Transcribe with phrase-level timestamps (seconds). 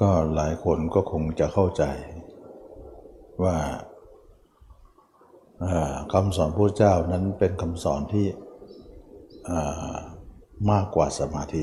[0.00, 1.84] ก็หลายคนก็คงจะเข้าใจ
[3.44, 3.56] ว่า
[6.12, 8.26] คำสอนพระเจ้านั้นเป็นคำสอนที่
[10.70, 11.62] มากกว่าสมาธิ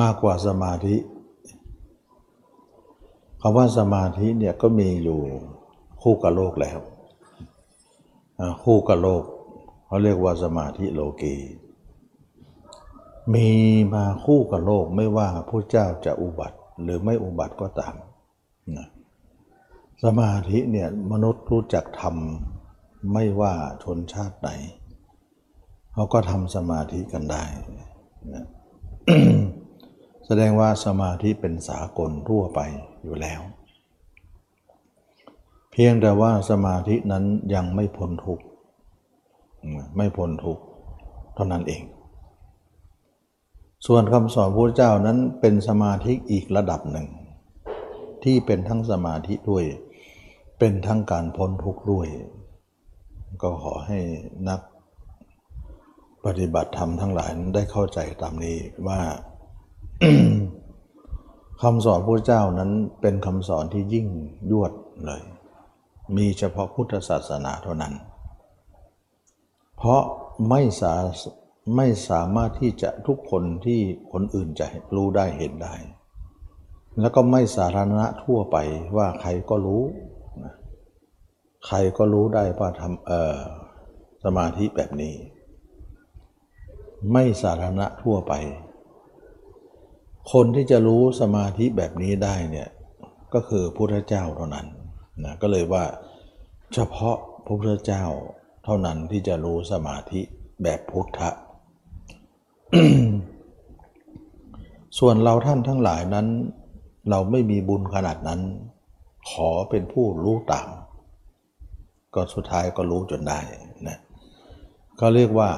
[0.00, 0.96] มากกว่าสมาธิ
[3.40, 5.20] คำว่าสมาธิเนี่ยก็มีอยู่
[6.02, 6.78] คู่กับโลกแล้ว
[8.64, 9.24] คู่กับโลก
[9.86, 11.34] เขาเรียกว่าสมาธิโลกี
[13.34, 13.48] มี
[13.94, 17.94] มาคู่กับโลกไม่ว่าพระเจ้าจะอุบัติหรือไม่อุบัติก็ตาม
[18.76, 18.88] นะ
[20.04, 23.52] สมาธิเนี่ยมนุษย์รู้จักทำไม่ว่า
[23.82, 24.50] ชนชาติไหน
[25.92, 27.44] เขาก็ทำสมาธิกันได้
[28.34, 28.46] นะ
[30.26, 32.60] แสดงว่าสมาธิเป็นสากลทั่วไป
[33.02, 33.40] อยู่แล้ว
[35.70, 37.24] เพียงแต่ว่าสมาธินั้น
[37.54, 38.44] ยังไม่พ้นทุกข์
[39.96, 40.62] ไม่พ้นทุกข์
[41.34, 41.82] เท่านั้นเอง
[43.86, 47.06] ส่วนคำสอนพระเจ้านั้นเป็นสมาธิอีกระดับหนึ่ง
[48.24, 49.64] ที่เป็นทั้งสมาธิด้วย
[50.58, 52.08] เป็นทั้งการพ้นทุกข์ด้วย
[53.42, 53.98] ก็ขอให้
[54.48, 54.60] นัก
[56.24, 59.00] ปฏิบัติธรรมทั้งหลายได้เข้าใจตามนี้ว่า
[61.62, 64.06] คำสอนพระเจ้านั้นเป็นคำสอนที่ยิ่ง
[64.50, 64.72] ยวด
[65.06, 65.22] เลย
[66.16, 67.94] มีเฉพาะพุทธศาสนาเท่านั้น
[69.76, 70.02] เพราะ
[70.48, 70.94] ไม่สา
[71.74, 73.80] ไม่สามารถที่จะทุกคนที่
[74.12, 75.74] คนอื่นจะรู้ได้เห็นได้
[77.00, 78.56] แล้วก็ไม่สาธารณะทั่วไป
[78.96, 79.82] ว่าใครก็รู้
[81.66, 85.14] ใครก็รู้ได้ว่าทำสมาธิแบบนี้
[87.12, 88.32] ไม่สาธารณะทั่วไป
[90.32, 92.68] คนที่จะรู้สมาธิแบบนี้ได้เนี่ย
[93.34, 94.66] ก็คือพระพุทธเจ้าเท่านั้น
[95.24, 95.84] นะก็เลยว่า
[96.74, 98.04] เฉพาะพระพุทธเจ้า
[98.64, 100.20] เท่านั้นที่จะรู้สมาธิ
[100.62, 101.30] แบบพุทธะ
[104.98, 106.26] ส่วนเราท่านทั้งหลายนั้น
[107.10, 108.40] เราไม่มีบุญขนาดนั้น
[109.30, 110.68] ขอเป็นผู้รู้ตาม
[112.14, 113.40] ก็สุดท้ายก็รู้จนได้
[113.88, 113.98] นะ
[115.00, 115.50] ก็เรียกว่า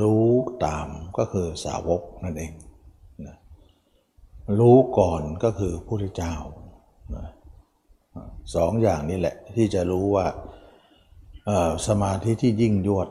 [0.00, 0.26] รู้
[0.64, 0.86] ตาม
[1.18, 2.52] ก็คือสาวกนั่นเอง
[4.60, 6.34] รู้ก่อนก็คือพระพุทธเจ้า
[8.54, 10.26] สองอย่างนี้แหละที่จะรู้ว่า
[11.88, 13.08] สมาธิที่ยิ่งยวด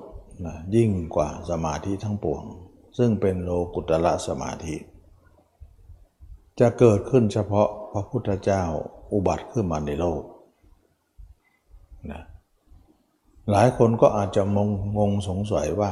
[0.75, 2.43] ยิ่งกว่าสมาธิทั้งปวง
[2.97, 4.75] ซึ่งเป็นโลกุตละสมาธิ
[6.59, 8.63] จะเกิดขึ้นเฉพาะพระพุทธเจ้า
[9.13, 10.23] อุบัติขึ้นมาในโลก
[12.11, 12.21] นะ
[13.51, 14.57] หลายคนก็อาจจะง
[14.97, 15.91] งงสงสัยว่า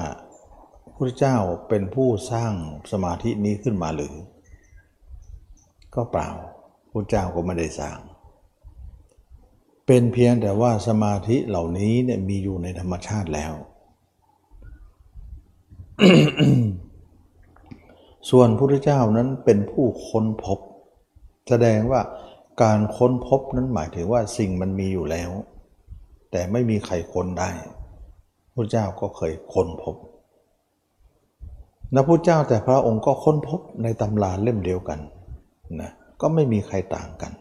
[0.83, 1.37] พระพุทธเจ้า
[1.69, 2.53] เป็นผู้สร้าง
[2.91, 4.15] สมาธินี้ขึ้นมาหรือ
[5.95, 6.29] ก็เปล่า
[6.91, 7.97] พระเจ้าก็ไม่ได้สร้าง
[9.87, 13.53] เป็นเพียงแต่ว่าสมาธิเหล่านี้เนี่ยมีอยู่ในธรรมชาติแล้ว
[18.29, 20.59] ส่วนพระพุทธเจ้านั้นเป็นผู้ค้นพบ
[21.49, 22.01] แสดงว่า
[22.63, 25.29] การค้นพบนั้นหมายถึงว่าสิ่งมันมีอยู่แล้ว
[26.31, 27.51] แต่ไม่มีใครค้นได้
[28.55, 29.95] พระเจ้าก็เคยค้นพบ
[31.93, 34.99] นะพระเจ้าแต่พระองค์ก็ค้นพบในตำราเล่มเดียวกัน
[35.81, 35.91] นะ
[36.21, 37.31] ก็ไม่มีใครต่างกัน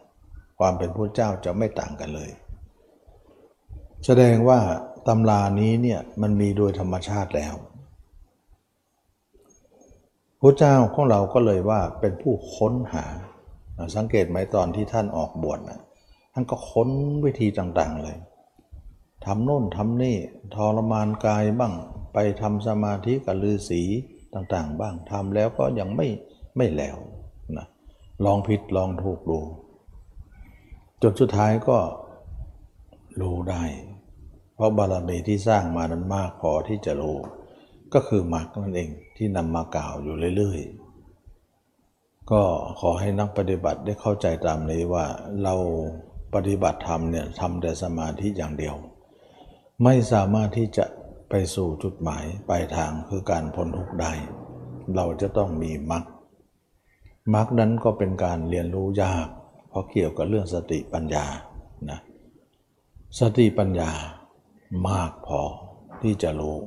[0.58, 2.30] ความเป็นพระเจ้าจะไม่ต่างกันเลย
[4.06, 4.58] แสดงว่า
[5.08, 7.54] ตำรานี้เนี่ยมันมีโดยธรรมชาติแล้ว
[10.40, 13.04] พระเจ้าของเราก็เลยว่าเป็นผู้ค้นหา
[13.96, 15.80] สังเกตไหมตอนที่ท่านออกบวชนะ
[16.32, 16.88] ท่านก็ค้น
[17.24, 18.16] วิธีต่างๆเลย
[19.24, 20.16] ทำโน่นทำนี่
[20.54, 21.74] ทรมานกายบ้าง
[22.12, 23.82] ไปทำสมาธิกับฤาษี
[24.34, 26.08] ต่างๆ บ้างทำแล้วก็ยังไม่
[26.56, 26.96] ไม่แล้ว
[27.56, 27.66] นะ
[28.24, 29.40] ลองผิดลองถูกดู
[31.02, 31.78] จนสุดท้ายก็
[33.20, 33.64] รู้ได้
[34.54, 37.18] เพราะบารมีที่สร้างมานั้นมากพอที่จะรู้
[37.94, 42.42] ก็คือมรรคนั่นเองที่นำมากล่าวอยู่เรื่อยๆ ก็
[42.80, 45.04] ขอให้นักปฏิบัติได้เข้าใจตามนี้ว่า
[45.42, 45.54] เรา
[46.34, 48.76] ปฏิบัติธรรมเนี่ยทำแต่สมาธิอย่างเดียว
[49.84, 50.84] ไม่สามารถที่จะ
[51.30, 54.12] ไปสู่จุดหมายปลายทางคือการพ้นทุกข์ได้
[54.96, 56.04] เราจะต้องมีมรรค
[57.34, 59.26] มรรคนั้นก็เป็นการเรียนรู้ยาก
[59.68, 61.26] เพราะเกี่ยวกับเรื่องสติปัญญา
[61.90, 62.00] นะ
[63.20, 63.90] สติปัญญา
[64.88, 65.40] มากพอ
[66.02, 66.58] ที่จะรู้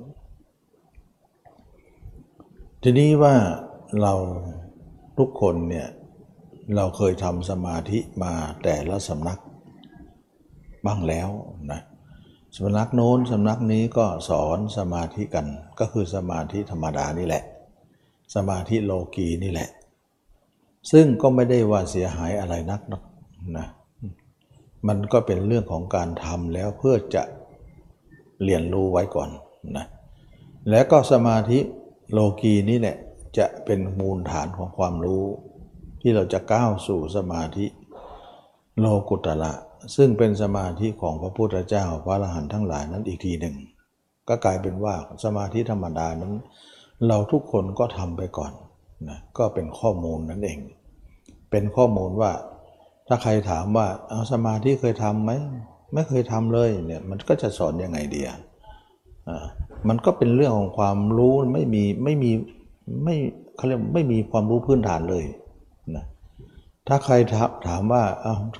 [2.84, 3.36] ทีนี้ว่า
[4.02, 4.14] เรา
[5.18, 5.88] ทุกคนเนี่ย
[6.76, 8.34] เราเคยทำสมาธิมา
[8.64, 9.40] แต่ละสำนัก
[10.86, 11.30] บ้างแล้ว
[11.72, 11.82] นะ
[12.58, 15.48] สำนักโน้นสำนักนี้ก็สอนสมาธิกัน
[15.80, 17.44] ก็คือสมาธิธรรมดานี่แหละ
[18.36, 19.70] สมาธิโลกีนี่แหละ
[20.92, 22.82] ซึ่งก็ไม่ได้ว่าเสียหายอะไรนัก
[23.58, 23.68] นะ
[24.88, 27.24] มันก็เป็นเรื่องของการทำแล้วเพื่อจะ
[28.44, 29.30] เรียนรู้ไว้ก่อน
[29.78, 29.86] นะ
[30.70, 31.60] แล้วก็สมาธิ
[32.12, 32.98] โลกีนี่แหละ
[33.38, 35.26] จะเป็นมูลฐานของความรู้
[36.02, 37.66] ที่เราจะก้าวสู่สมาธิ
[38.80, 39.54] โลกุตระ
[39.96, 43.56] ซึ่งเป็นสมาธิของพระพุทธเจ้าพระอรหันต์ทั้งหลายนั้นอีกทีหนึ่ง
[44.28, 46.34] ก็กลายเป็นว่าสมาธิธรรมดานั้น
[47.08, 48.52] เราทุกคนก็ทำไปก่อน
[49.10, 50.60] นะก็เป็นข้อมูลนั่นเอง
[51.52, 52.32] เป็นข้อมูลว่า
[53.08, 55.32] ถ้าใครถามว่าเอาสมาธิเคยทำไหม
[55.94, 58.30] ไม่เคยทำเลยเนี่ยมันก็จะสอนยังไงเดีย
[59.30, 59.46] อ่า
[59.88, 62.32] มันก็เป็นเรื่องของความรู้ไม่มีไม่มี
[63.04, 63.16] ไม่
[63.56, 65.26] เขาเรียกไม่มีความรู้พื้นฐานเลย
[65.96, 66.06] นะ
[66.88, 67.16] ถ้าใคร
[67.68, 68.04] ถามว่า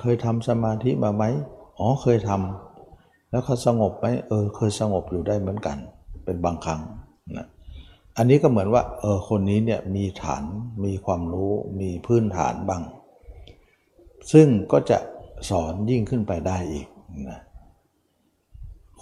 [0.02, 1.24] เคยทำสมาธิมาไหม
[1.80, 5.78] อ๋อเคยทำแล้วเขาสงบไหมเออ เคยสงบอยู่ได้เหมือนกัน
[6.26, 6.82] เป็นบางครั้ง
[7.38, 7.48] นะ
[8.18, 10.44] อันนี้ก็เหมือนว่าเออคนนี้เนี่ยมีฐาน
[10.86, 11.52] มีความรู้
[11.82, 12.82] มีพื้นฐานบ้าง
[14.32, 14.98] ซึ่งก็จะ
[15.50, 16.88] สอนยิ่งขึ้นไปได้อีก
[17.30, 17.40] นะ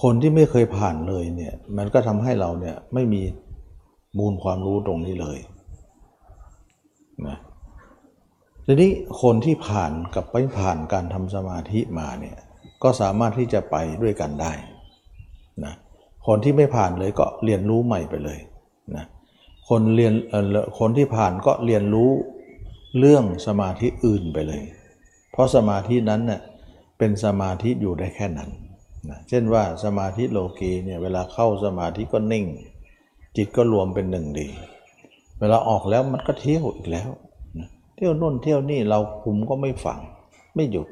[0.02, 3.22] คนที่ไม่เคยผ่านเลยเนี่ยมันก็ทำให้เราเนี่ยไม่มี
[4.18, 5.40] มูลความรู้ตรงนี้เลย
[7.28, 7.38] นะ
[8.66, 8.92] ทีนี้
[9.22, 12.38] คนที่ผ่านกับไปผ่านการทำสมาธิมาเนี่ย
[12.84, 14.52] ก็สามารถที่จะไปด้วยกันได้
[15.66, 15.74] นะ
[16.28, 18.40] คนที่ไม่ผ่านเลยก็เรียนรู้ใหม่ไปเลย
[18.96, 19.06] นะ
[19.70, 20.14] คนเรียน
[20.80, 22.10] คนที่ผ่านก็เรียนรู้
[23.00, 24.64] เรื่องสมาธิอื่นไปเลย
[25.32, 26.42] เพราะสมาธินั้นเน่ย
[26.98, 28.50] เป็นสมาธิอยู่ได้แค่นั้น
[29.10, 32.46] นะเช่นว่าสมาธิโลกีเนี่ยเวลาเข้าสมาธิก็นิ่ง
[33.36, 34.48] จิตก็รวมเป็นหนึ่งดี
[35.40, 37.10] เวลาออกแล้วมันก็เที่ยวอีกแล้ว
[37.60, 40.00] นะเที่ยวนู่นเที่ยวนี่เราคุมก็ไม่ฝัง
[40.56, 40.88] ไม่หยุด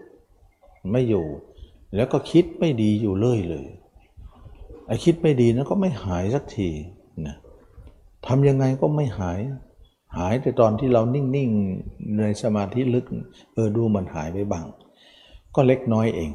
[0.92, 1.26] ไม่อยู่
[1.96, 3.66] แล้วก็คิดไม่ดีอยู่เรื่อยเลย
[4.88, 6.70] ไอ้คิดไม่ดีนั้นก็ไม่หายสักที
[7.28, 7.36] นะ
[8.28, 9.40] ทำยังไงก็ไม่หาย
[10.18, 13.06] หายแต่ตอนที่เรานิ่งๆในสมาธิลึก
[13.54, 14.66] เออดูมันหายไปบ้าง
[15.56, 16.32] ก็เล็กน้อยเอง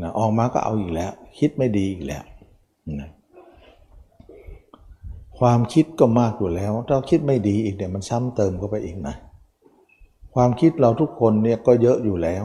[0.00, 2.24] นะออกมาก็เอาอีกแล้ว คิดไม่ดีอีกแล้ว
[3.00, 3.10] นะ
[5.38, 9.14] ความคิดก็มากอยู่แล้วถ้าคิดไม่ดีอีกเนี่ยมันซ้ำเติมเข้าไปอีกนะ
[10.34, 12.44] ความคิดเราทุกคนเนี่ยก็เยอะอยู่แล้ว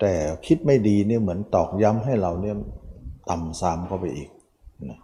[0.00, 0.12] แต่
[0.46, 2.56] คิดไม่ดีเนี่ยเหมือนตอกย้ำให้เราเนี่ย
[3.30, 4.28] ต่ำซ้ำเข้าไปอีก
[4.88, 4.98] นะ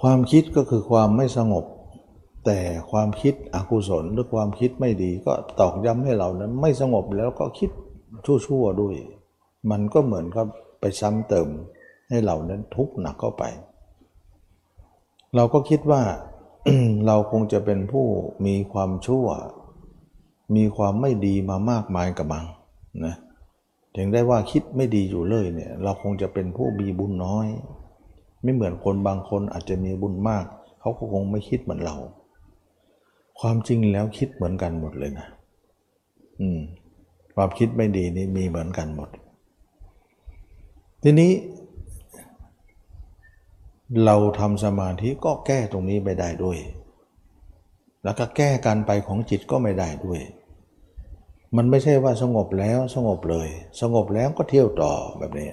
[0.00, 1.64] ความคิดก็คือความไม่สงบ
[2.46, 2.58] แต่
[2.90, 7.70] ความคิดอกุศลหรือความคิดไม่ดี ก็ตอกย้ำให้เรานั้น ไม่สงบแล้วก็คิด
[8.46, 8.94] ชั่วๆด้วย
[9.70, 10.46] มันก็เหมือนกับ
[10.80, 11.48] ไปซ้ำเติม
[12.08, 13.44] ให้เรานั้นทุกข์หนักเข้าไป
[15.36, 16.02] เราก็คิดว่า
[17.06, 18.06] เราคงจะเป็นผู้
[18.46, 19.26] มีความชั่ว
[20.56, 22.46] มีความไม่ดีมามากมายกับมัง
[23.04, 23.14] นะ
[23.96, 27.48] ถึงได้ว่าคิดไม่ดีอยู่เลยเนี่ย เราคงจะเป็นผู้มีบุญน้อย
[28.42, 30.44] ไม่เหมือนคนบางคนอาจจะมีบุญมาก
[30.80, 31.96] เขาก็คงไม่คิดเหมือนเรา
[33.40, 35.26] ความจริงแล้วคิดเหมือนกันหมดเลยนะ
[36.40, 36.60] อืม
[37.34, 39.08] ความคิดไม่ดีนี่มีเหมือนกันหมด
[41.02, 41.32] ทีนี้
[44.04, 46.58] เราทำสมาธิก็แก้ตรงนี้ไม่ได้ด้วย
[48.04, 50.20] แล้วก็แก้การไปของจิตก็ไม่ได้ด้วย
[51.56, 53.48] มันไม่ใช่ว่าสงบแล้วสงบเลย
[53.80, 55.48] สงบแล้วก็เที่ยวต่อแบบนี้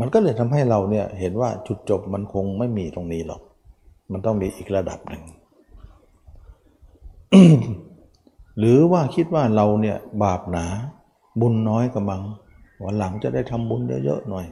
[0.00, 3.42] มันก็เลยทำให้เราเนี่ยเห็นว่าจุดจบมันคงไม่มีตรงนี้หรอก
[4.12, 5.24] มันต้องมีอีกระดับหนึ่ง
[8.58, 10.66] หรือว่าคิดว่าเราเนี่ยบาปหนา
[11.40, 12.22] บุญน้อยกับมัง
[12.84, 14.46] วันหลังจะได้ทำบุญเยอะๆหน่อย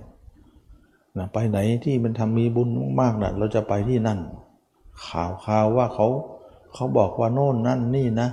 [1.19, 2.69] นะไปไหนที่มันทำมีบุญ
[3.01, 4.19] มากๆนะเราจะไปที่นั่น
[5.07, 6.07] ข่าวข่าวว่าเขา
[6.75, 8.29] เขาบอกว่าโน่นนั่นนี่นะ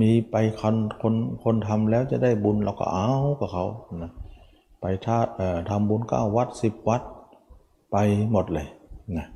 [0.00, 1.14] มีไปคนคน
[1.44, 3.64] คนทำแล้วจะได้บุญเราก็เอากับเขา
[4.02, 4.12] นะ
[4.80, 5.18] ไปท่า
[5.70, 7.02] ทำบุญเก้าวัดสิบวัด
[7.92, 7.96] ไป
[8.32, 8.68] หมดเลย
[9.18, 9.26] นะ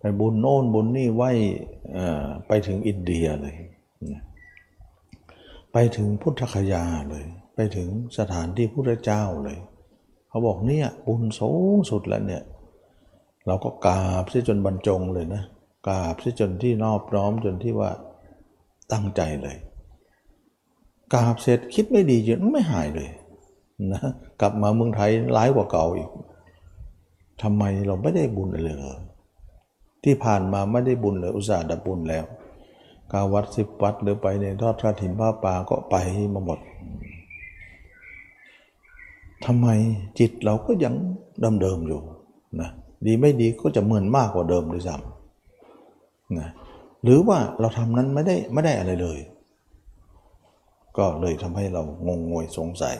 [0.00, 1.22] ไปบุญโน่นบุญนี่ไหว
[2.48, 3.56] ไปถึงอินเดียเลย
[4.12, 4.22] นะ
[5.72, 7.88] ไปถึงพุทธคยาเลย ไปถึง
[8.18, 9.58] สถานที่พุทธเจ้าเลย
[10.28, 12.42] เขาบอกเนี่ยบุญสูงสุดแล้วเนี่ย
[13.46, 15.42] เราก็กราบซิจนบรรจงเลยนะ
[15.88, 17.90] กราบซิจนที่นอบน้อมจนที่ว่า
[18.92, 19.56] ตั้งใจเลย
[21.14, 23.08] กราบเสร็จคิดไม่ดีจนไม่หายเลย
[23.92, 24.02] นะ
[24.40, 26.10] กลับมาเมืองไทยร้ายกว่าเก่าอีก
[27.42, 28.76] ทำไมเราไม่ได้บุญเลย
[30.04, 32.24] ที่ผ่านมาไม่ได้บุญเลยอุตส่าห์ดับบุญแล้ว
[33.12, 35.96] กาวัดสิบวัดหรือไปในทอดกระถินผ้าป่าก็ไป
[36.34, 36.58] มาหมด
[39.46, 39.68] ทำไม
[40.18, 40.94] จิตเราก็ยัง
[41.60, 42.00] เดิมๆอยู่
[42.60, 42.70] นะ
[43.06, 46.48] ดีไม่ดีก็จะเหมือนมากกว่าเดิมด้วยซ้ำนะ
[47.02, 49.18] หรือว่าเราทำนั้นไม่ได้ไม่ได้อะไรเลย
[50.96, 52.96] ก็เลยทำให้เรางงงวยสงสัย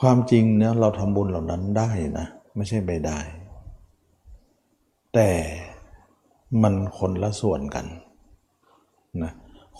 [0.00, 2.26] ความจริงเนี่ยเราทำบุญเหล่านั้นได้นะ
[2.56, 3.18] ไม่ใช่ไม่ได้
[5.14, 5.30] แต่
[6.62, 7.86] มันคนละส่วนกัน
[9.22, 9.32] นะ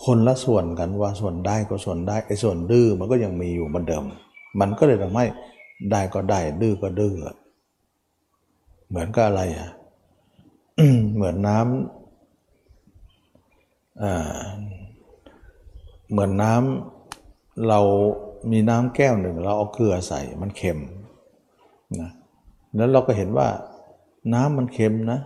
[0.05, 4.03] คนละส่วนกันว่าส่วนได้ก็ส่วนได้ไอ้ส่วนดื้อมันก็ยังมีอยู่เหมือนเดิม
[4.59, 5.25] มันก็เลยทำให้
[5.91, 7.15] ได้ก็ได้ ดื้อก็ดื้อ
[8.89, 9.69] เหมือนกับอะไรอะ
[11.15, 11.67] เหมือนน้ำ
[16.11, 17.79] เหมือนน้ำเรา
[18.51, 20.79] มีน้ำแก้วหนึ่ง เราเอาเกลือใส่มันเค็ม
[22.01, 22.09] นะ
[22.75, 23.47] แล้วเราก็เห็นว่า
[24.33, 25.19] น้ำมันเค็มนะ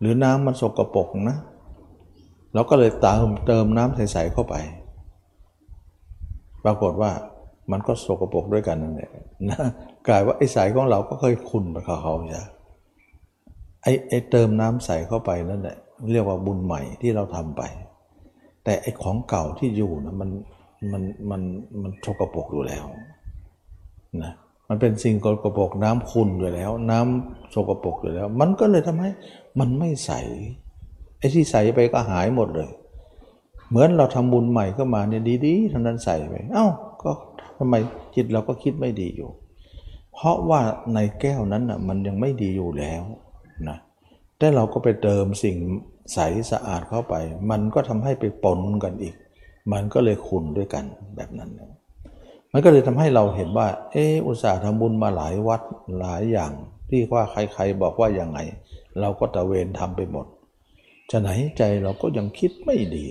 [0.00, 1.36] หรือน้ำมันสกรปรกนะ
[2.54, 4.54] เราก็เลยเติมเติมน้ำใสๆเข้าไป
[6.64, 7.12] ปรากฏว่า
[7.70, 9.10] มันก็สกรปรกด้วยกันนั่นแหละ
[9.48, 9.58] นะ
[10.08, 12.42] กลายว่าไอ้สายของเราก็เคยขุ่นไปกับเขาใช่
[13.82, 15.76] ไอ้ไอ้เติมน้ำใส่เข้าไปนั่นแหละ
[16.12, 17.62] เรียกว่าบุญใหม่ที่เราทำไป
[18.64, 20.30] แต่ไอ้ของเก่าที่อยู่นะมัน
[20.92, 21.42] มันมัน
[21.82, 22.84] มันสกรปรกอยู่แล้ว
[24.22, 24.32] นะ
[24.68, 29.10] มันเป็นสิ่งสกรปรกน้ำขุ่นอยู่แล้ว น้ำสกรปรกอยู่แล้ว มันก็เลยทำให้
[29.60, 30.12] มันไม่ใส
[31.18, 32.70] ไอ้ที่ใสไปก็หายหมดเลย
[33.70, 36.66] เหมือนเราทำบุญใหม่ก็มาเนี่ยดีๆทั้งนั้นใส่ไปเอ้า
[37.58, 37.74] ทำไม
[38.14, 39.30] จิตเราก็คิดไม่ดีอยู่
[40.14, 40.60] เพราะว่า
[40.94, 43.02] ในแก้วนั้นน่ะมันยังไม่ดีอยู่แล้ว
[43.68, 43.78] นะ
[44.38, 45.56] แต่เราก็ไปเติมสิ่ง
[46.14, 46.18] ใส
[46.50, 47.14] สะอาดเข้าไป
[47.50, 49.14] มันก็ทำให้ไปปนกันอีก
[49.72, 50.84] มันก็เลยขุนด้วยกัน
[51.16, 51.50] แบบนั้น
[52.52, 55.60] มันก็เลยทำให้เราเห็นว่า เอออุตส่าห์ทำบุญมาหลายวัด
[55.98, 56.52] หลายอย่าง
[56.88, 58.38] ที่ว่าใครๆบอกว่าอย่างไง
[59.00, 60.26] เราก็ตะเวนทำไปหมด
[61.10, 63.06] จะไหนใจเราก็ยังคิดไม่ดี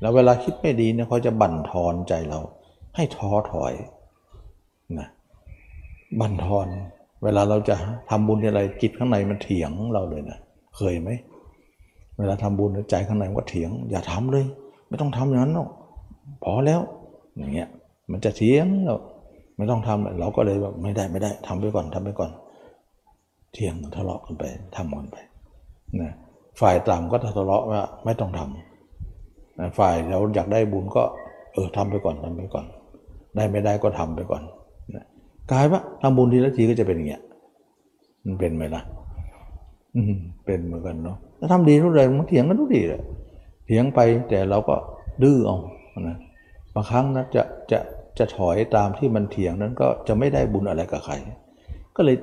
[0.00, 2.40] แล้วเวลาคิดไม่ดีเนี่ยเขาจะบั่นทอนใจเรา
[2.96, 3.74] ให้ท้อถอย
[4.98, 5.08] นะ
[6.20, 6.66] บันทอน
[7.24, 7.74] เวลาเราจะ
[8.10, 10.38] ทำบุญอะไรจิตข้างในมันเถียงเราเลยนะ
[10.76, 11.10] เคยไหม
[12.18, 14.44] เวลาทำบุญใจข้างในมันก็เถียง อย่าทำเลย
[14.88, 15.68] ไม่ต้องทำอย่างนั้นหรอก
[16.42, 16.80] พอแล้ว
[17.36, 17.68] อย่างเงี้ย
[18.12, 18.96] มันจะเถียงเรา
[19.56, 22.30] ไม่ต้องทำเราก็เลยแบบไม่ได้ไม่ได้ทำไปก่อนทำไปก่อน
[23.52, 24.44] เถียงทะเลาะกันไป
[24.76, 25.16] ทำกันไป
[26.00, 26.12] นะ
[26.60, 31.02] ฝ่ายต่ำก็ทะเลาะว่าไม่ต้องทำนะฝ่ายเราอยากได้บุญก็
[31.52, 32.66] เออทำไปก่อนทำไปก่อน
[33.36, 34.42] ได้ไม่ได้ก็ทำไปก่อน
[35.50, 37.22] กลายว่าทำบุญทีละทีก็จะเป็นอย่างเงี้ย
[38.24, 38.82] มันเป็นไหมล่ะ
[39.96, 40.00] อื
[40.44, 43.02] เป็นเหมือนกันเนาะถ้าทำดีทุกเรื่องมันเถียงกันทุกทีเลย
[43.66, 44.74] เถียงไปแต่เราก็
[45.22, 45.56] ดื้อเอา
[46.08, 46.16] นะ
[46.74, 47.78] บางครั้งนะจะจะ
[48.18, 51.14] จะถอยตามที่มันเถียงนั้นก็จะไม่ได้บุญอะไรกับใคร
[51.96, 52.16] ก็เลย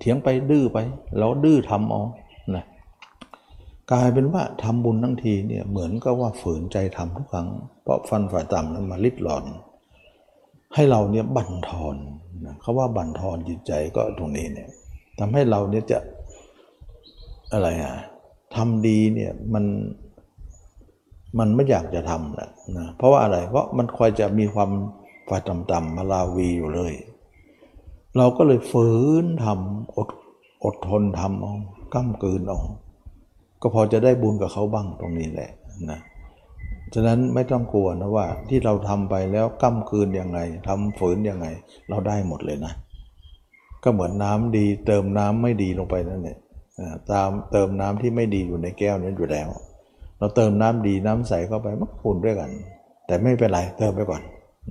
[0.00, 0.78] เถียงไปดื้อไป
[1.18, 2.02] เราดื้อทำเอา
[2.56, 2.64] นะ
[3.92, 7.48] กลายเป็นว่าทำบุญทั้งทีเนี่ยเหมือนกับว่าฝืนใจทำทุกครั้ง
[7.82, 9.44] เพราะฟันฝ่ายต่ำนั้นมาลิดหลอน
[10.74, 11.96] ให้เราเนี่ยบั่นทอน
[12.46, 14.68] นะเขาว่าบั่นทอนจิตใจก็ตรงนี้เนี่ย
[15.18, 15.98] ทำให้เราเนี่ยจะ
[17.52, 17.94] อะไรอะ
[18.56, 19.64] ทำดีเนี่ยมัน
[21.38, 24.70] มันไม่อยากจะทำนะนะเพราะว่าอะไร เพราะมันคอยจะมีความ
[25.28, 26.92] ฝ่ายต่ำๆมาลาวีอยู่เลย
[28.16, 28.88] เราก็เลยฝื
[29.22, 30.08] นทำอด
[30.64, 31.54] อดทนทำเอา
[31.94, 32.58] ก้ามกืนเอา
[33.60, 35.50] ก็พอจะได้บุญกับเขาบ้างตรงนี้แหละ
[35.90, 36.00] นะ
[36.94, 41.46] ฉะนั้นไม่ต้องกลัวนะว่าที่เราทำไปแล้วก้ามคืนยังไงทำฝืนยังไง
[41.88, 42.72] เราได้หมดเลยนะ
[43.84, 46.38] ก็เหมือนน้ำดี เติมน้ำไม่ดีลงไปนั่นแหละ
[47.12, 49.48] ตามเติมน้ำที่ไม่ดีอยู่ในแก้วนี้อยู่แล้ว
[50.18, 52.50] เราเติมน้ำดีน้ำใสเข้าไปมันขุ่นด้วยกัน
[53.06, 54.22] แต่ไม่เป็นไรเติมไปก่อน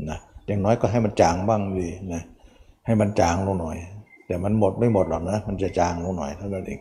[0.10, 2.22] นะอย่างน้อยก็ให้มันจางบ้างดีนะ
[2.86, 3.78] ให้มันจางลงหน่อย
[4.28, 6.80] แต่มันหมดไม่หมดหรอกนะมันจะจางลงหน่อยเท่านั้นเอง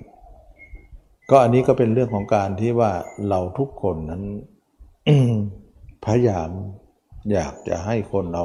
[1.31, 2.91] ก็อันนี้ก็เป็นเรื่องของการที่ว่า
[3.29, 4.23] เราทุกคนนั้น
[6.05, 6.51] พยายาม
[7.33, 8.45] อยากจะให้คนเรา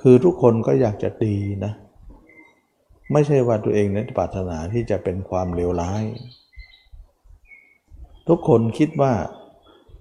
[0.00, 1.72] คือทุกคนก็อยากจะดีนะ
[3.12, 6.04] ไม่ใช่ว่าตัวเองนั้นปรารถนาที่จะเป็นความเลวร้าย
[8.28, 9.12] ทุกคนคิดว่า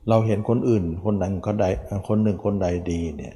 [0.10, 1.66] เราเห็นคนอื่น คนหนึ่งคนใด
[2.08, 3.36] คนหนึ่งคนใดดีเนี่ย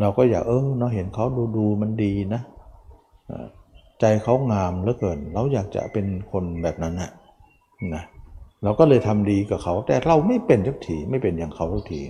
[0.00, 2.42] เราก็อยากเออเราเห็นเขาดูดูมันดีนะ
[4.00, 7.10] ใจเขางามเหลือเกิน เราอยากจะเป็นคนแบบนั้นนะ
[7.94, 8.02] นะ
[8.62, 12.02] เราก็เลยทำดีกับเขา แต่เราไม่เป็นทุกทีไม่เป็นอย่างเขาทุกที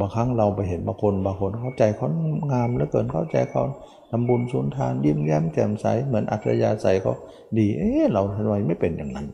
[0.00, 2.08] บางครั้งเราไปเห็นบางคนบางคนเขาใจเขา
[2.52, 3.62] งามเหลือเกินเขาใจเขา
[4.10, 7.14] ทำบุญสุนทาน ยิ้มแย้มแจ่มใสเหมือนอัจฉริยะใสเขา
[7.58, 9.26] ดี เอ๊ะเราทำไมไม่เป็นอย่างนั้น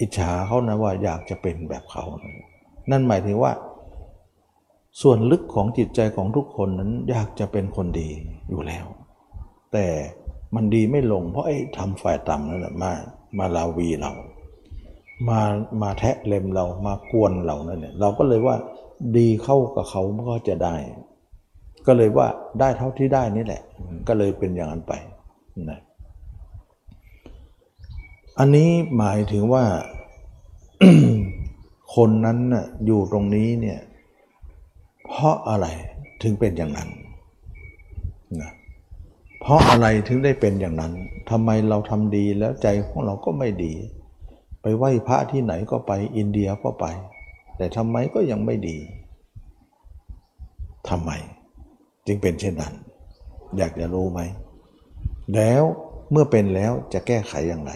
[0.00, 2.04] อิจฉาเขานะว่าอยากจะเป็นแบบเขา
[2.90, 3.52] นั่นหมายถึงว่า
[5.02, 8.08] ส่วนลึกของจิตใจของทุกคนนั้นอยากจะเป็นคนดี
[8.50, 8.84] อยู่แล้ว
[9.72, 9.86] แต่
[10.54, 12.92] มันดีไม่ลงเพราะไอ้ทำฝ่ายต่ำนั่นแหละมา
[13.38, 14.12] มาลาวีเรา
[15.28, 15.40] มา
[15.82, 18.56] มาแทะเล็มเรามากวนเรานั่นเนี่ยเราก็เลยว่า
[19.16, 20.76] ดีเข้ากับเขาก็จะได้
[21.86, 22.26] ก็เลยว่า
[22.60, 23.62] ได้เท่าที่ได้นี่แหละ
[24.08, 24.92] ก็เลยเป็นอย่างนั้นไป
[25.70, 25.80] นะ
[28.38, 29.64] อันนี้หมายถึงว่า
[31.94, 33.80] คนนั้นน่ะอยู่ตรงนี้เนี่ย
[35.06, 35.66] เพราะอะไร
[36.22, 36.88] ถึงเป็นอย่างนั้น
[38.40, 38.50] นะ
[39.40, 40.92] เพราะอะไรถึงได้เป็นอย่างนั้น
[41.30, 43.74] ทำไมเราทำดีแล้วใจของเราก็ไม่ดี
[44.66, 46.86] ไปไหว้พระที่ไหนก็ไปอินเดียก็ไป
[47.56, 48.78] แต่ทำไมก็ยังไม่ดี
[50.88, 51.10] ทำไม
[52.06, 52.74] จึงเป็นเช่นนั้น
[53.58, 54.20] อยากจะรู้ไหม
[55.34, 55.62] แล้ว
[56.10, 57.72] เมื่อเป็นแล้วจะแก้ไขอย่างไร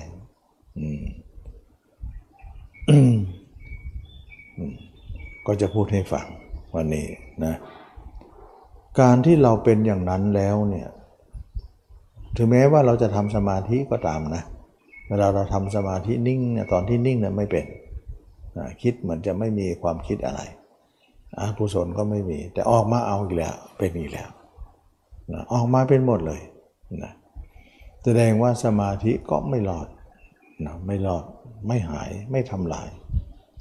[5.47, 6.27] ก็จะพูดให้ฟัง
[6.75, 7.07] วันนี้
[7.45, 7.55] นะ
[9.01, 10.89] การที่เราเป็นอย่างนั้นแล้วเนี่ย
[12.37, 14.45] ถึงแม้ว่าเราจะทำสมาธิก็ตามนะ
[15.09, 16.41] เวลาเราทำสมาธินิ่ง
[16.73, 17.65] ตอนที่นิ่งเนี่ยไม่เป็น
[18.83, 20.41] คิดเหมือนจะไม่มีความคิดอะไร
[21.39, 24.29] อกุศลก็ไม่มี แต่ออกมาเอาอีกแล้วเป็นอีกแล้ว
[25.33, 26.41] นะออกมาเป็นหมดเลย
[27.03, 27.13] นะ
[28.05, 29.89] แสดงว่าสมาธิก็ไม่รอด
[30.65, 31.25] นะไม่รอด
[31.67, 32.89] ไม่หายไม่ทำลาย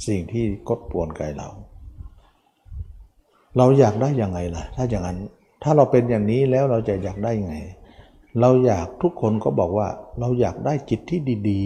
[0.08, 1.50] สิ่งที่กดปวนกายเรา
[3.58, 5.18] เราอยากได้ยังไงล่ะ ถ้าอย่างนั้น
[5.64, 7.56] ถ้าเราเป็นอย่างนี้แล้วเราจะอยากได้ยังไง
[8.40, 9.88] เราอยากทุกคนก็บอกว่า
[10.20, 11.64] เราอยากได้จิตที่ดี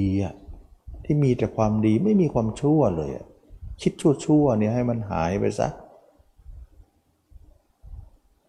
[0.51, 3.11] ๆที่มีแต่ความดีไม่มีความชั่วเลย
[3.81, 5.67] คิดชั่วๆเนี่ยให้มันหายไปซะ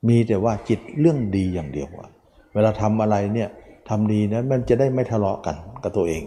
[0.09, 1.89] มีแต่ว่าจิตเรื่องดีอย่างเดียว
[2.55, 3.49] เวลาทำอะไรเนี่ย
[3.89, 6.25] ทำดีนั้นมันจะได้ไม่ทะเลาะกันกับตัวเอง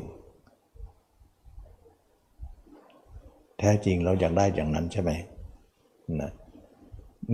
[3.59, 5.11] แท้จริงเราอยากได้อย่างนั้นใช่ไหม
[6.21, 6.31] นะ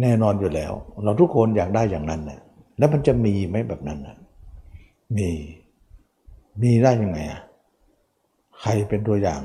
[0.02, 0.72] แน่นอนอยู่แล้ว
[1.04, 2.40] เราทุกคนอยากได้อย่างนั้นนะ
[2.78, 4.18] แล้วมันจะมีไหมแบบนั้นนะ
[5.18, 5.32] มี
[6.62, 7.42] มีได้ยังไงอะ
[8.62, 9.42] ใครเป็นตัวอย่าง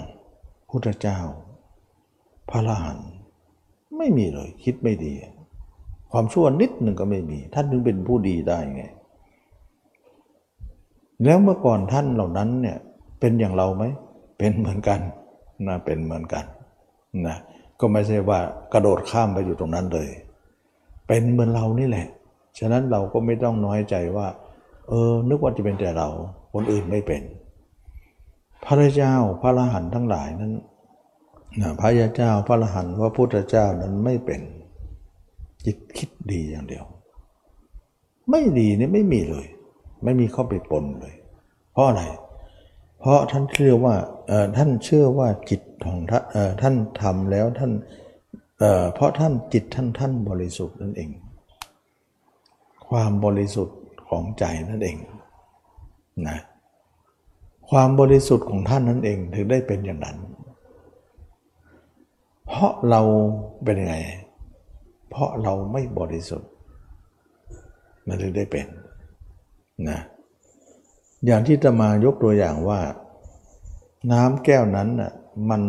[0.70, 1.18] พุทธเจ้า
[2.50, 3.10] พระอรหันต์
[3.96, 5.12] ไม่มีเลย คิดไม่ดี
[6.12, 8.82] ความชั่วนิดหนึ่งก็ไม่มี ท่านถึงเป็นผู้ดีได้ไง
[11.24, 12.78] แล้วเมื่อก่อนท่านเหล่านั้นเนี่ย
[13.20, 13.84] เป็นอย่างเราไหม
[14.38, 15.00] เป็นเหมือนกัน
[15.66, 16.44] นะเป็นเหมือนกัน
[17.26, 17.36] นะ
[17.80, 18.40] ก็ไม่ใช่ว่า
[18.72, 20.08] กระโดดข้ามไปอยู่ตรงนั้นเลย
[21.06, 22.06] เป็นเหมือนเรานี่แหละ
[22.58, 24.26] ฉะนั้นเราก็ไม่ต้องน้อยใจว่า
[24.88, 26.08] เออ นึกว่าจะเป็นแต่เรา
[26.52, 27.22] คนอื่นไม่เป็น
[28.64, 30.52] พระเจ้าพระอรหันต์ทั้งหลายนั้น
[31.60, 34.40] นะพระยาเจ้าพระอรหันต์พระพุทธเจ้านั้นไม่เป็น
[35.64, 36.84] จิตคิดดีอย่างเดียว
[38.30, 39.46] ไม่ดีนี่ไม่มีเลย
[40.04, 41.14] ไม่มีข้าไปปนเลย
[41.72, 42.02] เพราะอะไร
[43.00, 43.94] เพราะท่านเชื่อว่า
[44.56, 46.24] ท่านเชื่อว่าจิตของท่าน
[46.62, 47.72] ท่านทำแล้วท่าน
[48.58, 51.10] เเพราะท่านจิตท่านท่านบริสุทธิ์นั่นเอง
[52.88, 53.76] ความบริสุทธิ์
[54.08, 54.98] ของใจนั่นเอง
[56.28, 56.38] นะ
[57.68, 60.16] ความบริสุทธิ์ของท่านนั่นเองถึงได้เป็นอย่างนั้น
[62.46, 63.00] เพราะเรา
[63.64, 63.96] เป็นยังไง
[65.10, 66.50] เพราะเราไม่บริสุทธิ์
[68.06, 68.66] มันถึงได้เป็น
[69.88, 69.98] นะ
[71.26, 72.80] อย่างที่จะมายกตัวอย่างว่า
[74.12, 75.12] น้ำแก้วนั้นน่ะ
[75.50, 75.62] มัน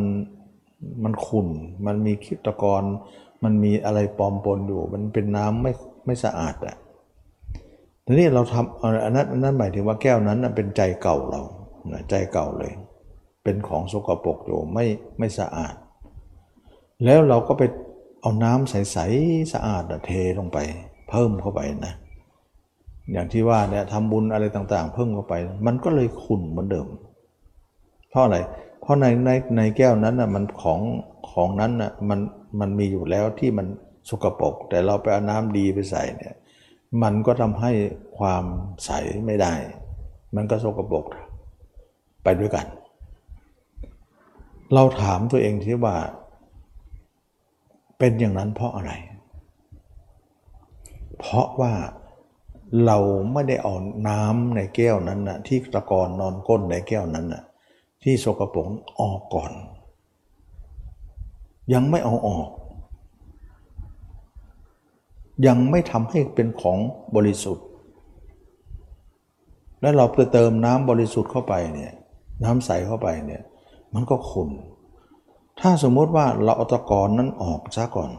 [1.04, 1.47] มันขุ่น
[1.86, 2.84] มันมีคิตกร
[3.43, 5.71] มันมีอะไรปลอมปนอยู่ มันเป็นน้ำไม่
[6.06, 6.76] ไม่สะอาดอะ
[8.10, 11.41] ทีนี้เราทำอันนั้นอันนั้นหมายถึงว่าแก้วนั้นเป็นใจเก่าเรา
[12.10, 12.74] ใจเก่าเลย
[13.43, 14.86] เป็นของสกปรกอยู่ไม่
[15.17, 15.76] ไม่สะอาด
[17.06, 17.63] แล้วเราก็ไป
[18.22, 20.58] เอาน้ำใสๆสะอาดเทลงไป
[21.10, 21.93] เพิ่มเข้าไปนะ
[23.12, 25.34] อย่างที่ว่าเนี่ยทำบุญอะไรต่างๆ เพิ่มเข้าไป
[25.65, 26.88] มันก็เลยขุ่นเหมือนเดิม
[28.10, 28.38] เพราะอะไร
[28.82, 30.80] เพราะในในในแก้วนั้นนะมันของ
[31.32, 32.20] ของนั้นนะมัน
[32.60, 33.67] มันมีอยู่แล้วที่มัน
[34.10, 36.34] สกปรกแต่เราไปเอาน้ำดีไปใส่เนี่ย
[37.04, 37.71] มันก็ทำให้
[38.17, 38.43] ความ
[38.86, 38.91] ใส
[39.26, 39.54] ไม่ได้
[40.36, 41.06] มันก็สกปรก
[42.23, 42.65] ไปด้วยกัน
[44.73, 45.95] เราถามตัวเองที่ว่า
[47.97, 48.91] เป็นอย่างนั้นเพราะอะไร
[51.19, 51.73] เพราะว่า
[52.86, 52.97] เรา
[53.34, 53.73] ไม่ได้เอา
[54.08, 57.43] น้ำในแก้วนั้นนะที่ตะกอนนอนก้นในแก้วนั้นนะ
[58.04, 58.67] ที่สกปรก
[59.02, 59.52] ออกก่อน
[61.73, 62.50] ยังไม่เอาออก
[65.45, 66.78] ยังไม่ทำให้เป็นของ
[67.15, 67.65] บริสุทธิ์
[69.82, 71.93] แล้วเราไปเติมน้ำบริสุทธิ์เข้าไปเนี่ย
[72.43, 73.41] น้ำใสเข้าไปเนี่ย
[73.93, 74.50] มันก็ขุ่น
[75.60, 78.12] ถ้าสมมติว่าเราเอาตะกอนนั้นออกซะก่อน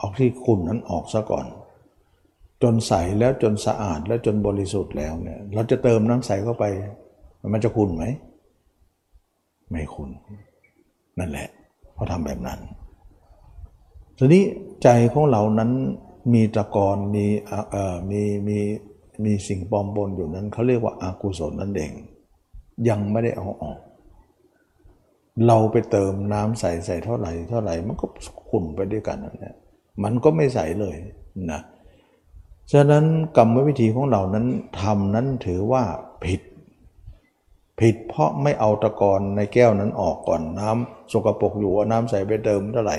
[0.00, 1.46] ออกที่ขุ่นนั้นออกซะก่อน
[2.62, 6.64] จนใสแล้วจนสะอาดแล้วจนบริสุทธิ์แล้วเนี่ยเราจะเติมน้ำใสเข้าไป
[7.52, 8.04] มันจะขุ่นไหม
[9.70, 10.10] ไม่คุณ
[11.18, 11.48] นั่นแหละ
[11.94, 12.60] เขาทำแบบนั้น
[14.18, 14.44] ทีนี้
[14.82, 15.70] ใจของเรานั้น
[16.32, 17.26] มีตะกอนมี
[17.70, 18.58] เอ่อมีมี
[19.24, 21.92] มีสิ่งปลอมปนอยู่นั้นเขาเรียกว่าอากุศลนั่นเอง
[22.88, 23.78] ยังไม่ได้เอาออก
[25.46, 28.06] เราไปเติมน้ำใส่ใส่เท่าไหร่เท่าไหร่มันก็
[28.48, 29.54] ขุ่นไปด้วยกันนั่นแหละ
[30.02, 30.96] มันก็ไม่ใสเลย
[31.50, 31.60] นะ
[32.72, 33.04] ฉะนั้น
[33.36, 34.46] กรรมวิธีของเรานั้น
[34.80, 35.82] ทำนั้นถือว่า
[36.24, 36.40] ผิด
[37.80, 42.96] ผิดเพราะไม่เอาตะกอนในแก้วนั้นออกก่อนน้ำสกปรกอยู่ว่าน้ำใส่ไปเติมเท่าไหร่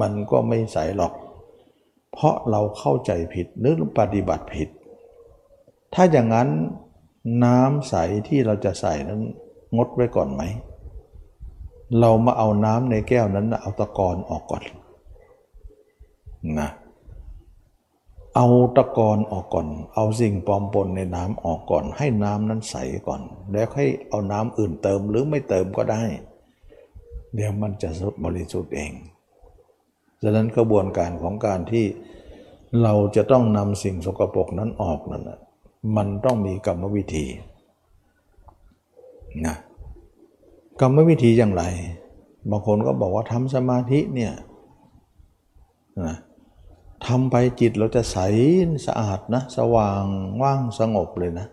[0.00, 1.12] มันก็ไม่ใสหรอก
[2.16, 4.68] เพราะเราเข้าใจผิดหรือปฏิบัติผิด
[5.94, 6.48] ถ้าอย่างนั้น
[7.44, 7.94] น้ำใส
[8.28, 9.20] ที่เราจะใส่นั้น
[9.76, 10.42] งดไว้ก่อนไหม
[12.00, 14.64] เรามาเอาน้ำในแก้วนั้นเอาตะกอนออกก่อน
[16.58, 16.68] นะ
[18.36, 22.76] เอาตะกอนออกก่อน เอาสิ่งปลอมปนในน้ำออกก่อน ให้น้ำนั้นใส
[23.06, 23.20] ก่อน
[23.52, 26.02] แล้วให้เอาน้ำอื่นเติมหรือไม่เติมก็ได้
[27.34, 28.92] เดี๋ยวมันจะสุดบริสุทธิ์เอง
[30.22, 31.84] ฉะนั้นกระบวนการของการที่
[32.82, 35.38] เราจะต้องนำสิ่งสกปรกนั้นออกนั่นนะ
[35.96, 37.26] มันต้องมีกรรมวิธี
[39.46, 39.56] นะ
[40.80, 41.64] กรรมวิธีอย่างไร
[42.50, 44.32] บางคนก็บอกว่าทำสมาธิเนี่ย
[46.06, 46.16] นะ
[47.06, 48.18] ทำไปจิตเราจะใส
[48.86, 50.04] สะอาดนะ สว่าง
[50.42, 51.46] ว่างสงบเลยนะ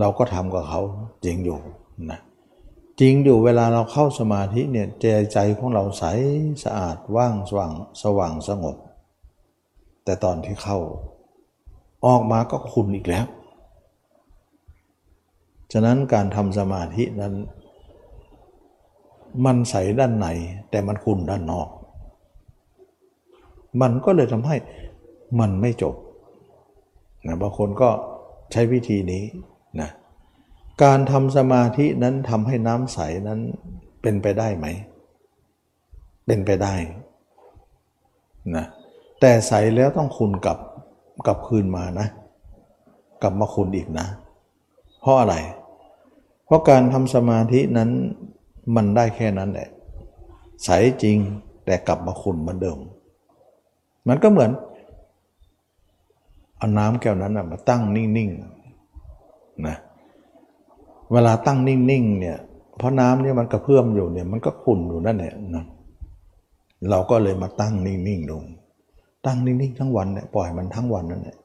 [0.00, 0.80] เราก็ทำกับเขา
[1.24, 1.58] จริงอยู่
[2.10, 2.18] นะ
[3.00, 6.04] จริงอยู่เวลาเราเข้าสมาธิเนี่ยใจใจของเราใส
[6.64, 8.76] สะอาดว่างสว่างสว่างสงบ
[10.04, 10.78] แต่ตอนที่เข้า
[12.06, 13.26] ออกมาก็คุณอีกแล้ว
[15.72, 17.34] ฉะนั้นการทำสมาธินั้น
[19.44, 20.26] มันใสด้านใน
[20.70, 21.68] แต่มันคุณด้านนอก
[23.80, 24.56] มันก็เลยทำให้
[25.40, 25.94] มันไม่จบ
[27.26, 27.90] นะบางคนก็
[28.52, 29.22] ใช้วิธีนี้
[29.80, 29.90] นะ
[30.82, 33.40] การทำสมาธินั้นทำให้น้ำใสนั้น
[34.02, 34.66] เป็นไปได้ไหม
[36.26, 36.74] เป็นไปได้
[38.56, 38.66] นะ
[39.20, 40.58] แต่ใสแล้วต้องคุณกลับ
[41.26, 42.06] กลับคืนมานะ
[43.22, 44.06] กลับมาคุณอีกนะ
[45.00, 45.34] เพราะอะไร
[46.46, 47.90] เพราะการทำสมาธินั้น
[48.76, 49.68] มันได้แค่นั้นแหละ
[50.64, 50.68] ใส
[51.02, 51.16] จริง
[51.64, 52.78] แต่กลับมาคุณเหมือนเดิม
[54.08, 54.50] มันก็เหมือน
[56.56, 59.76] เอาน้ำแก้วนั้นมาตั้งนิ่งๆนะ
[61.12, 62.38] เวลาตั้งนิ่งๆเนี่ย
[62.78, 65.64] เพราะน้ำเนี่ยมันกระเพื่อมอยู่เนี่ยมันก็ขุ่นอยู่นั่นแหละนะ
[66.90, 68.44] เราก็เลยมาตั้งนิ่งๆลง
[69.26, 71.36] ตั้งนิ่งๆทั้งวันเนี่ยปล่อยมันทั้งวันนั่นแหละ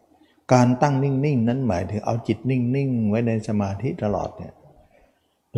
[0.53, 4.53] การตั้งนิ่งๆนั้นหมายถึงเอาจิตนิ่งๆไว้ในสมาธิตลอดเนี่ย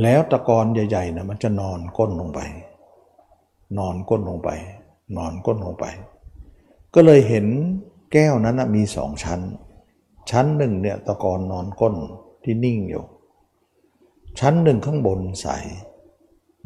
[0.02, 2.40] แล้วตะกอนใหญ่ๆนะมันจะนอนก้นลงไป
[3.78, 4.50] นอนก้นลงไป
[5.18, 5.86] นอนก้นลงไป
[6.94, 7.46] ก็เลยเห็น
[8.12, 9.40] แก้วนั้นนะมีสองชั้น
[10.30, 11.96] ชั้นหนึ่งเนี่ยตะกอนนอนก้น
[12.44, 13.04] ที่นิ่งอยู่
[14.39, 15.48] ชั้นหนึ่งข้างบนใส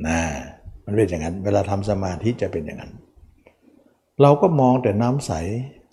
[0.08, 0.20] นะ
[0.86, 2.94] มันเป็นอย่างนั้น เวลาทำสมาธิจะเป็นอย่างนั้น
[4.22, 5.32] เราก็มองแต่น้ำใส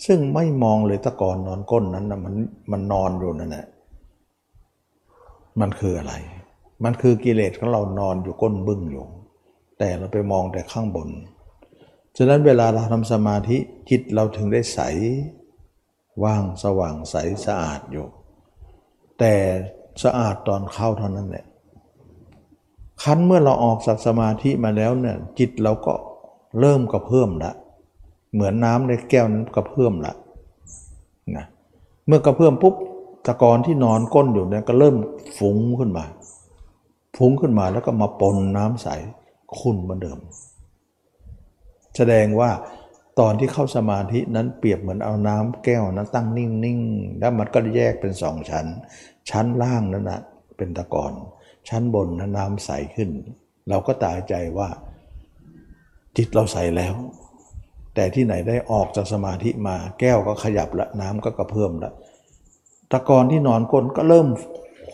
[0.07, 2.35] ซึ่งไม่มองเลยตะกอนนอนก้นนั้นนะมัน
[2.73, 3.67] มันนอนอยู่นั่นแหละ
[5.61, 6.15] มันคืออะไร
[6.85, 9.05] มันคือกิเลสของเรานอนอยู่ก้นบึ้งอยู่
[9.79, 11.09] แต่เราไปมองแต่ข้างบน
[12.17, 13.57] ฉะนั้นเวลาเราทำสมาธิ
[13.91, 14.81] จิตเราถึงได้ใส
[16.25, 18.07] ว่างสว่างใสสะอาดอยู่
[19.19, 19.35] แต่
[20.03, 21.45] สะอาดตอนเข้าเท่านั้นแหละ
[23.03, 25.95] คันเมื่อเราออกจากสมาธิมาแล้วเนี่ยจิตเราก็
[26.61, 27.53] เริ่มกระเพิ่มละ
[28.33, 30.13] เหมือนน้ำในแก้วนั้นกระเพิ่มละ
[31.37, 31.45] นะ
[32.07, 32.75] เมื่อกระเพิ่มปุ๊บ
[33.27, 34.97] ตะกอนที่นอนก้นอยู่เนี่ยก็เริ่ม
[35.39, 36.05] ฟุ้งขึ้นมา
[37.17, 38.89] ฟุ้งขึ้นมาแล้วก็มาปนน้ำใส
[39.59, 40.19] ขุ่นเหมือนเดิม
[41.97, 42.51] แสดงว่า
[43.21, 48.67] ตอนที่เข้าสมาธินั้นเปรียบเหมือนเอาน้ำแก้วนั้นตั้งนิ่งๆ แล้วมันก็แยกเป็นสองชั้น
[49.31, 50.21] ชั้นล่างนั้นนะ
[50.57, 51.13] เป็นตะกอน
[51.69, 53.11] ชั้นบนน,น้ำใสขึ้น
[53.69, 54.69] เราก็ตายใจว่า
[56.17, 56.95] จิตเราใสแล้ว
[57.95, 61.93] แต่ที่ไหนได้ออกจากสมาธิมาแก้วก็ขยับละน้ำก็กระเพิ่อมละ
[62.91, 64.29] ตะกอนที่นอนก้นก็เริ่ม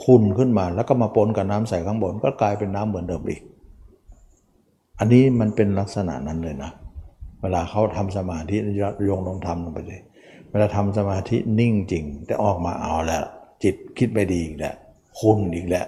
[0.05, 3.43] ขุ่นขึ้นมา แล้วก็มาปนกับน้ำใสข้างบน ก็กลายเป็นน้ำเหมือนเดิมอีก
[4.99, 6.71] อันนี้มันเป็นลักษณะนั้นเลยนะ
[7.41, 8.57] เวลาเขาทำสมาธิ
[9.05, 10.01] โยงลงทำลงไปเลย
[10.51, 13.25] เวลาทำสมาธินิ่งจริง แต่ออกมาเอาแล้ว
[13.63, 14.75] จิตคิดไปดีอีกแล้ว
[15.19, 15.87] คุณอีกแล้ว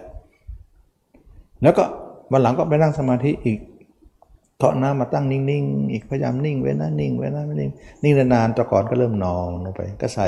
[1.63, 1.85] แล้วก็
[2.33, 3.59] วันหลังก็ไปนั่งสมาธิอีก
[4.59, 7.71] เทาะน้ำมาตั้งนิ่งๆ อีกพยายามนิ่งไว้นะนิ่งไว้นะไม่นิ่ง
[8.03, 10.27] นิ่งนานๆแต่ก่อนก็เริ่มนอนลงไป ก็ใส่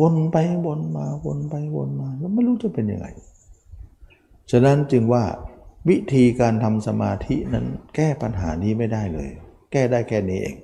[0.00, 3.06] วนไปวนมาวนไปวนมา แล้วไม่รู้จะเป็นยังไง
[4.50, 5.24] ฉะนั้นจึงว่า
[5.88, 9.28] วิธีการทำสมาธินั้นแก้ปัญหานี้ไม่ได้เลย
[9.72, 10.56] แก้ได้แค่นี้เอง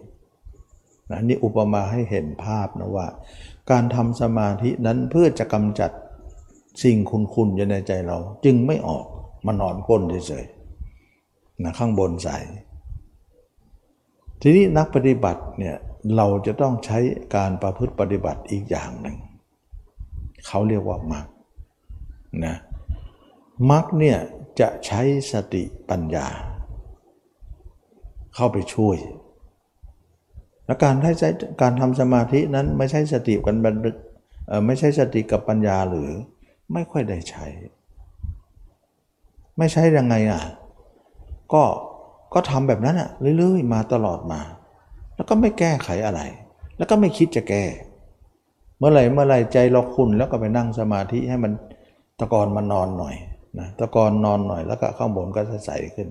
[1.10, 3.06] นะนี่อุปมาให้เห็นภาพนะว่า
[3.70, 5.90] การทำสมาธินั้นเพื่อจะกำจัด
[6.82, 6.96] สิ่ง
[7.34, 9.06] คุณๆอยู่ในใจเราจึงไม่ออก
[9.46, 12.28] มานนอนก้นเฉยๆนะข้างบนใส
[14.42, 15.76] ทีนี้นักปฏิบัติเนี่ย
[16.16, 16.98] เราจะต้องใช้
[17.36, 19.16] การประพฤติปฏิบัติอีกอย่างหนึ่ง
[20.46, 21.26] เขาเรียกว่ามรรค
[22.44, 22.56] นะ
[23.70, 24.18] มรรคเนี่ย
[24.60, 25.02] จะใช้
[25.32, 26.26] สติปัญญา
[28.34, 28.96] เข้าไปช่วย
[30.66, 31.30] และการใช้
[31.62, 33.74] การทำสมาธินั้นไม่ใช่สติกันบัน
[34.66, 36.10] ไม่ใช่สติกับปัญญาหรือ
[36.72, 37.46] ไม่ค่อยได้ใช้
[39.58, 40.42] ไม่ใช่ยังไงอะ
[41.52, 41.62] ก็
[42.34, 44.40] ก็ทำแบบนั้นอะเรื่อยๆ มาตลอดมา
[45.16, 46.20] แล้วก็ไม่แก้ไขอะไร
[46.78, 47.64] แล้วก็ไม่คิดจะแก้
[48.78, 51.52] เมื่อไหร่เมื่อไหร่ใจเราคุณแล้วก็ไปนั่งสมาธิให้มัน
[52.20, 53.14] ตะกอนมานอนหน่อย
[53.58, 56.08] นะตะกอนนอนหน่อยแล้วก็ข้างบนก็จะใสขึ้น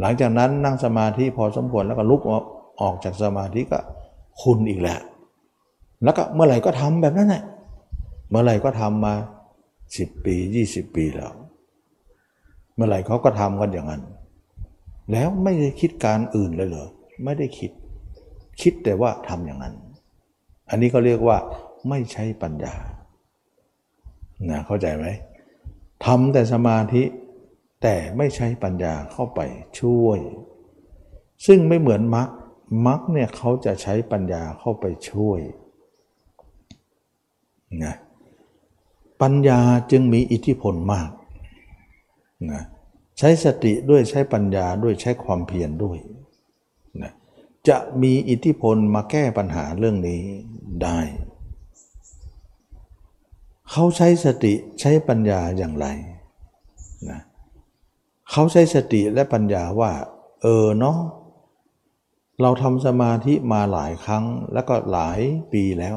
[0.00, 2.20] หลังจากนั้นนั่งสมาธิพอสมควรแล้วก็ลุก
[2.80, 3.78] ออกจากสมาธิก็
[4.42, 5.00] คุณอีกแล้ว
[6.04, 7.42] แล้วก็เมื่อไหร่ก็ทำแบบนั้นแหละ
[8.30, 9.14] เมื่อไหร่ก็ทำมา
[9.96, 11.32] สิบปียี่สิบปีแล้ว
[12.74, 14.02] เมื่อไหร่เขาก็ทำกันอย่างนั้น
[15.12, 16.88] แล้วไม่ได้คิดการอื่นเลยเหรอ
[17.24, 17.70] ไม่ได้คิด
[18.60, 19.74] คิดแต่ว่าทำอย่างนั้น
[20.70, 21.36] อันนี้ก็เรียกว่า
[21.88, 22.74] ไม่ใช่ปัญญา
[24.50, 25.06] นะเข้าใจไหม
[26.04, 27.02] ทำแต่สมาธิ
[27.82, 29.40] แต่ไม่ใช้ปัญญาเข้าไป
[29.80, 30.18] ช่วย
[31.46, 32.28] ซึ่งไม่เหมือนมรรค
[32.86, 35.40] มรรคเนี่ยเขาจะใช้ปัญญาเข้าไปช่วย
[37.84, 37.94] นะ
[39.22, 41.10] ปัญญาจึงมีอิทธิพลมาก
[42.50, 42.62] นะ
[43.18, 45.98] ใช้สติด้วยใช้ปัญญาด้วยใช้ความเพียรด้วย
[47.02, 47.12] นะ
[47.68, 50.20] จะมีอิทธิพลมาแก้ปัญหาเรื่องนี้
[50.82, 50.98] ได้
[53.70, 55.86] เขาใช้สติใช้ปัญญาอย่างไร
[57.10, 57.20] นะ
[58.30, 59.92] เขาใช้สติและปัญญาว่า
[60.42, 60.98] เออเนาะ
[62.42, 65.20] เราทำสมาธิมาหลายครั้งแล้วก็หลาย
[65.52, 65.96] ปีแล้ว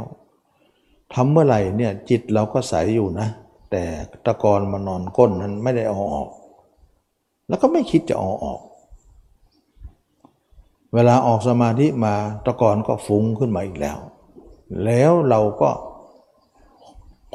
[1.13, 3.27] ทำเมื่อไหร่เนี่ยจิตเราก็ใสอยู่นะ
[3.77, 3.89] แต่
[4.25, 6.29] ตะกอนมานอนก้นนั้นไม่ได้เอาออก
[7.47, 8.61] แล้วก็ไม่คิดจะเอาออก
[10.93, 12.13] เวลาออกสมาธิมา
[12.45, 13.97] ตะกอนก็ฟุ้งขึ้นมาอีกแล้ว
[14.85, 15.69] แล้วเราก็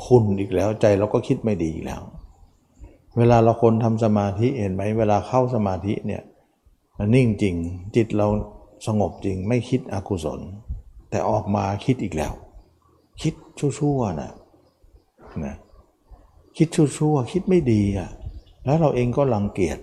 [0.07, 2.03] คุณอีกแล้วใจเราก็คิดไม่ดีอีกแล้ว
[3.18, 6.22] เวลาเราคนทำสมาธิเห็นไหมเวลาเข้าสมาธิเนี่ย
[7.14, 7.55] นิ่งจริง
[7.96, 8.26] จิตเรา
[8.87, 10.40] สงบจริงไม่คิดอกุศล
[11.11, 12.33] แต่ออกมาคิดอีกแล้ว
[13.22, 14.33] คิดชั่วๆนะ
[15.46, 15.57] นะ
[16.57, 18.11] คิดชั่วๆคิดไม่ดีอะ
[18.65, 19.79] แล้วเราเองก็รังเกียจ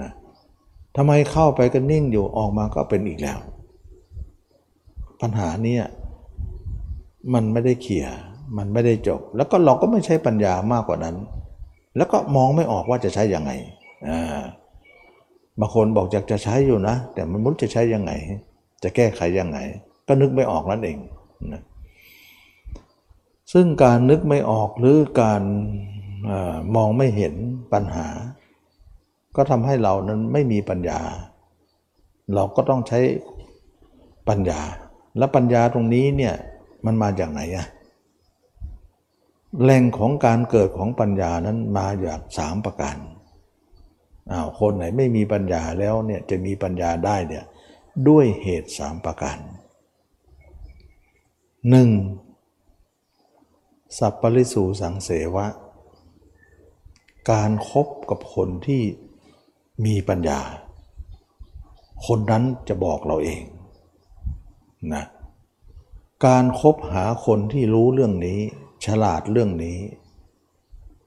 [0.00, 0.10] นะ
[0.96, 3.38] ทำไมเข้าไปก็นิ่งอยู่ออกมาก็เป็นอีกแล้ว
[5.20, 5.84] ปัญหาเนี่ย
[7.34, 8.06] มันไม่ได้เขี่ย
[8.58, 11.16] มันไม่ได้จบ แล้วก็เราก็ไม่ใช้ปัญญามากกว่านั้น
[11.96, 13.50] แล้วก็มองไม่ออกว่าจะใช้ยังไง
[15.60, 18.12] บางคนบอกอยากจะใช้อยู่นะ แต่มันม่รู้จะใช้ยังไง
[18.82, 19.58] จะแก้ไขยังไง
[20.06, 20.98] ก็นึกไม่ออกนั่นเอง
[21.52, 21.62] นะ
[23.52, 25.42] ซึ่งการนึกไม่ออกหรือการ
[26.30, 26.32] อ
[26.74, 27.34] มองไม่เห็น
[27.72, 28.08] ปัญหา
[29.36, 31.00] ก็ทำให้เรานั้นไม่มีปัญญา
[32.34, 33.00] เราก็ต้องใช้
[34.28, 34.60] ปัญญา
[35.18, 36.34] และปัญญาตรงนี้เนี่ย
[36.84, 37.66] มันมาจากไหนอะ
[39.62, 42.96] แหล่งของการเกิดของปัญญานั้นมาจากสามประการ
[44.30, 47.44] อ้าวคนไหนไม่มีปัญญาแล้วเนี่ยจะมีปัญญาได้เนี่ย
[48.08, 49.38] ด้วยเหตุสามประการ
[51.70, 51.88] หนึ่ง
[53.98, 55.46] สัพปริสูสังเสวะ
[57.30, 58.82] การครบกับคนที่
[59.84, 60.40] มีปัญญา
[62.06, 63.42] คนนั้นจะบอกเราเอง
[64.94, 65.04] นะ
[66.26, 68.40] การครบหาคนที่รู้เรื่องนี้
[68.86, 69.78] ฉลาดเรื่องนี้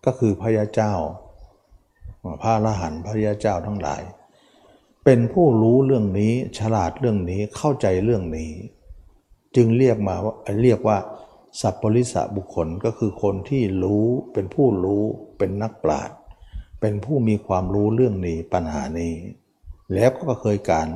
[0.06, 0.94] ก็คือพระยาเจ้า
[2.42, 4.02] พระอรหันต์พระยาเจ้าทั้งหลาย
[5.06, 8.52] เป็นผู้รู้เรื่องนี้ฉลาดเรื่องนี้เข้าใจเรื่องนี้
[9.56, 10.98] จึงเรียกมาว่าเรียกว่า
[11.62, 15.04] สัพปริสะบุคคลก็คือคนที่รู้เป็นผู้รู้
[15.38, 16.18] เป็นนักปราชญ์
[16.82, 19.14] เป็นผู้มีความรู้เรื่องนี้ปัญหานี้
[19.94, 20.88] แล้วก็เคยการ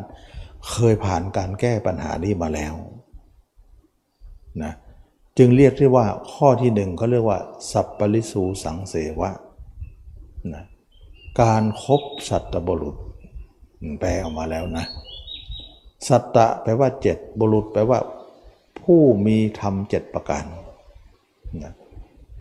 [0.71, 2.73] เคยผ่านการแก้ปัญหานี้มาแล้ว
[4.63, 4.73] นะ
[5.37, 7.39] จึงเรียกที่ว่าข้อที่หนึ่งเขาเรียกว่า
[7.71, 9.31] สัพปริสูสังเสวะ
[10.53, 10.63] นะ
[11.41, 12.95] การครบสัตบุรุษ
[13.99, 14.85] แปลออกมาแล้วนะ
[16.07, 17.99] สัตตะแปลว่าเจ็ดบุรุษแปลว่า
[18.87, 20.45] ผู้มีธรรมเจ็ดประการ
[21.63, 21.73] นะ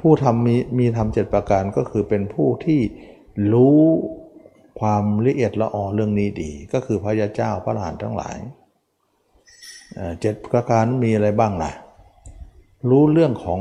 [0.01, 2.81] ผู้ทำมีมีธรรมเจ็ดประการก็คือเป็นผู้ที่
[3.53, 3.81] รู้
[4.81, 8.39] ความละเอียดละออเรื่องนี้ดี ก็คือพระยาเจ้าพระหลานทั้งหลาย
[10.21, 11.73] เจ็ดประการมีอะไรบ้างล่ะ
[12.91, 13.61] รู้เรื่องของ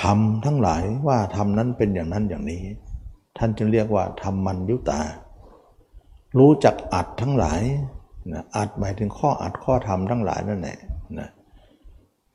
[0.00, 2.62] ธรรมทั้งหลายว่าธรรมนั้นเป็นอย่างนั้นอย่างนี้
[3.38, 5.00] ท่านจึงเรียกว่าธรรมมัญยุตา
[6.38, 7.62] รู้จักอัดทั้งหลาย
[8.32, 10.78] นะอัดหมายถึงข้ออัดข้อธรรมทั้งหลายนั่นแหละ
[11.18, 11.28] นะ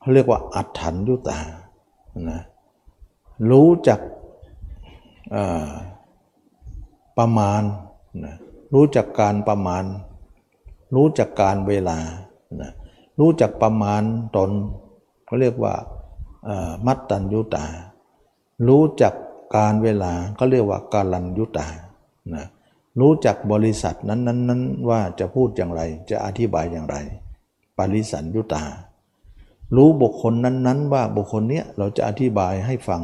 [0.00, 1.38] เขาเรียกว่าอัดถันยุตา
[2.30, 2.40] นะ
[3.50, 4.00] รู้จัก
[7.18, 7.62] ประมาณ
[8.24, 8.34] นะ
[8.74, 9.84] รู้จักการประมาณ
[10.94, 11.98] รู้จักการเวลา
[12.60, 12.70] นะ
[13.18, 14.02] รู้จักประมาณ
[14.36, 14.50] ตน
[15.26, 15.74] เขาเรียกว่า
[16.86, 17.64] มัตตัญยุตา
[18.68, 19.14] รู้จัก
[19.56, 21.66] การเวลาก็เรียกว่าการันยุตา
[22.34, 22.44] นะ
[23.00, 26.96] รู้จักบริษัทนั้นนั้นนั้นว่าจะพูดอย่างไร จะอธิบายอย่างไร
[27.78, 28.64] ปริสันยุตา
[29.76, 33.02] รู้บุคคลนั้นๆ ว่าบุคคลเนี้ยเราจะอธิบายให้ฟัง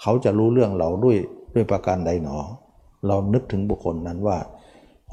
[0.00, 1.16] เขาจะรู้เรื่องเราด้วย
[1.54, 2.36] ด้วยประการใดหนอ
[3.06, 4.38] เรานึกถึงบุคคลนั้นว่า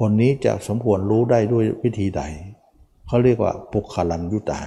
[0.00, 2.22] คนนี้จะสมควรรู้ได้ด้วยวิธีใด
[3.06, 4.60] เขาเรียกว่าปุคลันยุตา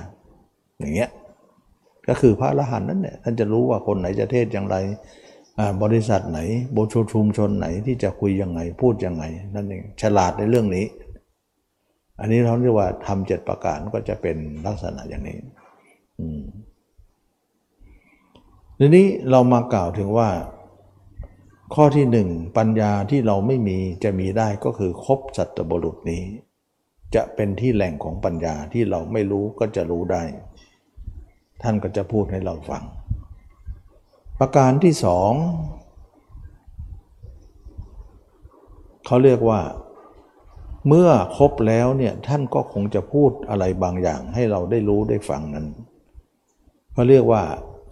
[0.80, 1.10] อย่างเงี้ย
[2.08, 4.76] ก็คือพระอรหันต์นั่นแหละท่านจะรู้ว่าคนไหนจะเทศอย่างไร
[5.84, 6.40] บริษัทไหน
[6.76, 9.24] บชชุมชนไหนที่จะคุยยังไงพูดยังไง
[9.56, 10.86] นั่นเองฉลาดในเรื่องนี้
[12.20, 15.38] อันนี้เราเรียกว่าทำเจ็ดประการก็จะเป็นลักษณะอย่างนี้
[18.80, 20.30] ทีนี้เรามากล่าวถึงว่า
[21.76, 26.24] ข้อที่หนึ่งปัญญาที่เราไม่มีจะมีได้ก็คือคบสัตบุรุษนี้
[27.16, 30.24] จะเป็นที่แหล่งของปัญญาที่เราไม่รู้ก็จะรู้ได้
[31.64, 32.84] ท่านก็จะพูดให้เราฟัง
[34.44, 35.34] ประการที่สอง
[39.06, 39.62] เขาเรียกว่า
[40.88, 45.68] เมื่อครบแล้วเนี่ยท่านก็คงจะพูดอะไรบางอย่างให้เราได้รู้ได้ฟังนั้น
[46.94, 47.44] เขาเรียกว่า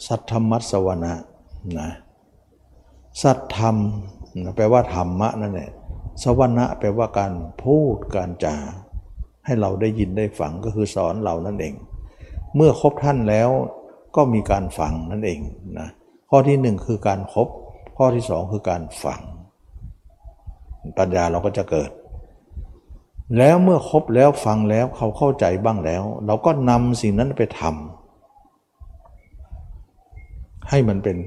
[0.07, 1.13] สัทธมัสวนะ
[1.79, 1.89] นะ
[3.21, 3.75] สัตธรรม
[4.55, 5.71] แปลว่าธรรมะนั่นแหละ
[6.23, 7.33] สวรณะแปลว่าการ
[7.63, 8.57] พูดการจา
[9.45, 11.73] ให้เราได้ยินได้ฟังก็คือสอนเรานั่นเอง
[12.55, 13.49] เมื่อครบท่านแล้ว
[14.15, 15.41] ก็มีการฟังนั่นเอง
[15.79, 15.89] นะ
[16.29, 17.47] ข้อที่หนึ่งคือการครบ
[17.97, 19.21] ข้อที่สองคือการฟัง
[20.97, 21.89] ปัญญาเราก็จะเกิด
[23.37, 31.17] แล้วเมื่อครบแล้วฟังแล้วเขาเข้าใจบ้างแล้ว เราก็นำสิ่งนั้นไปทำให้มันเป็น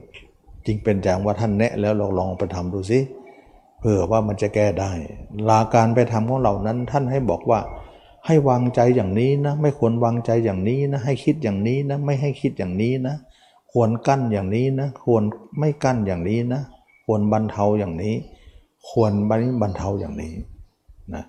[0.66, 2.98] จริงเป็นอย่างว่าท่านแนะแล้วเราลองไปทำดูสิ
[3.78, 4.92] เผื่อว่ามันจะแก้ได้
[5.48, 7.60] ลาการไปทำของเรานั้นท่านให้บอกว่า
[8.26, 13.16] ให้วางใจอย่างนี้นะ ไม่ควรวางใจอย่างนี้นะ ให้คิดอย่างนี้นะ ไม่ให้คิดอย่างนี้นะ
[13.72, 15.22] ควรกั้นอย่างนี้นะ ควร
[15.58, 16.62] ไม่กั้นอย่างนี้นะ
[17.04, 18.14] ควรบรรเทาอย่างนี้
[18.88, 20.35] ควรบรรบรรเทาอย่างนี้
[21.14, 21.24] นะ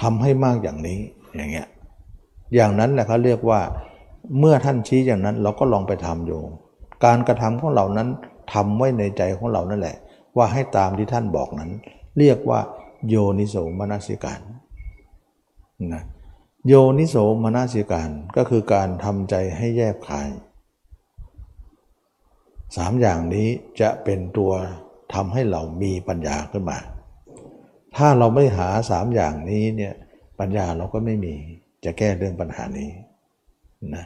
[0.00, 0.98] ทำให้มากอย่างนี้
[1.36, 1.68] อย่างเงี้ย
[2.54, 3.60] อย่างนั้นแหละเขาเรียกว่า
[4.38, 6.40] เมื่อท่านชี้อย่างนั้นเราก็ลองไปทำอยู่
[7.04, 8.08] การกระทำของเรานั้น
[8.52, 9.96] ทำไว้ในใจของเรานั่นแหละ
[10.36, 11.70] ว่าให้ตามที่ท่านบอกนั้น
[12.18, 12.60] เรียกว่า
[13.08, 14.40] โยนิโสมนสิการ
[15.94, 16.02] นะ
[16.68, 20.28] โยนิโสมนสิการก็คือการทำใจให้แยบคาย
[22.76, 23.48] สามอย่างนี้
[23.80, 24.52] จะเป็นตัว
[25.14, 26.78] ทำให้เรามีปัญญาขึ้นมา
[27.96, 29.94] ถ้าเราไม่หาสามอย่างนี้เนี่ย
[30.40, 31.34] ปัญญาเราก็ไม่มี
[31.84, 32.90] จะแก้เรื่องปัญหานี้
[33.94, 34.04] นะ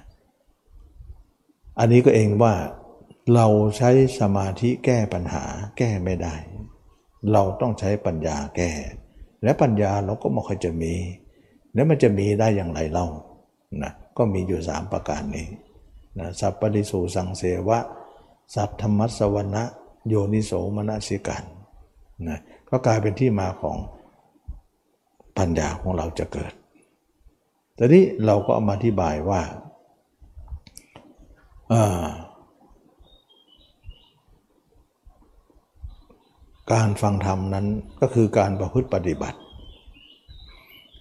[1.78, 2.54] อันนี้ก็เองว่า
[3.34, 5.44] เราใช้สมาธิแก้ปัญหา
[5.78, 6.34] แก้ไม่ได้
[7.32, 8.70] เราต้องใช้ปัญญาแก้
[9.42, 10.94] และปัญญาเราก็ไม่ค่อยจะมี
[11.74, 13.06] แล้วมันจะมีได้อย่างไรเล่า
[13.82, 15.48] นะก็มีอยู่สามประการนี้
[16.18, 17.78] นะสัพปริสูสังเสวะ
[18.54, 19.64] สัตธรรมสวนะ
[20.08, 21.44] โยนิโสมนสิกัน
[22.28, 23.76] นะก็กลายเป็นที่มาของ
[25.36, 26.52] ปัญญาของเราจะเกิด
[27.74, 29.42] แต่นี้เราก็เอามาอธิบายว่า
[31.72, 32.06] อ่า
[36.72, 37.66] การฟังธรรมนั้น
[38.00, 39.38] ก็คือการประพฤติปฏิบัติ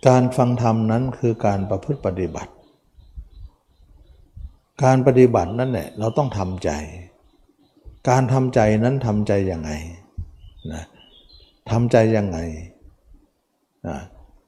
[0.08, 2.52] การฟังธรรมนั้นคือการประพฤติปฏิบัติ
[4.84, 6.70] การปฏิบัตินั่นแหละเราต้องทำใจ
[8.10, 9.72] การทำใจนั้นทำใจยังไง
[10.74, 10.84] นะ
[11.72, 12.38] ทำใจยังไง
[13.88, 13.98] นะ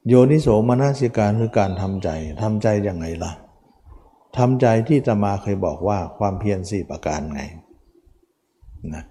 [0.08, 2.08] โยนิโสมนสิการคือการทำใจ
[2.42, 3.32] ทำใจยังไงล่ะ
[4.38, 7.42] ทำใจที่ตมาเคยบอกว่าความเพียรสี่ประการไง
[8.94, 9.04] นะ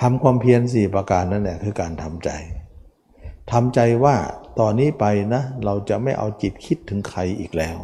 [0.00, 2.30] ทำความเพียรสี่ประการนั่นแหละคือการทำใจ
[3.52, 4.16] ทำใจว่า
[4.58, 7.78] ตอนนี้ไปนะเราจะไม่เอาจิตคิดถึงใครอีกแล้ว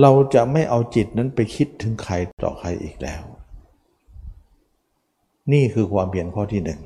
[0.00, 2.14] เราจะไม่เอาจิตนั้นไปคิดถึงใคร
[2.44, 3.22] ต่อใครอีกแล้ว
[5.52, 6.80] นี่คือความเพียรข้อที่หนึ่ง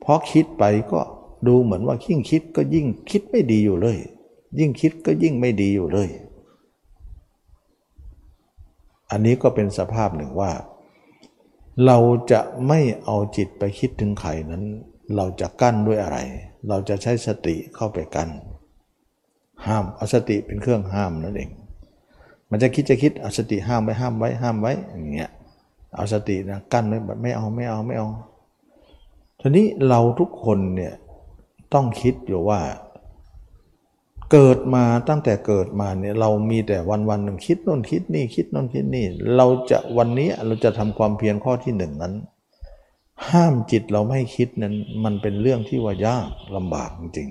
[0.00, 1.00] เพราะคิดไปก็
[1.46, 3.98] ดูเหมือนว่ายิ่งคิดก็ยิ่งคิดไม่ดีอยู่เลย
[4.58, 6.08] ยิ่งคิดก็ยิ่งไม่ดีอยู่เลย
[9.10, 10.52] อันนี้ก็เป็นสภาพหนึ่งว่า
[11.86, 11.98] เรา
[12.32, 14.64] จะไม่เอาจิตไปคิดถึงใครนั้น
[15.16, 16.18] เราจะกั้นด้วยอะไร
[16.68, 18.30] เราจะใช้สติเข้าไปกั้น
[19.66, 21.50] ห้ามเอาสติเป็นเครื่องห้ามนั่นเอง
[22.50, 25.30] มันจะคิดจะคิดเอาสติห้ามไว้ห้ามไว้ห้ามไว้อย่างเงี้ย
[25.94, 28.08] เอาสตินะกั้นไว้แบบไม่เอาไม่เอาไม่เอา
[29.40, 30.94] ทีนี้เราทุกคนเนี่ย
[31.74, 32.60] ต้องคิดอยู่ว่า
[34.32, 42.14] เกิดมาตั้งแต่เกิดมาเนี่ยเรามีแต่วันวันหนึ่งคิดโน่นคิดนี่คิดโน่นคิดนี่ เราจะวันนี้เราจะทำความเพียรข้อที่หนึ่งนั้น
[43.30, 44.74] ห้ามจิตเราไม่คิดนั้น
[45.04, 47.28] มันเป็นเรื่องที่ว่ายากลำบากจริง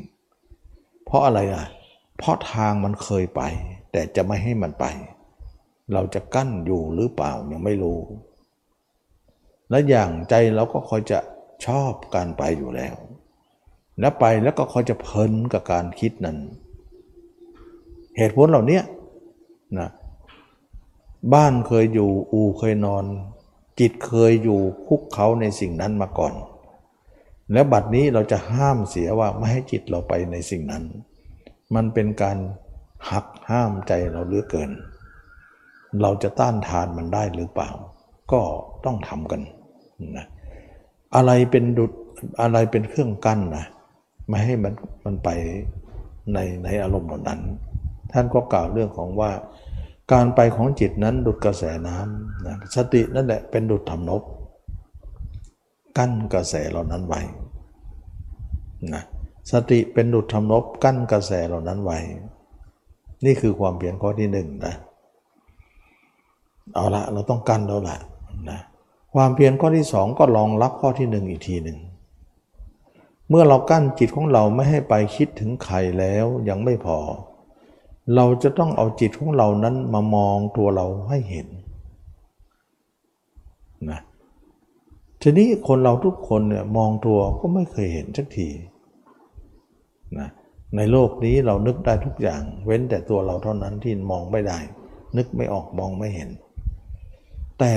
[1.05, 1.65] เพราะอะไรอะ
[2.17, 3.41] เพราะทางมันเคยไป
[3.91, 4.85] แต่จะไม่ให้มันไป
[5.93, 7.99] เราจะกั้นอยู่หรือเปล่ายังไม่รู้
[9.69, 11.19] และอย่างใจเราก็คอยจะ
[11.65, 12.95] ชอบการไปอยู่แล้ว
[13.99, 16.37] แล้วไปแล้วก็คอยจะเพลินกับการคิดนั้น
[18.17, 18.81] เหตุผลเหล่านี้
[19.79, 19.89] นะ
[21.33, 23.05] บ้านเคยอยู่อูเคยนอน
[23.79, 26.33] จิตเคยอยู่คุกเขาในสิ่งนั้นมาก่อน
[27.53, 30.83] แล้วบัดนี้เราจะห้ามเสียว่าไม่ให้จิตเราไปในสิ่งนั้น
[31.75, 32.37] มันเป็นการ
[33.11, 34.71] หักห้ามใจเราเลือเกิน
[36.01, 37.69] เราจะต้านทานมันได้หรือเปล่า
[38.31, 38.41] ก็
[38.85, 39.41] ต้องทำกัน
[40.17, 40.25] นะ
[41.15, 41.91] อะไรเป็นดุด
[42.41, 43.65] อะไรเป็นเครื่องกั้นนะ
[44.27, 44.73] ไม่ให้มัน
[45.03, 45.29] มันไป
[46.33, 47.39] ในในอารมณ์เหล่านั้น
[48.11, 49.31] ท่านก็กล่าวเรื่องของว่า
[50.11, 54.23] การไปของจิตนั้นดุดกระแสน้ำนะสตินั่นแหละเป็นดุดธรรมนบ
[55.97, 57.21] กั้นกระแสเหล่านั้นไว้
[58.93, 59.03] นะ
[59.51, 61.97] สติเป็นดุจทำนบกั้นกระแสเหล่านั้นไว้
[63.25, 64.75] นี่คือความเปลี่ยนข้อที่หนึ่งนะ
[66.73, 67.97] เอาละเราต้องกั้นแล้วละ
[68.49, 68.59] นะ
[69.13, 71.79] ความเพียรข้อที่สองก็ลองรับข้อที่หนึ่งอีกทีหนึ่ง
[73.29, 76.99] เมื่อเรากั้นจิตของเราไม่ให้ไปคิดถึงใครแล้วยังไม่พอ
[78.15, 81.47] เราจะต้องเอาจิตของเรานั้นมามองตัวเราให้เห็น
[83.89, 83.99] นะ
[85.21, 88.49] ทีนี้คนเราทุกคนเนี่ยมองตัวก็ไม่เคยเห็นสักที
[90.19, 90.29] นะ
[90.75, 94.59] ในโลกนี้เรานึกได้ทุกอย่าง เว้นแต่ตัวเราเท่านั้นที่มองไม่ได้
[95.17, 96.29] นึกไม่ออกมองไม่เห็น
[97.59, 97.75] แต่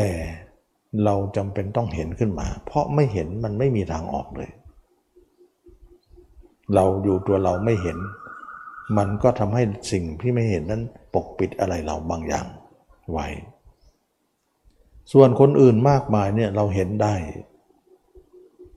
[1.04, 4.50] เราจำเป็นต้องเห็นขึ้นมา เพราะไม่เห็นมันไม่มีทางออกเลย
[6.74, 7.98] เราอยู่ตัวเราไม่เห็น
[8.98, 9.62] มันก็ทำให้
[9.92, 10.82] สิ่งที่ไม่เห็นนั้น
[11.14, 12.46] ปกปิดอะไรเราบางอย่าง
[13.12, 13.26] ไว้
[15.12, 17.14] ส่วนคนอื่นมากมายเนี่ยเราเห็นได้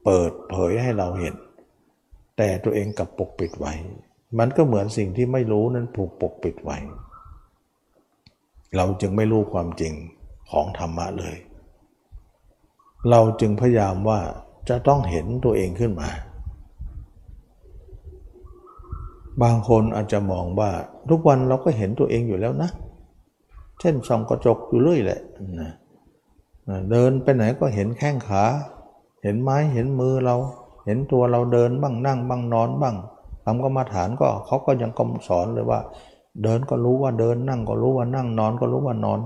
[0.05, 1.35] เปิดเผยให้เราเห็น
[2.37, 3.73] แต่ตัวเองกับปกปิดไว้
[4.39, 6.77] มันก็เหมือนสิ่งที่ไม่รู้นั้นถูกปกปิดไว้
[8.75, 9.93] เราจึงไม่รู้ความจริง
[10.51, 11.35] ของธรรมะเลย
[13.09, 14.19] เราจึงพยายามว่า
[14.69, 16.09] จะต้องเห็นตัวเองขึ้นมา
[19.41, 20.71] บางคนอาจจะมองว่า
[21.09, 22.69] ทุกวันเราก็เห็นตัวเองอยู่แล้วนะ
[23.79, 25.19] เช่นส่องกระจกอยู่เรื่อยแหละ
[25.59, 25.71] นะ
[26.91, 28.43] เดินไปไหนก็เห็นแข้งขา
[29.23, 30.35] เห็นไม้เห็นมือเรา
[30.85, 32.95] เห็นตัวเราเดินบ้างนั่งบ้างนอนบ้าง
[33.45, 35.79] ทำกรรมาฐานก็เขาก็ยังกำสอนเลยว่า
[36.43, 39.19] เดินก็รู้ว่าเดินนั่งก็รู้ว่านั่งนอนก็รู้ว่านอน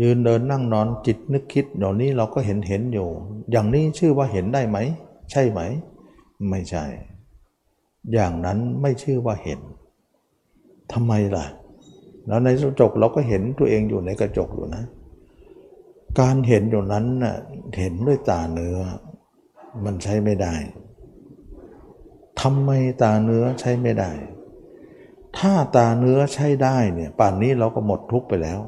[0.00, 3.08] ยืนเดินนั่งนอนจิตนึกคิดเดี๋ยวนี้เราก็เห็นเห็นอยู่
[3.50, 4.78] อย่างนี้ชื่อว่าเห็นได้ไหม
[5.30, 5.60] ใช่ไหม
[6.50, 6.84] ไม่ใช่
[8.12, 9.60] อย่างนั้นไม่ชื่อว่าเห็น
[10.92, 11.46] ทำไมล่ะ
[12.26, 14.84] แล้วในกระจกเราก็เห็นตัวเองอยู่ในกระจกอยู่นะ
[16.20, 17.36] การเห็นอยู่นั้นน่ะ
[17.78, 18.78] เห็นด้วยตาเนื้อ
[19.84, 20.54] มันใช้ไม่ได้
[22.40, 22.70] ทำไม
[23.02, 24.10] ตาเนื้อใช้ไม่ได้
[25.38, 28.60] ถ้าตาเนื้อใช้ได้เนี่ยป่านนี้เราก็หมดทุกไปแล้ว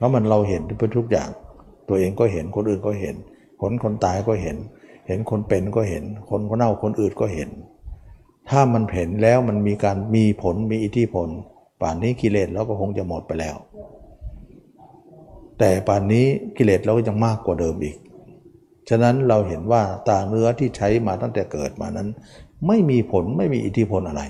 [0.00, 0.62] เพราะมันเราเห็น
[0.98, 1.28] ทุกอย่าง
[1.88, 3.14] ตัวเองก็เห็นคนอื่นก็เห็น
[3.60, 4.56] คนคนตายก็เห็น
[5.06, 7.50] เห็นคนเป็นก็เห็น คนคนเน่าคนอื่นก็เห็น
[8.50, 11.28] ถ้ามันเห็นแล้วมันมีการมีผลมีอิทธิพล
[11.80, 13.56] ป่านนี้กิเลสเราก็คงจะหมดไปแล้ว
[15.58, 16.26] แต่ป่านนี้
[16.56, 17.96] กิเลสเราก็ยังมากกว่าเดิมอีก
[18.88, 22.08] ฉะนั้นเราเห็นว่าตาเนื้อที่ใช้มาตั้งแต่เกิดมานั้น
[22.66, 24.22] ไม่มีผลไม่มีอิทธิพลอะไร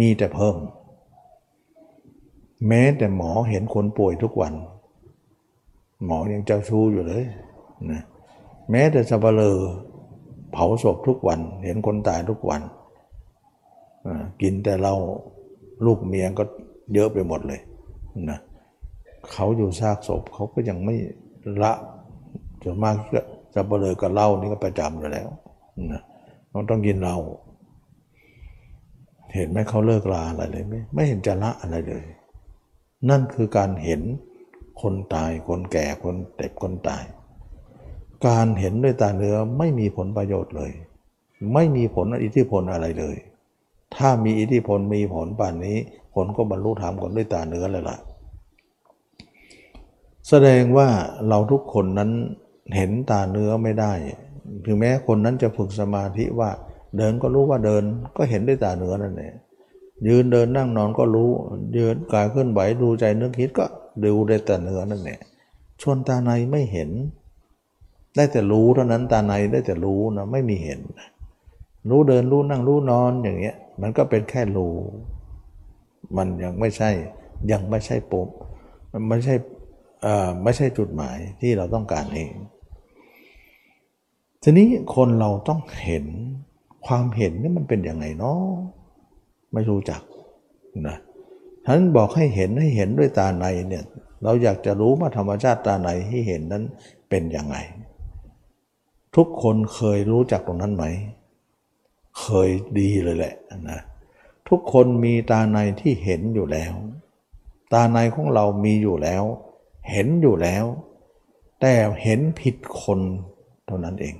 [0.00, 0.56] มีแต่เพิ่ม
[2.68, 4.54] แม้แต่หมอเห็นคนป่วยทุกวัน
[6.04, 7.24] หมอยังเจ้าชู้อยู่เลย
[7.90, 8.02] นะ
[8.70, 9.58] แม้แต่สับเลอ
[10.52, 12.62] เผาศพทุกวัน เห็นคนตายทุกวัน
[14.42, 14.94] กินแต่เรา
[15.86, 16.44] ลูกเมียก็
[16.94, 17.60] เยอะไปหมดเลย
[18.30, 18.38] นะ
[19.32, 20.94] เขาอยู่ซากศพเขาก็ยังไม่
[21.62, 21.72] ละ
[22.62, 22.94] ส่วนมาก
[23.54, 25.28] สับเลอกับเหล้านี่ก็ประจำอยู่แล้ว
[25.92, 26.02] นะ
[26.50, 27.16] เราต้องกินเหล้า
[29.34, 32.04] เห็นไหมเขาเลิกลาอะไรเลยไม่ไม่เห็นจะละอะไรเลย
[33.08, 34.00] นั่นคือการเห็น
[34.82, 37.04] คนตายคนแก่คนเจ็บคนตาย
[38.26, 40.72] การเห็นด้วยตาเนื้อไม่มีผลประโยชน์เลย
[41.54, 43.16] ไม่มีผลอิทธิพลอะไรเลย
[43.96, 45.78] ถ้ามีอิทธิพลมีผลป่านนี้
[46.14, 47.96] ผลก็บรรลุธรรมกันด้วยตาเนื้อเลยล่ะ
[50.28, 50.88] แสดงว่า
[51.28, 52.10] เราทุกคนนั้น
[52.76, 53.92] เห็นตาเนื้อไม่ได้
[54.64, 56.50] ถึงแม้คนนั้นจะฝึกสมาธิว่า
[56.96, 57.82] เดินก็รู้ว่าเดิน
[58.16, 59.34] ก็เห็นด้วยตาเนื้อนั่นเอง
[60.08, 61.30] ยืนเดินนั่งนอนก็รู้
[61.76, 63.66] ยืนกายเคลื่อนไหวดูใจนึกคิดก็
[64.04, 65.20] ดูได้แต่เนื้อนั่นแหละ
[65.80, 66.90] ชวนตาในไม่เห็น
[68.16, 70.80] ได้แต่รู้เท่านั้นตาในได้แต่รู้นะไม่มีเห็น
[71.88, 74.76] รู้เดินรู้นั่งรู้นอนอย่างเงี้ย มันก็เป็นแค่รู้
[76.16, 76.90] มันยังไม่ใช่
[77.52, 78.28] ยังไม่ใช่ปุ๊บ
[78.92, 79.34] มันไม่ใช่
[80.44, 82.32] ไม่ใช่จุดหมายที่เราต้องการเอง
[84.42, 86.04] ทีนี้คนเราต้องเห็น
[86.86, 88.40] ความเห็นนี่มันเป็นยังไงเนาะ
[89.52, 90.02] ไม่รู้จัก
[90.88, 90.96] นะ
[91.70, 93.84] ท่านบอกให้เห็นให้เห็นด้วยตาในเนี่ย
[94.22, 96.64] เราอยากจะรู้ว่าธรรมชาติตาในที่เห็นนั้น
[97.10, 97.56] เป็นยังไง
[99.16, 100.84] ทุกคนเคยรู้จักตรงนั้นไหม
[102.20, 103.34] เคยดีเลยแหละ
[103.70, 103.80] นะ
[104.48, 106.72] ทุกคนมีตาในที่เห็นอยู่แล้ว
[107.72, 109.22] ตาในของเรามีอยู่แล้ว
[109.90, 110.64] เห็นอยู่แล้ว
[111.60, 113.00] แต่เห็นผิดคน
[113.66, 114.14] เท่านั้นเอง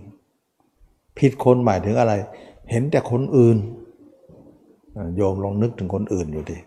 [1.19, 2.13] ผิดคนหมายถึงอะไร
[2.71, 3.57] เห็นแต่คนอื่น
[5.17, 6.59] โยมลองนึกถึงคนอื่นอยู่ดิ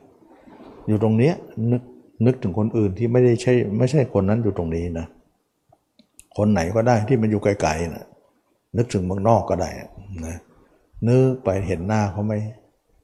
[0.88, 1.34] อยู่ตรงเนี้ย
[1.72, 1.82] นึก
[2.26, 5.08] นึกถึงคนอื่นที่ไม่ได้ใช่ไม่ใช่คนนั้นอยู่ตรงนี้นะ
[6.38, 8.06] คนไหนก็ได้ที่มันอยู่ไกลๆนะ
[8.78, 9.70] นึกถึงเมืองนอกก็ได้
[10.26, 10.36] นะ
[11.08, 12.34] นึกไปเห็นหน้าเขาไหม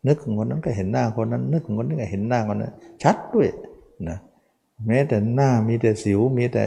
[0.08, 2.74] นึกถึงคนนั้นก็เห็นหน้าคนนั้น นึกถึงคนนี้ก็เห็นหน้าคนนั้น
[3.04, 3.48] ชัดด้วย
[4.10, 4.18] นะ
[4.86, 6.64] แม้แต่หน้ามีแต่สิวมีแต่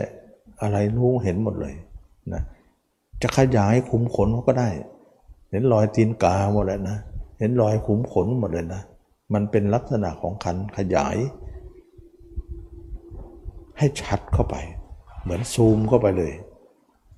[0.63, 1.75] อะไรรู้เห็นหมดเลย
[2.33, 2.43] นะ
[3.23, 4.69] จะขยายขุมขนเขาก็ได้
[5.51, 6.97] เห็นรอยตีนกาหมดเลยนะ
[7.39, 8.83] เห็นรอยขุมขนหมดเลยนะ
[9.35, 11.17] มันเป็นลักษณะของขันขยาย
[13.79, 14.57] ให้ชัดเข้าไป
[15.23, 16.33] เหมือนซูมเข้าไปเลย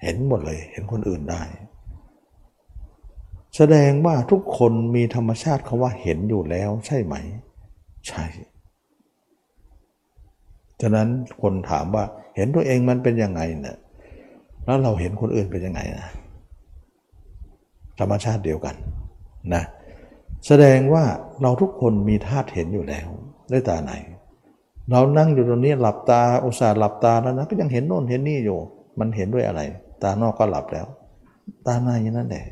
[0.03, 1.43] เห็นหมดเลย เห็นคนอื่นได้
[3.57, 7.15] แสดงว่าทุกคนมีธรรมชาติเขาว่าเห็นอยู่แล้วใช่ไหม
[8.09, 8.25] ใช่
[10.81, 11.09] ฉะนั้น
[11.43, 12.05] คนถามว่า
[12.37, 13.79] เห็นตัวเองมันเป็นยังไงเนี่ย
[14.65, 16.09] แล้วเราเห็นคนอื่นเป็นยังไงนะ
[17.99, 18.75] ธรรมชาติเดียวกัน
[19.55, 19.63] นะ
[20.47, 21.05] แสดงว่า
[21.43, 23.09] เราทุกคนมีธาตุเห็นอยู่แล้ว
[23.53, 23.93] ด้วยตาไหน
[24.91, 28.59] เรานั่งอยู่ตรงนี้หลับตาอุตส่าห์หลับตาแล้วนะก็ยังเห็นโน่นเห็นนี่อยู่
[28.99, 29.61] มันเห็นด้วยอะไร
[30.03, 30.87] ตานอกก็หลับแล้ว
[31.67, 32.47] ตาในนั่นแหละ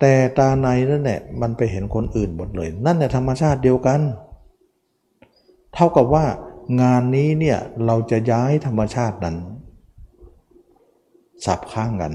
[0.00, 4.00] แต่ตาในนั่นแหละมันไปเห็นคนอื่นหมดเลย นั่นแหละธรรมชาติเดียวกัน
[5.74, 6.24] เท่ากับว่า
[6.82, 9.36] งานนี้เนี่ยเราจะย้ายธรรมชาตินั้น
[11.44, 12.12] สับข้างกัน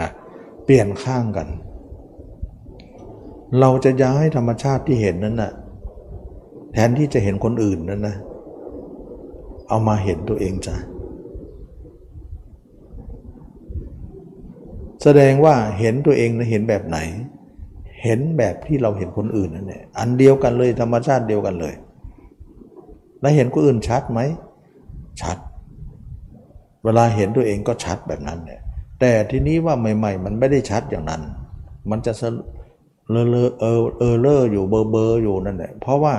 [0.00, 0.10] นะ
[0.64, 1.48] เปลี่ยนข้างกัน
[3.60, 5.52] เราจะย้ายธรรมชาติที่เห็นนั้นนะ่ะ
[6.72, 8.16] แทนที่จะเห็นคนอื่นนั้นนะ
[9.68, 10.76] เอามาเห็นตัวเองจ้ะ
[15.02, 16.98] แสดงว่าเห็นตัวเองนะเห็นแบบไหน
[18.02, 21.74] เห็นแบบที่เราเห็นคนอื่นนั่นแหละอันเดียวกันเลยธรรมชาติเดียวกันเลย
[23.20, 24.20] แล้วเห็นคนอื่นชัดไหม
[25.20, 25.38] ชัด
[26.84, 28.60] เวลาเห็นตัวเองก็ชัดแบบนั้นเนี่ย
[29.00, 31.22] แต่ทีนี้ว่าใหม่ ๆ มันไม่ได้ชัดอย่างนั้น
[31.90, 32.12] มันจะ
[33.10, 36.14] เลอะเลอะเออเออเลออยู่เบอร์เบอร์อยู่นั่นแหละเพราะว่า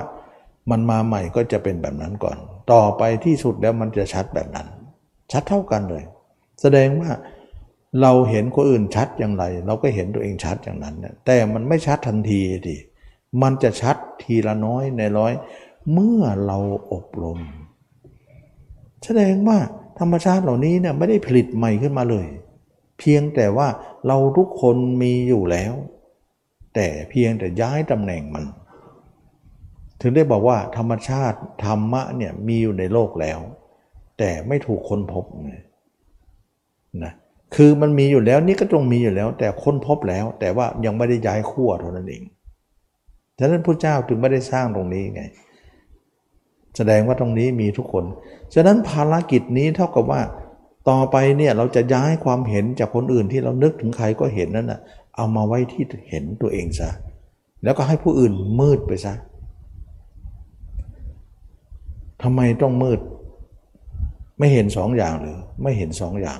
[0.71, 2.37] มันมาใหม่ก็จะเป็นแบบนั้นก่อน
[2.71, 4.67] ต่อไปที่สุดแล้วมันจะชัดแบบนั้น
[5.31, 6.03] ชัดเท่ากันเลย
[6.61, 7.11] แสดงว่า
[8.01, 12.77] เราเห็นคนอื่นชัดอย่างไร เราก็เห็นตัวเองชัดอย่างนั้นเนี่ยแต่มันไม่ชัดทันทีดิ
[13.41, 15.33] มันจะชัดทีละน้อยในร้อย
[15.91, 16.57] เมื่อเรา
[16.93, 17.39] อบรม
[19.05, 19.57] แสดงว่า
[19.99, 22.27] ธรรมชาติเหล่านี้เนี่ยไม่ได้ผลิตใหม่ขึ้นมาเลย
[22.99, 23.67] เพียงแต่ว่า
[24.07, 25.73] เราทุกคนมีอยู่แล้ว
[26.75, 28.45] แต่เพียงแต่ย้ายตำแหน่งมัน
[30.01, 33.39] ถึงได้บอกว่าธรรมชาติธรรมะเนี่ยมีอยู่ในโลกแล้ว
[34.19, 35.25] แต่ไม่ถูกค้นพบ
[37.03, 37.13] นะ
[37.55, 42.23] คือมันมีอยู่แล้วนี่ก็ต้องมีอยู่แล้ว แต่ค้นพบแล้ว แต่ว่ายังไม่ได้ย้ายขั้วเท่านั้นเอง
[43.39, 45.23] ฉะนั้นพระเจ้าถึงไม่ได้สร้างตรงนี้ไง
[46.77, 48.05] แสดงว่าตรงนี้มีทุกคน
[48.53, 50.21] ฉะนั้นภารกิจนี้เท่ากับว่า
[50.89, 54.79] ต่อไปเนี่ยเราจะย้ายความเห็นจากคนอื่นที่เรานึกถึงใครก็เห็นนั่นนะ
[55.15, 56.89] เอามาไว้ที่เห็นตัวเองซะ
[57.63, 59.13] แล้วก็ให้ผู้อื่นมืดไปซะ
[62.21, 62.99] ทำไมต้องมืด
[64.39, 66.39] ไม่เห็นสองอย่างหรือไม่เห็นสองอย่าง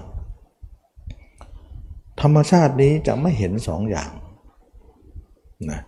[2.21, 4.11] ธรรมชาตินี้จะไม่เห็นสองอย่าง
[5.69, 5.80] นะ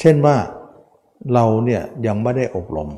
[0.00, 0.36] เช่นว่า
[1.34, 2.88] เราเนี่ยยังไม่ได้อบรม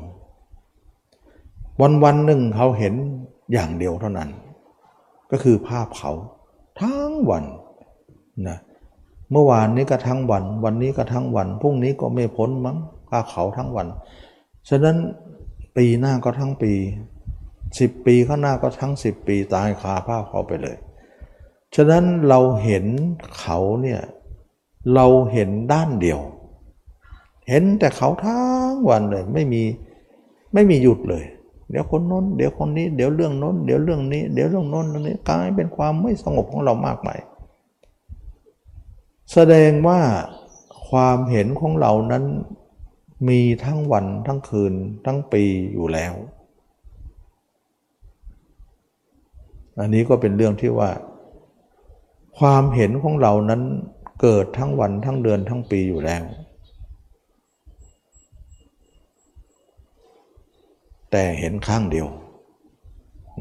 [1.81, 2.93] วันวันหนึ่งเขาเห็น
[3.53, 4.29] อย่างเดียวเท่านั้น
[5.31, 6.11] ก็คือภาพเขา
[6.79, 7.43] ทั้งวัน
[8.47, 12.77] นะเเมื่อวานนี้ก็ทั้งวัน วันนี้ก็ทั้งวัน พรุ่งนี้ก็ไม่พ้นมั้ง
[13.09, 13.87] ภาเขาทั้งวัน
[14.69, 14.97] ฉะนั้น
[15.77, 16.73] ปีหน้าก็ทั้งปี
[17.79, 20.77] สิบปีข้างหน้าก็ทั้งสิบปีตายคาภาเขาไปเลย
[21.75, 22.85] ฉะนั้นเราเห็น
[23.39, 24.01] เขาเนี่ย
[24.93, 26.19] เราเห็นด้านเดียว
[27.49, 29.63] เห็นแต่เขาทั้งวันเลยไม่มี
[30.53, 31.23] ไม่มีหยุดเลย
[31.69, 37.19] เดี๋ยวคนน้น เดี๋ยวคนนี้ เดี๋ยวเรื่องน้น เดี๋ยวเรื่องนี้ เดี๋ยวเรื่องน้นเรื่องนี้กลายเป็นความไม่สงบของเรามากมาย
[39.33, 40.01] แสดงว่า
[40.89, 42.23] ความเห็นของเรานั้น
[43.29, 44.73] มีทั้งวันทั้งคืน
[45.05, 46.13] ทั้งปีอยู่แล้ว
[49.79, 50.91] อันนี้ก็เป็นเรื่องที่ว่า
[52.39, 53.61] ความเห็นของเรานั้น
[54.21, 56.23] เกิดทั้งวันทั้งเดือนทั้งปีอยู่แล้ว
[61.11, 62.07] แต่เห็นข้างเดียว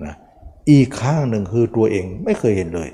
[0.04, 0.14] นะ
[0.70, 2.90] อีกข้างหนึ่งคือตัวเองไม่เคยเห็นเลย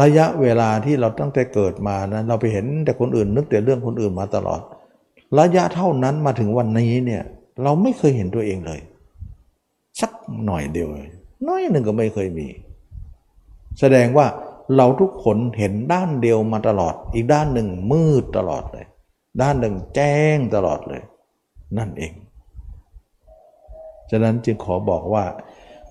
[0.00, 4.60] ระยะเวลาที่เราตั้งแต่เกิดมานะเราไปเห็นแต่คนอื่นนึกแต่เรื่องคนอื่นมาตลอด
[5.38, 7.22] ระยะเท่านั้นมาถึงวันนี้เนี่ย
[7.62, 8.80] เราไม่เคยเห็นตัวเองเลย
[10.00, 10.10] สัก
[10.44, 10.88] หน่อยเดียว
[11.48, 12.48] น้อยหนึ่งก็ไม่เคยมี
[13.80, 14.26] แสดงว่า
[14.76, 18.86] เราทุกคนเห็นด้านเดียวมาตลอด อีกด้านหนึ่งมืดตลอดเลย
[19.42, 21.02] ด้านหนึ่งแจ้งตลอดเลย
[21.78, 22.12] นั่นเอง
[24.10, 25.24] ฉะนั้นจึงขอบอกว่า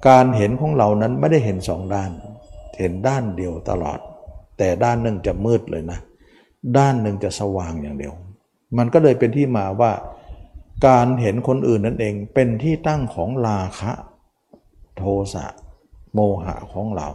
[0.07, 2.11] การเห็นของเรานั้นไม่ได้เห็นสองด้าน
[2.77, 3.99] เห็นด้านเดียวตลอด
[4.57, 5.99] แต่ด้านหนึ่งจะมืดเลยนะ
[6.77, 8.13] ด้านหนึ่งจะสว่างอย่างเดียว
[8.77, 9.91] มันก็เลยเป็นที่มาว่า
[10.87, 13.91] การเห็นคนอื่นนั่นเองเป็นที่ตั้งของราคะ
[14.97, 15.03] โท
[15.33, 15.45] สะ
[16.13, 17.09] โมหะของเรา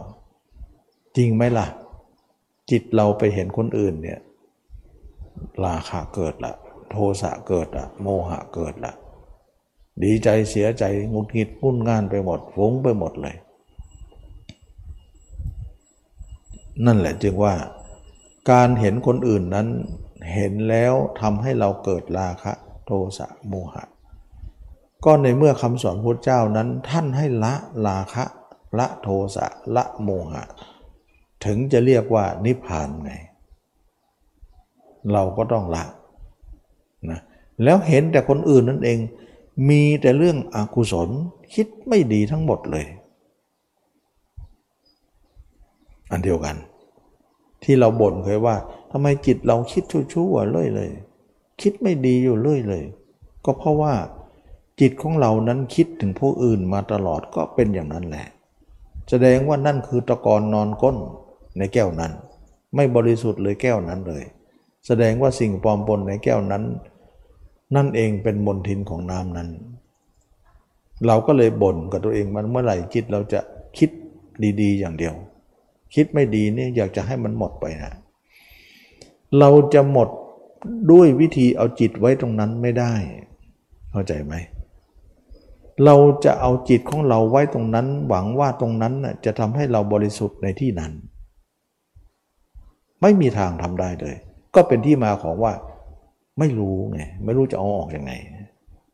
[1.17, 1.67] จริงไหมล่ะ
[2.69, 4.19] จิตเราไปเห็นคนอื่นเนี่ย
[5.65, 6.53] ราคะเกิดละ
[6.91, 8.93] โทสะเกิดละโมหะเกิดละ
[10.03, 10.83] ดีใจเสียใจ
[11.13, 13.35] งุดหงิดพุ่นงานไปหมดฟุ้งไปหมดเลย
[16.85, 17.55] นั่นแหละจึงว่า
[18.51, 19.67] การเห็นคนอื่นนั้น
[20.33, 22.53] เห็นแล้วทำให้เราเกิดราคะ
[22.85, 23.83] โทสะโมหะ
[25.05, 27.53] ก็ในเมื่อคำสอนพระเจ้านั้นท่านให้ละ
[27.87, 28.25] ราคะ
[28.79, 30.43] ละโทสะละโมหะ
[31.45, 33.11] ถึงจะเรียกว่านิพพานไง
[35.11, 35.83] เราก็ต้องละ
[37.09, 37.19] นะ
[37.63, 38.99] แล้วเห็นแต่คนอื่นนั่นเอง
[39.69, 41.09] มีแต่เรื่องอกุศล
[41.53, 42.85] คิดไม่ดีทั้งหมดเลย
[46.11, 46.55] อันเดียวกัน
[47.63, 48.55] ที่เราบ่นเคยว่า
[48.91, 50.89] ทำไมจิตเราคิดชั่วๆเลยเลย
[51.61, 52.83] คิดไม่ดีอยู่เลยเลย
[53.45, 53.93] ก็เพราะว่า
[54.79, 58.27] จิตของเรานั้นคิดถึงผู้อื่นมาตลอดก็เป็นอย่างนั้นแหละ
[59.09, 60.97] แสดงว่านั่นคือตะกอนนอนก้น
[61.57, 62.11] ในแก้วนั้น
[62.75, 64.23] ไม่บริสุทธิ์เลยแก้วนั้นเลย
[64.87, 66.63] แสดงว่าสิ่งปลอมปนในแก้วนั้น
[67.75, 69.49] นั่นเองเป็นมนทินของน้ำนั้น
[71.05, 73.39] เราก็เลยบ่นกับตัวเองมันเมื่อไหร่จิตเราจะ
[73.77, 73.89] คิด
[74.61, 75.13] ดีๆ อย่างเดียว
[75.95, 77.93] คิดไม่ดีนี่อยากจะให้มันหมดไปนะ
[79.39, 80.09] เราจะหมด
[80.91, 82.93] ด้วยวิธีเอาจิตไว้ตรงนั้นไม่ได้
[83.91, 84.33] เข้าใจไหม
[85.85, 88.93] เราจะเอาจิตของเราไว้ตรงนั้น หวังว่าตรงนั้น
[89.25, 90.91] จะทำให้เราบริสุทธิ์ในที่นั้น
[93.01, 94.15] ไม่มีทางทำได้เลย
[94.55, 95.53] ก็เป็นที่มาของว่า
[96.39, 98.11] ไม่รู้ไงไม่รู้จะเอาออกอยังไง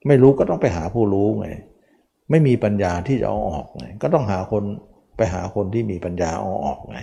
[0.08, 1.48] ไม่รู้ก็ต้องไปหาผู้รู้ไง
[2.30, 4.64] ไม่มีปัญญาที่จะเอาออกไงก็ต้องหาคน
[5.16, 7.00] ไปหาคนที่มีปัญญาเอาออกไง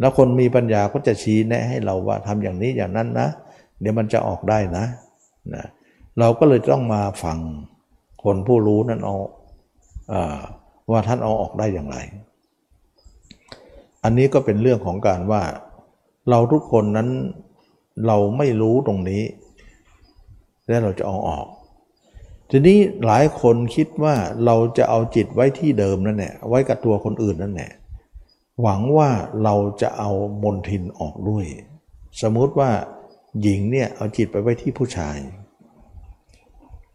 [0.00, 3.28] แล้วคนมีปัญญาก็จะชี้แนะให้เราว่าทำอย่างนี้อย่างนั้นนะ
[3.80, 4.84] เดี๋ยวมันจะออกได้นะ
[5.54, 5.64] นะ
[6.18, 7.38] เราก็เลยต้องมาฟัง
[8.24, 9.16] คนผู้รู้นั้นเอา
[10.90, 11.96] ว่าท่านเอาออกได้อย่างไร
[14.04, 15.42] อันนี้ก็เป็นเรื่องของการว่า
[16.30, 17.08] เราทุกคนนั้น
[18.06, 19.22] เราไม่รู้ตรงนี้
[20.68, 21.46] แล้วเราจะเอาออก
[22.50, 27.70] ทีนี้หลายคนคิดว่าเราจะเอาจิตไว้ที่เดิมนั่นแหละไว้กับตัวคนอื่นนั่นแหละ
[28.62, 29.10] หวังว่า
[29.44, 30.10] เราจะเอา
[30.42, 31.44] มนทินออกด้วย
[32.22, 32.70] สมมุติว่า
[33.42, 35.16] หญิงเนี่ยเอาจิตไปไว้ที่ผู้ชาย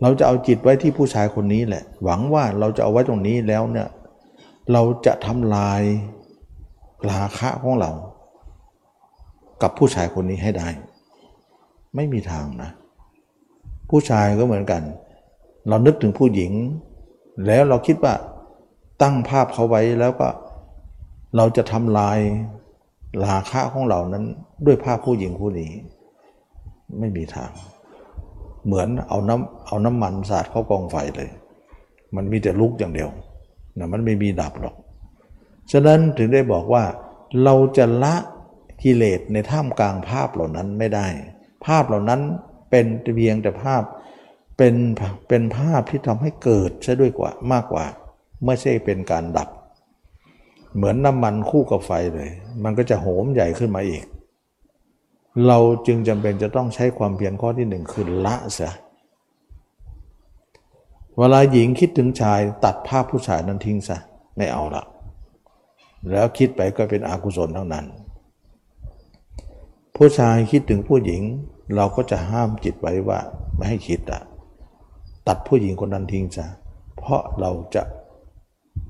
[0.01, 3.87] เราจะเอาจิตไว้ที่ผู้ชายคนนี้แหละ หวังว่าเราจะเอาไว้ตรงนี้แล้วเนี่ย
[4.71, 5.81] เราจะทำลาย
[7.11, 7.91] ราคะของเรา
[9.61, 10.67] กับผู้ชายคนนี้ให้ได้
[11.95, 12.69] ไม่มีทางนะ
[13.89, 14.81] ผู้ชายก็เหมือนกัน
[15.67, 16.51] เรานึกถึงผู้หญิง
[17.45, 18.13] แล้วเราคิดว่า
[19.01, 20.29] ตั้งภาพเขาไว้แล้วก็
[21.35, 22.19] เราจะทำลาย
[23.25, 24.25] ราคะของเรานั้น
[24.65, 25.71] ด้วยภาพผู้หญิงผู้นี้
[26.99, 27.51] ไม่มีทาง
[28.65, 31.29] เหมือนเอาน้ำเอาน้ำมันสาดเข้ากองไฟเลย
[32.15, 33.09] มันมีแต่ลุกอย่างเดียว
[33.77, 34.75] นะมันไม่มีดับหรอก
[35.71, 36.83] ฉะนั้นถึงได้บอกว่า
[37.43, 38.15] เราจะละ
[38.83, 41.07] กิเลสในท่ามกลางภาพเหล่านั้นไม่ได้
[41.65, 42.21] ภาพเหล่านั้น
[42.69, 42.85] เป็น
[43.15, 43.83] เพียงแต่ภาพ
[44.57, 44.75] เป็น
[45.27, 47.85] เป็นภาพที่ทำให้เกิดใช่ด้วยกว่ามากกว่า
[48.45, 49.49] ไม่ใช่เป็นการดับ
[50.75, 52.29] เหมือนน้ำมันคู่กับไฟเลย
[52.63, 54.03] มันก็จะโหมใหญ่ขึ้นมาอีก
[55.47, 58.73] เราจึงจำเป็นจะต้องใช้ความเพียรข้อที่หนึ่งคือละเสีย
[61.17, 63.97] เวลาหญิงคิดถึงชายตัดภาพผู้ชายนั้นทิ้งซะ
[64.37, 64.83] ไม่เอาละ
[66.11, 67.85] แล้วคิดไปก็เป็นอกุศลเท่านั้น
[69.95, 71.21] ผู้ชายคิดถึงผู้หญิง
[71.75, 73.19] เราก็จะห้ามจิตไว้ว่า
[73.55, 74.21] ไม่ให้คิดอะ
[75.27, 76.45] ตัดผู้หญิงคนนั้นทิ้งซะ
[76.97, 77.83] เพราะเราจะ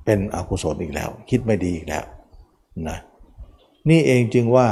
[0.05, 2.05] เป็นอกุศลอีกแล้ว คิดไม่ดีอีกแล้ว
[2.89, 2.97] นะ
[3.89, 4.67] นี่เองจึงว่า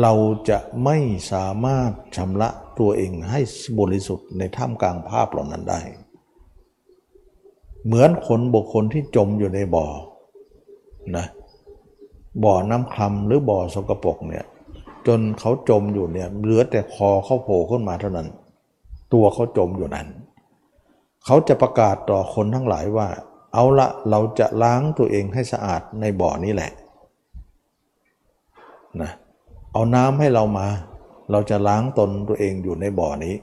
[0.00, 0.12] เรา
[0.48, 0.96] จะไม่
[1.32, 3.40] สามารถชำระตัวเองให้
[3.80, 5.80] บริสุทธิ์ในท่ามกลางภาพเหล่านั้นได้
[7.86, 9.86] เหมือนคนบุคคลที่จมอยู่ในบ่อ
[11.16, 11.26] นะ
[12.44, 14.44] บ่อน้ำคลำหรือบ่อสกปรกเนี่ย
[15.06, 18.28] จนเขาจมอยู่เนี่ยเหลือแต่คอเขาโผล่ขึ้นมาเท่านั้น
[19.12, 20.08] ตัวเขาจมอยู่นั้น
[21.24, 23.08] เขาจะประกาศต่อคนทั้งหลายว่า
[23.54, 26.72] เอาละเราจะล้างตัวเองให้สะอาดในบ่อนี้แหละ
[29.02, 29.10] นะ
[29.72, 30.68] เอาน้ำให้เรามา
[31.30, 33.34] เราจะล้างตนตัวเองอยู่ในบ่อนี้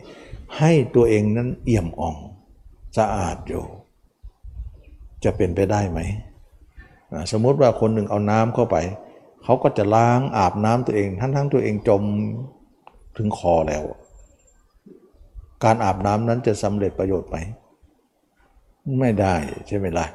[0.59, 2.15] ให้ตัวเองนั้นเอี่ยมอ่อง
[2.97, 3.63] สะอาดอยู่
[5.23, 5.99] จะเป็นไปได้ไหม
[7.13, 8.77] นะสมมติว่าคนหนึ่งเอาน้ำเข้าไป
[9.43, 12.03] เขาก็จะล้างอาบน้ำตัวเอง ทั้งทั้งตัวเองจม
[13.17, 13.83] ถึงคอแล้ว
[15.63, 17.37] การอาบน้ำนั้นจะสำเร็จประโยชน์ไหม
[18.99, 19.35] ไม่ได้
[19.67, 20.07] ใช่ไหมล่ะ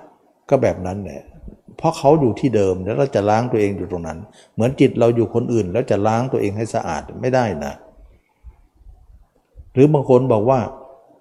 [0.49, 1.23] ก็แบบนั้นแหละ
[1.77, 4.19] เพราะเขาอยู่ที่เดิมแล้วเราจะล้างตัวเองอยู่ตรงนั้น
[4.55, 7.73] เหมือนจิตเราอยู่คนอื่น แล้วจะล้างตัวเองให้สะอาดไม่ได้นะ
[9.73, 10.61] หรือบางคนบอกว่า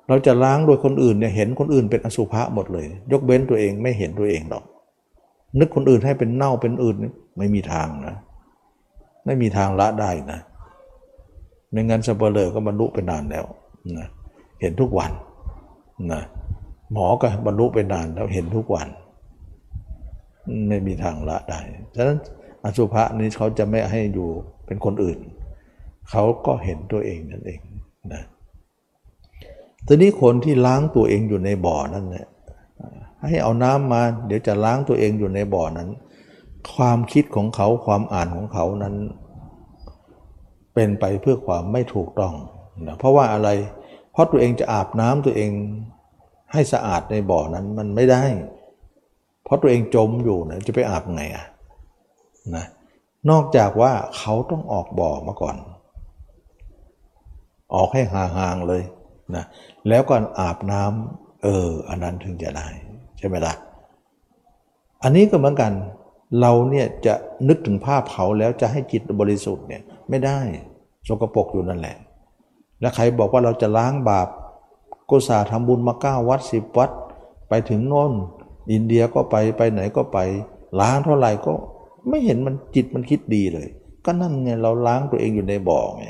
[0.08, 4.64] เราจะล้างโดยคนอื่นเนี่ยเห็นคนอื่นเป็นอสุภะหมดเลย ยกเว้นตัวเองไม่เห็นตัวเองหรอก
[5.60, 6.96] นึกคนอื่นให้เป็นเน่าเป็นอื่น
[7.38, 8.16] ไม่มีทางนะ
[9.26, 10.40] ไม่มีทางละได้นะ
[11.72, 13.46] ไม่งั้นสัปเหร่อก็บรรลุไปนานแล้ว
[13.98, 14.08] นะ
[14.62, 15.12] เห็นทุกวัน
[16.12, 16.22] นะ
[16.96, 18.88] หมอก็บรรลุไปนานแล้วเห็นทุกวัน
[20.70, 21.60] ไม่มีทางละได้
[21.96, 22.20] ฉะนั้น
[22.64, 24.30] อสุภะนี้เขาจะไม่ให้อยู่
[24.66, 25.20] เป็นคนอื่น
[26.10, 27.62] เขาก็เห็นตัวเองนั่นเอง
[28.14, 28.24] นะ
[29.88, 32.28] ทีนี้คนที่ล้างตัวเองอยู่ในบ่อนั่นเนี่ย
[33.28, 35.90] ให้เอาน้ำมา เดี๋ยวจะล้างตัวเองอยู่ในบ่อนั้น
[36.76, 38.96] ความคิดของเขาความอ่านของเขานั้น
[40.74, 42.34] เป็นไปเพื่อความไม่ถูกต้อง
[42.88, 43.50] นะเพราะว่าอะไร
[44.12, 45.52] เพราะตัวเองจะอาบน้ำตัวเอง
[46.56, 48.24] ให้สะอาดในบ่อนั้นมันไม่ได้
[49.44, 51.46] เพราะตัวเองจมอยู่นะจะไปอาบไงอะ
[52.56, 52.66] นะ
[53.30, 55.56] นอกจากว่าเขาต้องออกบ่อมาก่อน
[57.76, 58.84] ออกให้ห่างๆเลย
[59.36, 59.44] นะ
[59.90, 62.68] แล้วก่อนอาบน้ำเออ อันนั้นถึงจะได้
[63.18, 63.54] ใช่ไหมล่ะ
[65.04, 65.72] อันนี้ก็เหมือนกัน
[66.42, 67.14] เราเนี่ยจะ
[67.48, 70.40] นึกถึงภาพเขาแล้วจะให้จิตบริสุทธิ์เนี่ยไม่ได้
[71.08, 71.98] สกปรกอยู่นั่นแหละ
[72.82, 74.28] แล้วใครบอกว่าเราจะล้างบาป
[75.10, 76.90] กุศลทำบุญมาเก้าวัดสิบวัด
[77.50, 78.12] ไปถึงโน่น
[78.72, 80.18] อินเดียก็ไปไปไหนก็ไป
[80.80, 81.54] ล้างเท่าไหร่ก็
[82.10, 83.68] ไม่เห็นมันจิตมันคิดดีเลย
[84.06, 86.06] ก็นั่นไงเราล้างตัวเองอยู่ในบ่อไง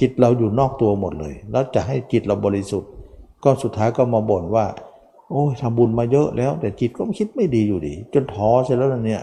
[0.00, 2.90] จิตเราอยู่นอกตัวหมดเลย แล้วจะให้จิตเราบริสุทธิ์
[3.44, 4.66] ก็สุดท้ายก็มาบ่นว่า
[5.30, 9.22] โอ้ยทำบุญมาเยอะแล้ว แต่จิตก็คิดไม่ดีอยู่ดี จนท้อใช่แล้วนะเนี่ย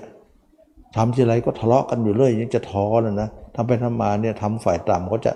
[0.96, 5.34] ทำทีไรก็ทะเลาะกันอยู่เรื่อยยังจะท้อแล้วนะทำไปทำมาเนี่ยทำฝ่ายต่ำก็จะ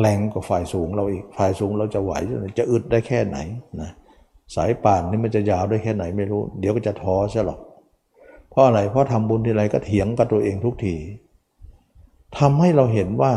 [0.00, 2.12] แรงกว่าฝ่ายสูงเราอีก ฝ่ายสูงเราจะไหว
[2.58, 3.38] จะอึดได้แค่ไหน
[3.80, 3.90] นะ
[4.54, 7.58] สายป่านนี่มันจะยาวได้แค่ไหนไม่รู้ เดี๋ยวก็จะท้อใช่หรอก
[8.50, 10.96] เพราะอะไรเพราะทำบุญทีไรก็เถียงกับตัวเองทุกที
[12.38, 13.34] ทำให้เราเห็นว่า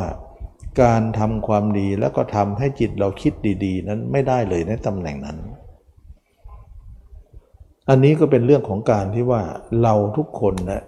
[0.82, 3.34] การทำความดีแล้วก็ทำให้จิตเราคิด
[3.66, 5.38] ดีๆ นั้นไม่ได้เลยในตำแหน่งนั้น
[7.90, 9.42] อันนี้ก็เป็นเรื่องของการที่ว่า
[9.84, 10.84] เราทุกคนนะ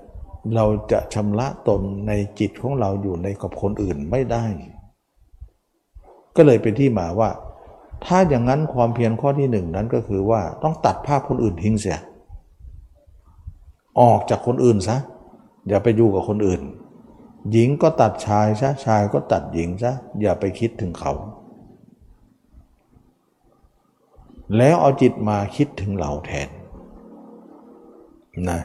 [0.55, 4.45] เราจะชำระตนในจิตของเราอยู่ในกับคนอื่นไม่ได้
[6.35, 7.29] ก็เลยเป็นที่มาว่า
[8.05, 11.99] ถ้าอย่างนั้นความเพียรข้อที่หนึ่งนั้นก็คือว่าต้องตัดภาพคนอื่นทิ้งเสีย
[14.01, 14.97] ออกจากคนอื่นซะ
[15.67, 16.61] อย่าไปอยู่กับคนอื่น
[17.51, 21.13] หญิงก็ตัดชายซะชายก็ตัดหญิงซะอย่าไปคิดถึงเขา
[24.57, 26.49] แล้วเอาจิตมาคิดถึงเราแทน
[28.49, 28.59] นะ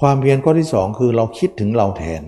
[0.00, 2.22] ความเพียรข้อที่สองคือเราคิดถึงเราแทน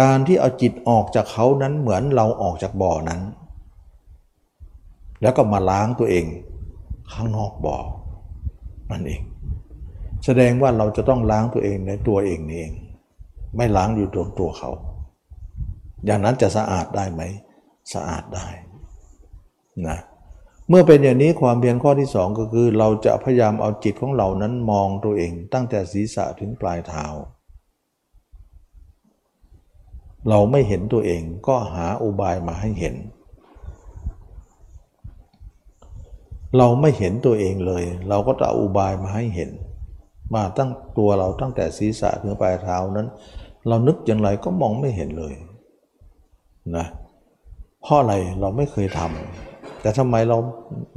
[0.00, 3.20] การที่เอาจิตออกจากเขานั้นเหมือนเราออกจากบ่อนั้น
[5.22, 6.26] แล้วก็มาล้างตัวเอง
[7.12, 7.76] ข้างนอกบ่อ
[8.90, 9.22] นั่นเอง
[10.24, 12.72] แสดงว่าเราจะต้องล้างตัวเองในตัวเองนี่เอง
[13.56, 14.70] ไม่ล้างอยู่ตรงตัวเขา
[16.06, 17.22] อย่างนั้นจะสะอาดได้ไหม
[17.94, 18.46] สะอาดได้
[19.86, 19.98] นะ
[20.68, 27.06] เมื่อเป็นอย่างนี้ความเพียรข้อที่สองก็คือ เราจะพยายามเอาจิตของเรานั้นมองตัวเอง ตั้งแต่ศีรษะถึงปลายเท้า
[30.28, 32.94] เราไม่เห็นตัวเองก็หาอุบายมาให้เห็น
[36.58, 39.50] เราไม่เห็นตัวเองเลย เราก็จะอุบายมาให้เห็น
[40.34, 43.08] มาตั้งตัวเราตั้งแต่ศีรษะถึงปลายเท้านั้น
[43.68, 45.34] เรานึกอย่างไรก็มองไม่เห็นเลย
[46.76, 46.86] นะ
[47.82, 50.38] เพราะอะไรเราไม่เคยทำแต่ทำไมเรา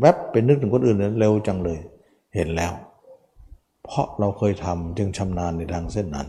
[0.01, 1.79] แวบไปนึกถึงคนอื่นเร็วจังเลย
[2.35, 2.73] เห็นแล้ว
[3.85, 6.27] เพราะเราเคยทำจึงชำนาญในทางเส้นนั้น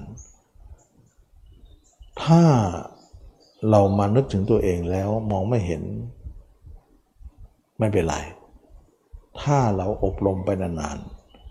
[2.25, 2.43] ถ้า
[3.71, 5.83] เรามานึกถึงตัวเองแล้วมองไม่เห็น
[7.79, 8.17] ไม่เป็นไร
[9.41, 10.99] ถ้าเราอบรมไปนาน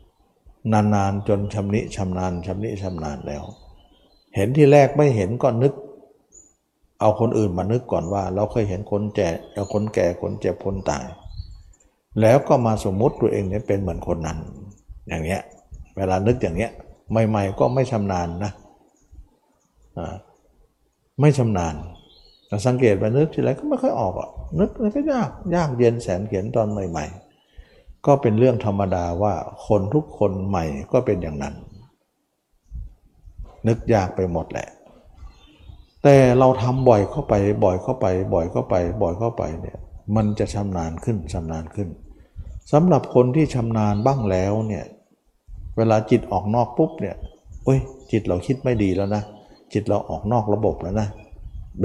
[0.09, 3.43] ๆ นานๆ จนชำนิชำนาญชำนิชำนาญแล้ว
[4.35, 5.73] เห็นที่แรกไม่เห็นก็นึก
[6.99, 9.29] เอาคนอื่นมานึกก่อนว่า เราเคยเห็นคนแก่
[9.73, 11.05] คนแก่คนเจ็บคนตาย
[12.21, 14.37] แล้วก็มาสมมุติตัวเองเนี่ยเป็นเหมือนคนนั้น
[15.07, 15.41] อย่างเงี้ย
[15.97, 16.71] เวลานึกอย่างเงี้ย
[17.27, 18.51] ใหม่ ๆ ก็ไม่ชำนาญนะ
[21.19, 21.75] ไม่ชำนาญ
[22.47, 27.05] เราสังเกตไปนึกทีไรก็ไม่ค่อยออกอะนึกก็ยากยากเย็นแสนเขียนตอนใหม่
[27.55, 29.33] ๆ ก็เป็นเรื่องธรรมดาว่า
[29.67, 31.53] คนทุกคนใหม่ก็เป็นอย่างนั้น
[33.67, 34.67] นึกยากไปหมดแหละ
[36.03, 39.77] แต่เราทำบ่อยเข้าไป บ่อยเข้าไป บ่อยเข้าไป บ่อยเข้าไปเนี่ย
[40.15, 41.89] มันจะชำนาญขึ้นชำนาญขึ้น
[42.71, 44.85] สำหรับคนที่ชำนาญบ้างแล้วเนี่ย
[45.77, 47.15] เวลาจิตออกนอกปุ๊บเนี่ย
[47.65, 47.79] เฮ้ย
[48.11, 49.23] จิตเราคิดไม่ดีแล้วนะ
[49.73, 51.07] จิตเราออกนอกระบบแล้วนะ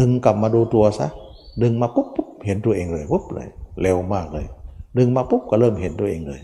[0.00, 1.08] ดึงกลับมาดูตัวซะ
[1.62, 3.48] ดึงมาปุ๊บปุ๊บเห็นตัวเองเลยปุ๊บเลย
[3.82, 4.46] เร็วมากเลย
[4.98, 6.40] ดึงมาปุ๊บก็เริ่มเห็นตัวเองเลย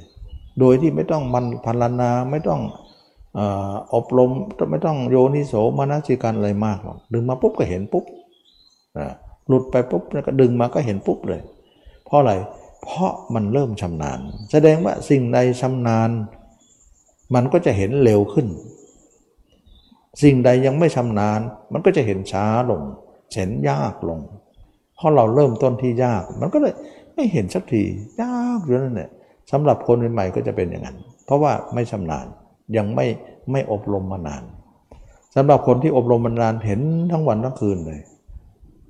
[0.61, 2.61] โดยที่ไม่ต้องมันพันนาไม่ต้อง
[3.95, 4.31] อบรม
[4.71, 8.05] ไม่ต้องโยนิโสมนสิการอะไรมากหรอกดึงมาปุ๊บก็เห็นปุ๊บ
[9.49, 11.41] หลุดไปปุ๊บแล้วก็ดึงมาก็เห็นปุ๊บเลย
[12.05, 12.33] เพราะอะไร
[12.85, 14.19] เพราะมันเริ่มชำนาญ
[14.53, 16.11] แสดงว่าสิ่งใดชำนาญ
[17.35, 18.47] มันก็จะเห็นเร็วขึ้น
[20.23, 21.41] สิ่งใดยังไม่ชำนาญ
[21.73, 22.83] มันก็จะเห็นช้าลง
[23.33, 24.21] เห็นยากลง
[24.97, 26.75] เพราะเราเริ่มต้นที่ยาก มันก็เลย
[27.15, 27.83] ไม่เห็นสักที
[28.23, 29.11] ยากอยู่นั่นแหละ
[29.51, 32.27] สำหรับคนใหม่ก็จะเป็นอย่างนั้น เพราะว่าไม่ชำนาญ
[32.77, 33.07] ยังไม่
[33.51, 34.43] ไม่อบรมมานาน
[35.35, 36.81] สำหรับคนที่อบรมมานานเห็น
[37.13, 38.01] ทั้งวันทั้งคืนเลย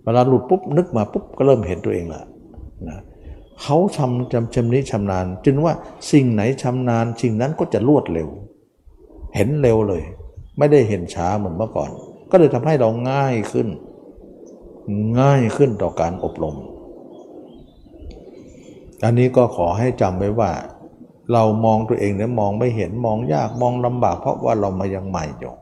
[0.04, 2.22] เวลาหลุดปุ๊บนึกมาปุ๊บก็เริ่มเห็นตัวเองละ
[2.88, 2.98] นะ
[3.62, 5.74] เขาทำจำชำนี้ชำนาญ จึงว่า
[6.12, 8.28] สิ่งไหนชำนาญสิ่งนั้นก็จะรวดเร็ว
[9.34, 10.02] เห็นเร็วเลย
[10.58, 11.90] ไม่ได้เห็นช้าเหมือนเมื่อก่อน
[12.30, 13.68] ก็เลยทำให้เราง่ายขึ้น
[15.20, 16.56] ง่ายขึ้นต่อการอบรม
[19.04, 20.50] อันนี้ก็ขอให้จำไว้ว่า
[21.32, 25.54] เรามองตัวเองเนี่ยมองไม่เห็นมองยากมองลำบาก เพราะว่าเรามายังใหม่อยู่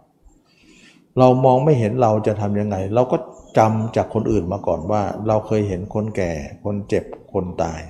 [1.18, 3.16] เรามองไม่เห็นเราจะทำยังไง เราก็
[3.58, 6.32] จำจากคนอื่นมาก่อนว่า เราเคยเห็นคนแก่
[6.64, 7.80] คนเจ็บคนตาย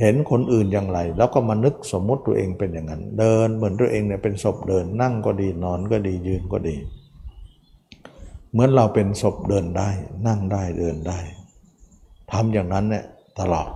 [0.00, 6.76] เห็นคนอื่นอย่างไร แล้วก็มานึกสมมุติตัวเองเป็นอย่างนั้น เดินเหมือนตัวเองเนี่ยเป็นศพเดินนั่งก็ดีนอนก็ดียืนก็ดี
[8.52, 9.88] เหมือนเราเป็นศพเดินได้
[10.26, 11.18] นั่งได้เดินได้
[12.32, 13.04] ทำอย่างนั้นเนี่ย
[13.40, 13.70] ตลอด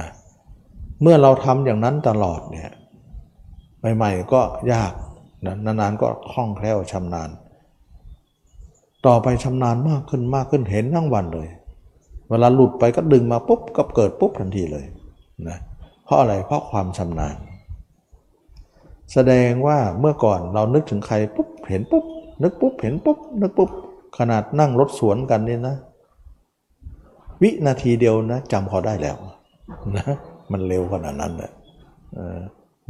[0.00, 0.10] นะ
[1.02, 2.70] เมื่อเราทำอย่างนั้นตลอดเนี่ย
[3.96, 4.40] ใหม่ๆก็
[4.72, 4.92] ยาก
[5.46, 7.30] นะนานๆก็คล่องแคล่วชำนาญ
[9.06, 11.48] ต่อไปชำนาญมากขึ้นมากขึ้นเห็นทั้งวันเลย
[12.30, 14.84] เวลาหลุดไปก็ดึงมาปุ๊บก็เกิดปุ๊บทันทีเลย
[15.48, 15.58] นะ
[16.04, 17.36] เพราะอะไรเพราะความชำนาญ
[19.12, 22.04] แสดงว่าเมื่อก่อนเรานึกถึงใครปุ๊บเห็นปุ๊บ
[22.42, 23.70] นึกปุ๊บเห็นปุ๊บนึกปุ๊บ
[24.18, 25.76] ขนาดนั่งรถสวนกันนี่นะ
[27.42, 29.16] วินาทีเดียวนะจำเขาได้แล้ว
[29.96, 30.06] นะ
[30.52, 31.50] มันเร็วขนาดนั้นเลย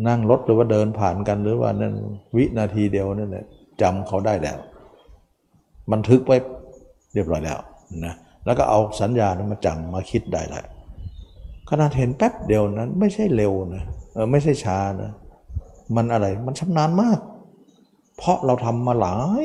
[0.09, 1.95] นั่งรถหรือว่าเดินผ่านกันหรือว่านั่น
[2.37, 3.45] วินาทีเดียวนั่นแหละ
[3.83, 4.59] จำเขาได้แล้ว
[5.93, 6.37] บันทึกไว้
[7.15, 7.59] เรียบร้อยแล้ว
[8.05, 8.15] นะ
[8.45, 10.65] แล้วก็เอาสัญญาณมาจำมาคิดได้แหละ
[11.69, 15.11] ขนาดเห็นแป๊บเดียวนั้นไม่ใช่เร็วนะเออไม่ใช่ช้านะ
[15.97, 17.19] มันอะไรมันชำนาญมาก
[18.17, 19.45] เพราะเราทำมาหลาย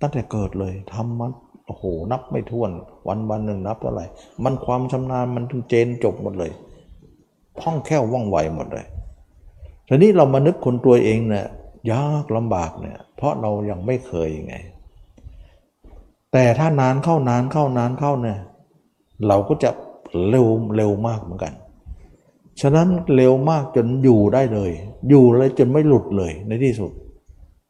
[0.00, 1.26] ตั้งแต่เกิดเลยทำมา
[1.66, 2.70] โอ้โหนับไม่ถ้วน
[3.08, 4.06] วันวันหนึ่งนับเท่าไหร่
[4.44, 6.52] มันความชำนาญมันถึงเจนจบหมดเลย
[7.60, 8.86] พ่องแค่วว่องไวหมดเลย
[9.88, 11.46] ทีนี้เรามานึกคนตัวเองเนี่ย
[11.92, 14.56] ยากลำบากเนี่ย เพราะเรายังไม่เคยไง
[16.32, 18.38] แต่ถ้านานเข้านานเข้านานเข้าเนี่ย
[19.26, 19.70] เราก็จะ
[20.28, 21.52] เร็วเร็วมากเหมือนกัน
[22.60, 24.70] ฉะนั้นเร็วมากจนอยู่ได้เลย
[25.08, 26.90] อยู่เลยจนไม่หลุดเลยในที่สุด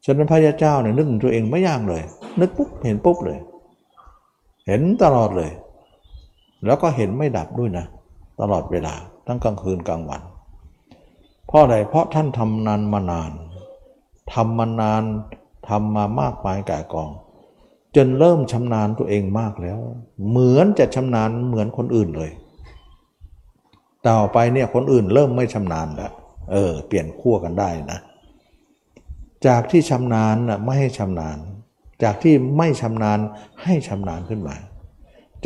[0.05, 2.03] ฉะนั้นพระยาเจ้าเนี่ยนึกถึงตัวเองไม่ยากเลย
[2.39, 3.39] นึกปุ๊บเห็นปุ๊บเลย
[4.67, 5.51] เห็นตลอดเลย
[6.65, 7.85] แล้วก็เห็นไม่ดับด้วยนะ
[8.41, 8.93] ตลอดเวลา
[9.27, 10.21] ทั้งกลางคืนกลางวัน
[11.47, 13.31] เพราะอะไรเพราะท่านทำนานมานาน
[14.33, 15.03] ทำมานาน
[15.67, 17.09] ทำมามากมายก่กอง
[17.95, 19.79] จนเริ่มชำนาญตัวเองมากแล้ว
[20.29, 22.31] เหมือนจะชำนาญเหมือนคนอื่นเลย
[24.07, 26.13] ต่อไปเนี่ยคนอื่นเริ่มไม่ชำนาญแล้ว
[26.51, 27.99] เออ เปลี่ยนขั้วกันได้นะ
[29.47, 31.37] จากที่ชำนาญนะไม่ให้ชำนาญ
[32.03, 33.19] จากที่ไม่ชำนาญ
[33.63, 34.55] ให้ชำนาญขึ้นมา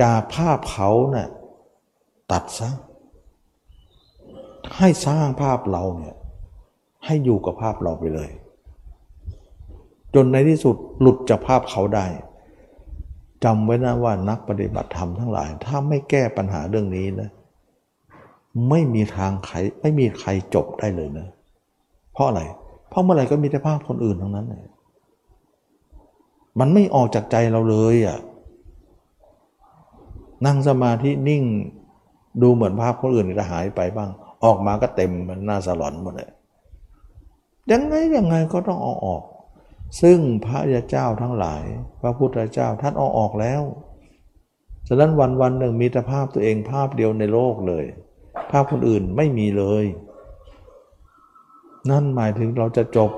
[0.02, 1.30] จากภาพเขาเนะ่ย
[2.32, 2.70] ตัดซะ
[4.78, 6.16] ให้สร้างภาพเราเนี่ย
[7.06, 8.30] ให้อยู่กับภาพเราไปเลย
[10.16, 12.06] จนในที่สุดหลุดจากภาพเขาได้
[13.44, 17.30] จำไว้นะว่านักปฏิบัติธรรมทั้งหลาย ถ้าไม่แก้ปัญหาเรื่องนี้นะ
[18.70, 21.28] ไม่มีทางใครไม่มีใครจบได้เลยนะ
[22.14, 22.42] เพราะอะไร
[22.90, 24.64] เพราะเมื่อไหร่ก็มีแต่ภาพคนอื่นทั้งนั้นเลย
[26.60, 28.18] มันไม่ออกจากใจเราเลยอะ่ะ
[30.46, 31.44] นั่งสมาธินิ่ง
[32.42, 34.10] ดูเหมือนภาพคนอื่นจะหายไปบ้าง
[34.44, 36.30] ออกมาก็เต็มมันน่าสลอนหมดเลย
[37.72, 39.24] ยังไงยังไงก็ต้องเอาออก
[40.02, 41.64] ซึ่งพระยาเจ้าทั้งหลาย
[42.02, 43.62] พระพุทธเจ้าท่านเอาออกแล้ว
[44.88, 47.86] ฉะนั้นวันวันหนึ่งมีแต่ภาพตัวเองภาพเดียวในโลกเลย
[48.52, 49.86] ภาพคนอื่นไม่มีเลย
[51.90, 53.12] นั่นหมายถึงเราจะจบ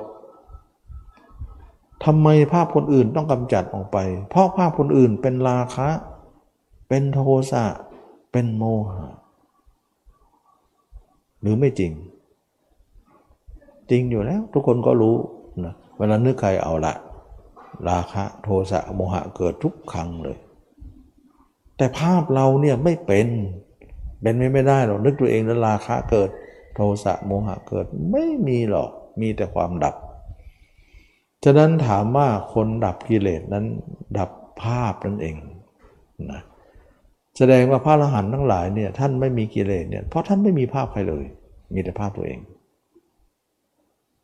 [2.05, 3.97] ทำไมภาพคนอื่นต้องกำจัดออกไป
[4.29, 5.89] เพราะภาพคนอื่นเป็นราคะ
[6.89, 7.19] เป็นโท
[7.51, 7.65] สะ
[8.31, 9.07] เป็นโมหะ
[11.41, 11.91] หรือไม่จริง
[13.89, 15.15] จริงอยู่แล้วทุกคนก็รู้
[15.97, 16.93] เวลานึกใครเอาละ
[17.89, 20.37] ราคะโทสะโมหะเกิดทุกครั้งเลย
[21.77, 23.27] แต่ภาพเราเนี่ยไม่เป็น
[24.21, 26.29] เป็นไม่ได้หรอกนึกตัวเองแล้วราคะเกิด
[26.75, 28.89] โทสะโมหะเกิดไม่มีหรอก
[29.21, 29.95] มีแต่ความดับ
[31.43, 33.65] ฉะนั้นถามว่าคนดับกิเลสนั้น
[34.17, 34.29] ดับ
[34.61, 35.35] ภาพนั่นเอง
[36.31, 36.41] นะ
[37.37, 41.25] แสดงว่าพระอรหันต์ทั้งหลายเนี่ยท่านไม่มีกิเลสเนี่ยเพราะท่านไม่มีภาพใครเลย
[41.73, 42.39] มีแต่ภาพตัวเอง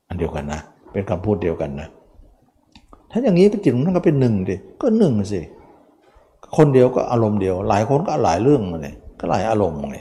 [0.08, 0.62] อันเดียวกันนะ
[0.92, 1.88] เป็นคำพูดเดียวกันนะ
[3.12, 5.42] ถ้าอย่างนี้ก็จิตของท่านก็เป็นหนึ่งดิก็หนึ่งสิ
[6.58, 9.98] คนเดียวก็อารมณ์เดียว หลายคนก็หลายเรื่องเลยก็หลายอารมณ์ไง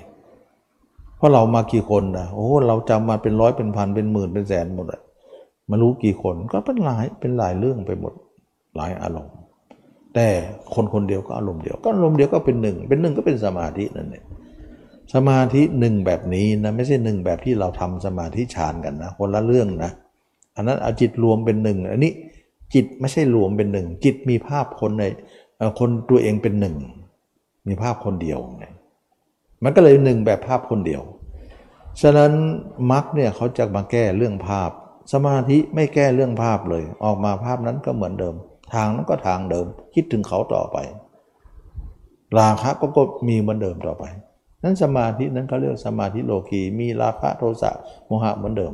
[1.16, 5.00] เพราะเรามากี่คนนะโอ้เราจำมาเป็นร้อยเป็นพันเป็นหมื่นเป็นแสนหมดเลย
[5.70, 8.12] มารู้กี่คนก็เป็นหลายเป็นหลายเรื่องไปหมด
[8.76, 9.34] หลายอารมณ์
[10.14, 10.26] แต่
[10.74, 14.24] คนคนเดียวก็อารมณ์เดียว ก็อารมณ์เดียวก็เป็นหนึ่งเป็นหนึ่งก็เป็นสมาธินั่นเอง
[15.14, 19.90] สมาธิหนึ่งแบบนี้นะไม่ใช่หนึ่งแบบที่เราทำสมาธิฌานกันนะคนละเรื่องนะ
[20.60, 22.12] อันนั้นเอาจิตรวมเป็นหนึ่งอันนี้
[22.74, 25.04] จิตไม่ใช่รวมเป็นหนึ่งจิตมีภาพคนใน
[25.78, 26.76] คนตัวเองเป็นหนึ่ง
[27.68, 28.74] มีภาพคนเดียวเนี่ย
[29.64, 31.02] มันก็เลยหนึ่งแบบภาพคนเดียว
[32.02, 32.32] ฉะนั้น
[32.92, 34.70] มรรคเนี่ยเขาจะมาแก้เรื่องภาพ
[35.12, 38.34] สมาธิไม่แก้เรื่องภาพเลย ออกมาภาพนั้นก็เหมือนเดิม
[38.74, 40.76] ทางนั้นก็ทางเดิม คิดถึงเขาต่อไป
[42.38, 44.04] ราคะก็ก็มีเหมือนเดิมต่อไป
[44.62, 47.70] นั้นสมาธินั้นเขาเรียกสมาธิโลกีมีราคะโทสะ
[48.06, 48.72] โมหะเหมือนเดิม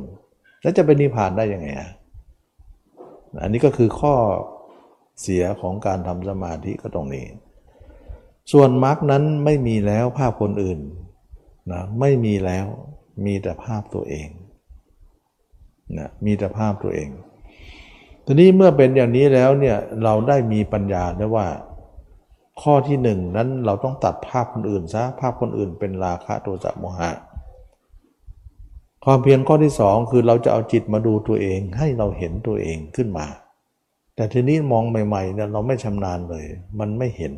[0.67, 1.91] แล้วจะเป็นนิพพานได้ยังไงอะ
[3.41, 4.15] อันนี้ก็คือข้อ
[5.21, 7.25] เสียของการทำสมาธิก็ตรงนี้
[8.51, 10.79] ส่วนมรรคนั้นไม่มีแล้วภาพคนอื่น
[11.71, 12.65] นะไม่มีแล้ว
[13.25, 14.29] มีแต่ภาพตัวเอง
[15.97, 17.09] นะมีแต่ภาพตัวเอง
[18.25, 21.47] ทีนี้เมื่อเป็นอย่างนี้แล้วเนี่ยเราได้มีปัญญาได้ว่า
[22.61, 27.11] ข้อที่หนึ่งนั้นเราต้องตัดภาพคนอื่นซะภาพคนอื่นเป็นราคะโทสะโมหะ
[29.05, 33.25] ความเพียรข้อที่สองคือเราจะเอาจิตมาดูตัวเองให้เราเห็นตัวเองขึ้นมา
[34.15, 36.45] แต่ทีนี้มองใหม่ๆเนี่ยเราไม่ชำนาญเลย
[36.79, 37.33] มันไม่เห็น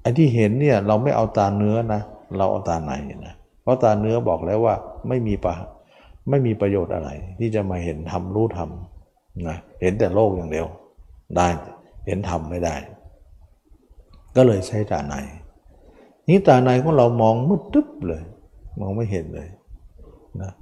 [0.00, 2.00] ไอ้ที่เห็นเนี่ยเราไม่เอาตาเนื้อนะ
[2.36, 2.92] เราเอาตาใน
[3.26, 4.74] นะเพราะตาเนื้อบอกแล้วว่า
[5.08, 5.54] ไม่มีปะ
[6.30, 10.66] ไม่มีประโยชน์อะไร ที่จะมาเห็นทำรู้ทำนะเห็นแต่โลกอย่างเดียว
[11.36, 11.48] ได้
[12.06, 12.74] เห็นทำไม่ได้
[14.36, 15.14] ก็เลยใช้ตาใน
[16.28, 18.22] นี้ตาในของเรามองมืดตึ๊บเลย
[18.80, 19.48] มองไม่เห็นเลย
[20.42, 20.52] นะ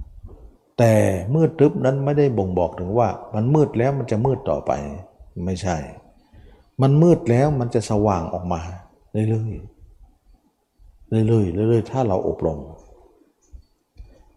[0.77, 0.93] แต่
[1.35, 4.71] มืดตึบนั้นไม่ได้บ่งบอกถึงว่า มันมืดแล้วมันจะมืดต่อไป
[5.45, 5.77] ไม่ใช่
[6.81, 8.61] มันมืดแล้วมันจะสว่างออกมา
[9.11, 12.59] เรื่อยๆเรื่อยๆเรื่อยๆถ้าเราอบรม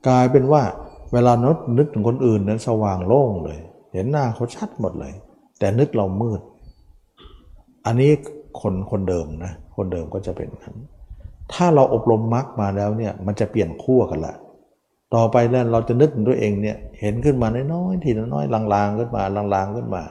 [0.07, 0.63] กลายเป็นว่า
[1.13, 3.59] เวลานดนึกถึงคนอื่นนั้นสว่างโล่งเลย
[3.93, 5.13] เห็นหน้าเขาชัดหมดเลย
[5.59, 6.41] แต่นึกเรามืด
[7.87, 8.11] อันนี้
[8.61, 10.77] คนคนเดิมนะคนเดิมก็จะเป็นนั้น
[11.53, 14.35] ถ้าเราอบรมมรรคมาแล้วเนี่ยมันจะเปลี่ยนขั้วกันละ
[15.15, 18.45] ต่อไปแล้วเราจะนึกถึงตัวเองเนี่ยเห็นขึ้นมาน้อยๆทีละน้อย
[18.75, 19.23] ลางๆขึ้นมา
[19.55, 20.03] ลางๆขึ้นมา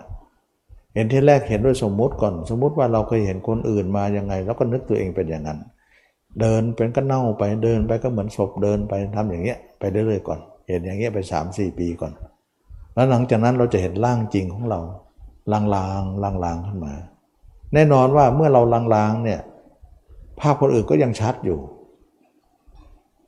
[0.95, 5.59] เห็นที่แรกเห็นด้วยสมมุติก่อน สมมุติว่าเราเคยเห็นคนอื่นมายังไง แล้วก็นึกตัวเองเป็นอย่างนั้น
[6.41, 12.13] เดินเป็นก็เน่าไปเดินไปก็เหมือนศพเดินไปทำอย่างเงี้ยไปเรื่อยๆก่อน เห็นอย่างเงี้ยไปสามสี่ปีก่อน
[12.93, 14.79] แล้วหลังจากนั้นเราจะเห็นร่างจริงของเรา
[15.53, 16.93] ลางๆลางๆขึ้นมา
[17.73, 19.39] แน่นอนว่าเมื่อเราลางๆเนี่ย
[20.39, 21.59] ภาพคนอื่นก็ยังชัดอยู่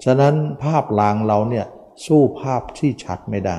[0.05, 1.65] ฉะนั้นภาพลางเราเนี่ย
[2.05, 3.57] สู้ภาพที่ชัดไม่ได้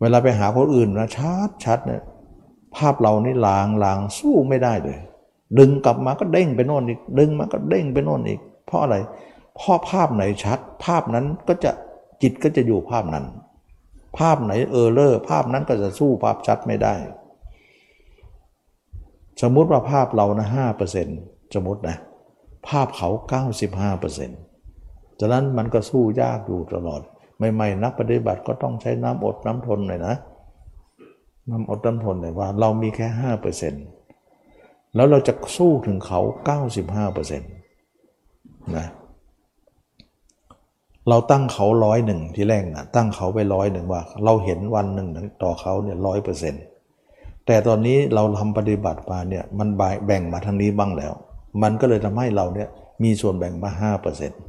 [0.00, 2.02] เวลาไปหาคนอื่นนะชัดชัดเนี่ย
[2.76, 4.98] ภาพเรานี่ลางลางสู้ไม่ได้เลย
[5.58, 8.96] ดึงกลับมาก็เด้งไปโน่นอีก ดึงมาก็เด้งไปโน่นอีก เพราะอะไร
[9.56, 11.70] เพราะภาพไหนชัด ภาพนั้นก็จะ
[12.22, 13.24] จิตก็จะอยู่ภาพนั้น
[14.18, 16.94] ภาพไหนเออเลอร์ภาพนั้นก็จะสู้ภาพชัดไม่ได้
[19.42, 21.18] สมมุติว่าภาพเรานะห้าเปอร์เซ็นต์
[21.54, 21.96] สมมตินะ
[22.68, 24.40] ภาพเขาเก้าสิบห้าเปอร์เซ็นต์
[25.20, 27.00] ฉะนั้นมันก็สู้ยากอยู่ตลอด
[27.54, 30.14] ใหม่ๆนักปฏิบัติก็ต้องใช้น้ำอดน้ำทนหน่อยนะ
[31.50, 33.84] น้ำอดน้ำทนหน่อยว่า เรามีแค่ห้าเปอร์เซ็นต์
[34.94, 37.50] แล้วเราจะสู้ถึงเขาเก้าสิบห้าเปอร์เซ็นต์
[38.76, 38.86] นะ
[41.08, 45.08] เราตั้งเขาร้อยหนึ่งที่แรกนะตั้งเขาไปร้อยหนึ่งว่า เราเห็นวันหนึ่ง
[45.42, 46.62] ต่อเขาเนี่ยร้อยเปอร์เซ็นต์
[47.46, 49.68] แต่ตอนนี้เราทำปฏิบัติมาเนี่ยมัน
[50.06, 51.12] แบ่งมาทางนี้บ้างแล้ว
[51.62, 52.68] มันก็เลยทำให้เราเนี่ย
[53.02, 54.40] มีส่วนแบ่งมาห้าเปอร์เซ็นต์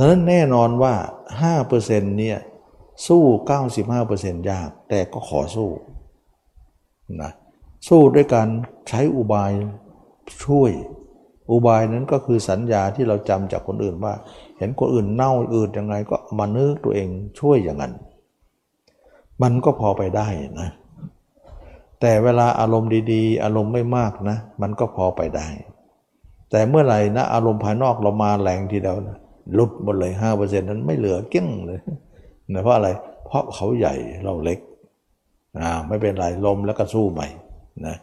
[0.00, 0.94] ดังนั้นแน่นอนว่า
[1.56, 2.38] 5%เนี่ย
[3.06, 3.22] สู้
[3.86, 5.70] 95%ยาก แต่ก็ขอสู้
[7.22, 7.30] นะ
[7.88, 8.48] สู้ด้วยการ
[8.88, 9.52] ใช้อุบาย
[10.44, 10.72] ช่วย
[11.50, 14.14] อุบายนั้นก็คือสัญญาที่เราจำจากคนอื่นว่า
[14.58, 17.08] เห็นคนอื่นเน่าอื่นยังไงก็มานึกตัวเอง
[17.40, 17.92] ช่วยอย่างนั้น
[19.42, 20.28] มันก็พอไปได้
[20.60, 20.70] นะ
[22.00, 25.46] แต่เวลาอารมณ์ดีๆ อารมณ์ไม่มากนะ มันก็พอไปได้
[26.50, 29.19] แต่เมื่อไหร่นะอารมณ์ภายนอกเรามาแรงทีเดียวนะ
[29.58, 31.80] ลุดหมดเลยห้าเปอร์เซ็นต์นั้นไม่เหลือเกี้ยงเลย
[32.52, 32.88] นะเพราะอะไร
[33.26, 34.58] เพราะเขาใหญ่เราเล็ก
[35.60, 37.28] อ่าไม่เป็นไรลมแล้วก็สู้ใหม่
[37.86, 37.96] นะ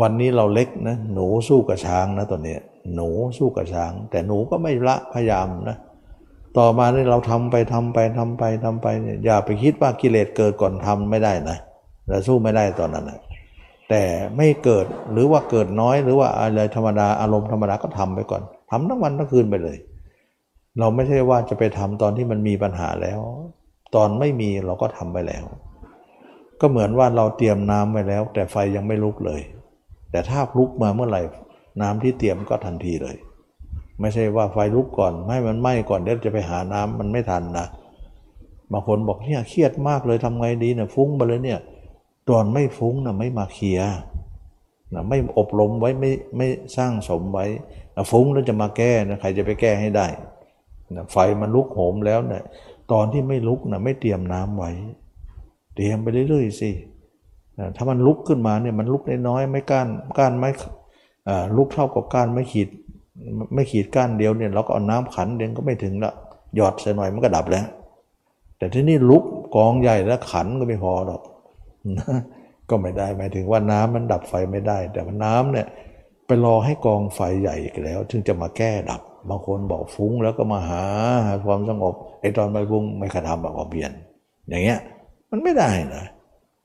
[0.00, 2.56] วันนี้เราเล็กนะหนูสู้กับช้างนะตอนนี้
[2.94, 5.76] หนูสู้กับช้าง แต่หนูก็ไม่ละพยายามนะ
[6.58, 11.58] ต่อมาเนี่ยเราทำไปทำไปทำไปทำไปเนี่ยอย่าไปคิดว่ากิเลสเกิดก่อนทำไม่ได้นะ
[12.08, 13.20] เราสู้ไม่ได้ตอนนั้นนะ
[13.90, 14.02] แต่
[14.36, 19.76] ไม่เกิดหรือว่าเกิดน้อยหรือว่าอะไรธรรมดาอารมณ์ธรรมดาก็ทำไปก่อนทำทั้งวันทั้งคืนไปเลย
[20.78, 23.20] เราไม่ใช่ว่าจะไปทำตอนที่มันมีปัญหาแล้ว
[23.94, 25.44] ตอนไม่มีเราก็ทำไปแล้ว
[26.60, 29.40] ก็เหมือนว่าเราเตรียมน้ำไว้แล้ว แต่ไฟยังไม่ลุกเลย
[30.10, 31.22] แต่ถ้าลุกมาเมื่อไหร่
[31.82, 33.16] น้ำที่เตรียมก็ทันทีเลย
[34.00, 37.66] ไม่ใช่ว่าไฟลุกก่อนให้มันไหม้ก่อนเดี๋ยวจะไปหาน้ำมันไม่ทันนะ
[38.72, 41.60] บางคนบอกเนี่ยเครียดมากเลยทำไงดีเนี่ยฟุ้งไปเลยเนี่ย
[42.28, 43.94] ตอนไม่ฟุ้งนะไม่มาเคลียร์
[44.94, 47.46] นะไม่อบรมไว้ไม่ไม่สร้างสมไว้
[48.10, 50.06] ฟุ้งแล้วจะมาแก้นะใครจะไปแก้ให้ได้
[50.96, 52.42] นะไฟมันลุกโหมแล้วเนะี่ย
[52.92, 54.70] ตอนที่ไม่ลุกนะไม่เตรียมน้ำไว้
[55.74, 56.70] เตรียมไปเรื่อยๆสิ
[57.76, 60.50] ถ้ามันลุกขึ้นมาเนี่ยมันลุกน้อยๆไม่ก้านก้านไม่
[61.56, 62.68] ลุกเท่ากับก้านไม่ขีด
[63.54, 66.12] ไม่ขีดก้านเดียวเนี่ยเราก็เอาน้ำขันเดียวก็ไม่ถึงละ
[66.56, 67.66] หยอดใส่หน่อยมันก็ดับแล้ว
[68.58, 69.24] แต่ที่นี่ลุก
[69.56, 71.22] กองใหญ่แล้วขันก็ไม่พอหรอก
[72.70, 75.66] ก็ไม่ได้หมายถึงว่าน้ำมันดับไฟไม่ได้ แต่ว่าน้ำเนี่ย
[76.26, 80.82] ไปรอให้กองไฟใหญ่แล้ว ถึงจะมาแก้ดับ บางคนบอกฟุ้งแล้วก็มาหา
[81.46, 83.90] ความสงบไอ้ตอนไม่ฟุ้งไม่ขทำแบบความเพียน
[84.48, 84.80] อย่างเงี้ย
[85.30, 86.04] มันไม่ได้นะ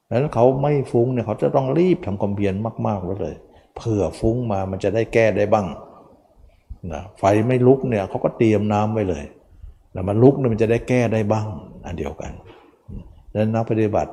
[0.07, 2.53] แล้วเขาไม่ฟุ้งเนี่ยเขาจะต้องรีบทำความเพียร
[2.87, 3.35] มากๆไว้เลย
[3.75, 5.67] เผื่อฟุ้งมามันจะได้แก้ได้บ้าง
[6.93, 9.23] นะไฟไม่ลุกเนี่ยเขาก็เตรียมน้ำไว้เลย
[9.93, 11.47] แล้วมันลุกเนี่ยมันจะได้แก้ได้บ้าง
[11.85, 12.31] อันเดียวกัน
[13.31, 14.11] ดังนั้นนักปฏิบัติ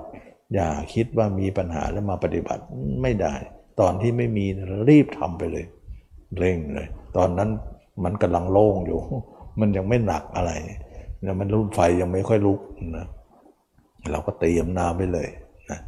[0.54, 2.62] อย่าคิดว่ามีปัญหาแล้วมาปฏิบัติ
[3.02, 3.34] ไม่ได้
[3.80, 4.46] ตอนที่ไม่มี
[4.88, 5.64] รีบทำไปเลย
[6.38, 7.50] เร่งเลย ตอนนั้น
[8.04, 9.00] มันกำลังโล่งอยู่
[9.60, 10.52] มันยังไม่หนักอะไร
[11.24, 12.60] นะมันรุ่นไฟยังไม่ค่อยลุก
[12.96, 13.06] นะ
[14.10, 15.28] เราก็เตรียมน้ำไปเลย
[15.70, 15.80] นะ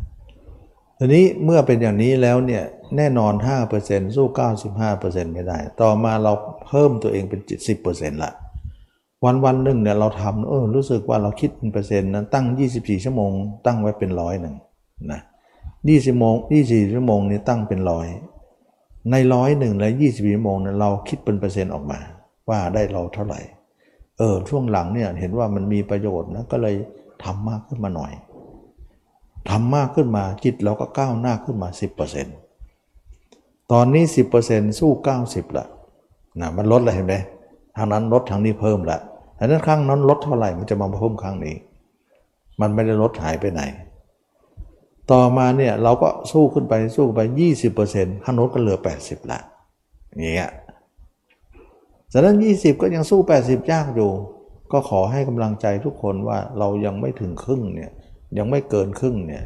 [0.99, 2.65] ทีนี้เมื่อเป็นอย่างนี้แล้วเนี่ย
[2.97, 3.33] แน่นอน
[3.75, 4.27] 5%สู้
[4.77, 6.33] 95%ไม่ได้ ต่อมาเรา
[6.67, 7.41] เพิ่มตัวเองเป็น
[7.83, 8.33] 10%ละ
[9.25, 12.47] วันวันหนึ่งเนี่ยเราทำเออรู้สึกว่าเราคิดเป็นเปอร์เซ็นต์นั้นตั้ง
[12.77, 13.33] 24 ชั่วโมง
[13.67, 14.55] ตั้งไว้เป็นร้อยหนึ่ง
[15.13, 15.21] นะ
[15.69, 16.35] 20โมง
[16.65, 18.07] 24 ชั่วโมงนี้ตั้งเป็นร้อย
[19.11, 21.99] ในร้อยหนึ่งและยี่สิบชั่วโมงเนี่ยเราคิดเป็นเปอร์เซ็นต์ออกมา
[22.49, 23.41] ว่าได้เราเท่าไหร่
[24.19, 26.75] เออช่วงหลังเนี่ยเห็นว่ามันมีประโยชน์นะก็เลย
[27.25, 28.13] ทำมากขึ้นมาหน่อย
[29.51, 31.69] ทำมากขึ้นมาจิตเราก็ก้าวหน้าขึ้นมา
[32.51, 34.05] 10%ตอนนี้
[34.41, 34.91] 10%สู้
[35.25, 35.67] 90ละ
[36.41, 37.15] นะมันลดเลยเห็นไหม
[37.77, 38.99] ทางนั้นลดทางนี้เพิ่มละ
[39.37, 41.57] แต่นั้นครั้งนั้นลดเท่าไหร่มันจะมาเพิ่มครั้งนี้
[42.61, 43.63] มันไม่ได้ลดหายไปไหน
[45.13, 47.21] ต่อมาเนี่ยเราก็สู้ขึ้นไปสู้ไป
[47.73, 49.41] 20%ข้างโน้นก็เหลือ 80 ละ
[50.09, 50.53] อย่างเงี้ย
[52.13, 54.11] ฉะนั้น 20 ก็ยังสู้ 80 ยากอยู่
[54.73, 57.91] ก็ขอให้กำลังใจทุกคนว่าเรายังไม่ถึงครึ่งเนี่ย
[58.39, 59.45] ยังไม่เกินครึ่งเนี่ย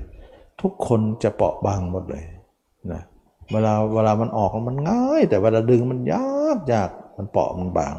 [0.62, 2.24] ทุกคนจะเปราะบางหมดเลย
[2.92, 3.02] นะ
[3.52, 7.94] เวลาเวลามันออกมันง่าย แต่เวลาดึงมันยากยากมันเปราะมันบาง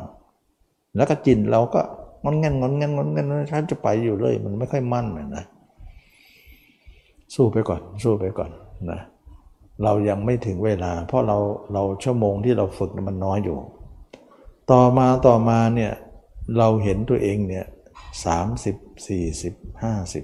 [0.96, 1.82] แล้วก็จินเราก็
[2.24, 5.08] งอนเงนงอนเงนงอนเงนฉันจะไปอยู่เลย มันไม่ค่อยมั่น
[5.38, 5.46] นะ
[7.36, 8.52] สู้ไปก่อน สู้ไปก่อน
[8.92, 9.00] นะ
[9.84, 11.38] เรายังไม่ถึงเวลา เพราะเรา
[11.74, 13.58] เราชั่วโมงที่เราฝึกมันน้อยอยู่
[14.72, 15.92] ต่อมาต่อมาเนี่ย
[16.58, 17.66] เราเห็นตัวเองเนี่ย
[18.26, 18.76] สามสิบ
[19.08, 19.54] สี่สิบ
[19.84, 20.24] ห้าสิบ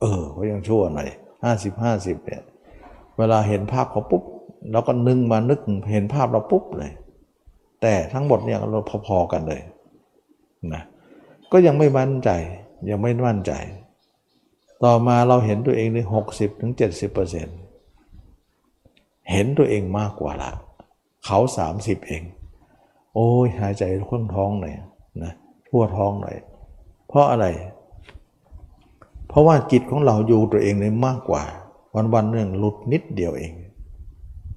[0.00, 1.08] เออเขายังชั่วหน่อย
[1.44, 2.42] ห้าสิบห้าสิบเนี่ย
[3.18, 4.22] เวลาเห็นภาพเขาปุ๊บ
[4.72, 5.60] เราก็นึงมานึก
[5.92, 6.92] เห็นภาพเราปุ๊บเลย
[7.82, 9.60] แต่ทั้งหมดเนี่ยเราพอๆกันเลย
[10.74, 10.82] นะ
[11.52, 12.30] ก็ยังไม่มั่นใจ
[12.90, 13.52] ยังไม่มั่นใจ
[14.84, 17.58] ต่อมาเราเห็นตัวเองในหกสิบถึงเจ็ดสิบเปอร์เซ็นต์
[19.30, 20.50] เห็นตัวเองมากกว่าละ
[21.24, 22.22] เขาสามสิบเอง
[23.14, 24.74] โอ้ยหายใจค่องท้องหน่อย
[25.22, 25.32] นะ
[25.68, 26.36] ทั่วท้องหน่อย
[27.08, 27.46] เพราะอะไร
[29.28, 31.42] เพราะว่าจิตของเราอยู่ตัวเองเลยมากกว่า
[31.94, 33.52] วันวันหนึ่งหลุดนิดเดียวเอง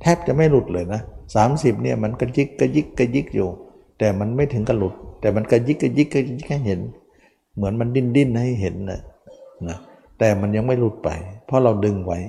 [0.01, 1.01] แทบจะไม่หลุดเลยนะ
[1.35, 3.49] สามสิบเนี่ยมันกระยิกกระยิกกระยิกอยู่
[3.99, 6.79] แต่มันไม่ถึงกับหลุด แต่มันกระยิกกระยิกกระยิกให้เห็น
[7.55, 9.01] เหมือนมันดิ้นดิ้นให้เห็นนะ
[9.69, 9.77] นะ
[10.19, 11.09] แต่มันยังไม่หลุดไป
[11.45, 12.19] เพราะเราดึงไว้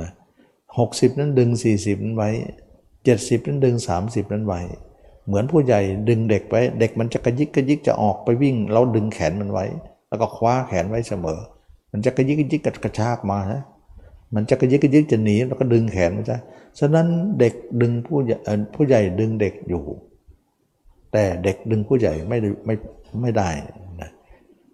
[0.00, 0.10] นะ
[0.78, 2.30] หกสิบนั้นดึงสี่สิบนั้นไว้
[3.04, 4.60] เจ็ดสิบนั้นดึงสามสิบนั้นไว้
[5.26, 9.64] เหมือนผู้ใหญ่ดึงเด็กไว้ เด็กมันจะกระยิกกระยิกจะออกไปวิ่ง เราดึงแขนมันไว้
[10.08, 11.38] แล้วก็คว้าแขนไว้เสมอ
[11.92, 13.62] มันจะกระยิกกระยิกกระชากมาฮะ
[14.34, 16.36] มันจะกระยิกกระยิกจะหนีแล้วก็ดึงแขนมันจะ
[16.78, 17.06] ฉะนั้น
[17.40, 18.36] เด็กดึงผู้ใหญ่
[18.74, 19.82] ผู้ใหญ่ดึงเด็กอยู่
[21.12, 22.74] แต่เด็กดึงผู้ใหญ่ไม่ไม่
[23.22, 23.48] ไม่ได้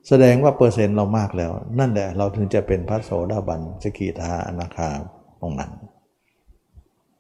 [0.09, 4.89] แสดงว่าเปอร์เซ็นต์เรามากแล้ว นั่นแหละเราถึงจะเป็นพระโสดาบันสกิทาอนาคา
[5.41, 5.71] ตรงนั้น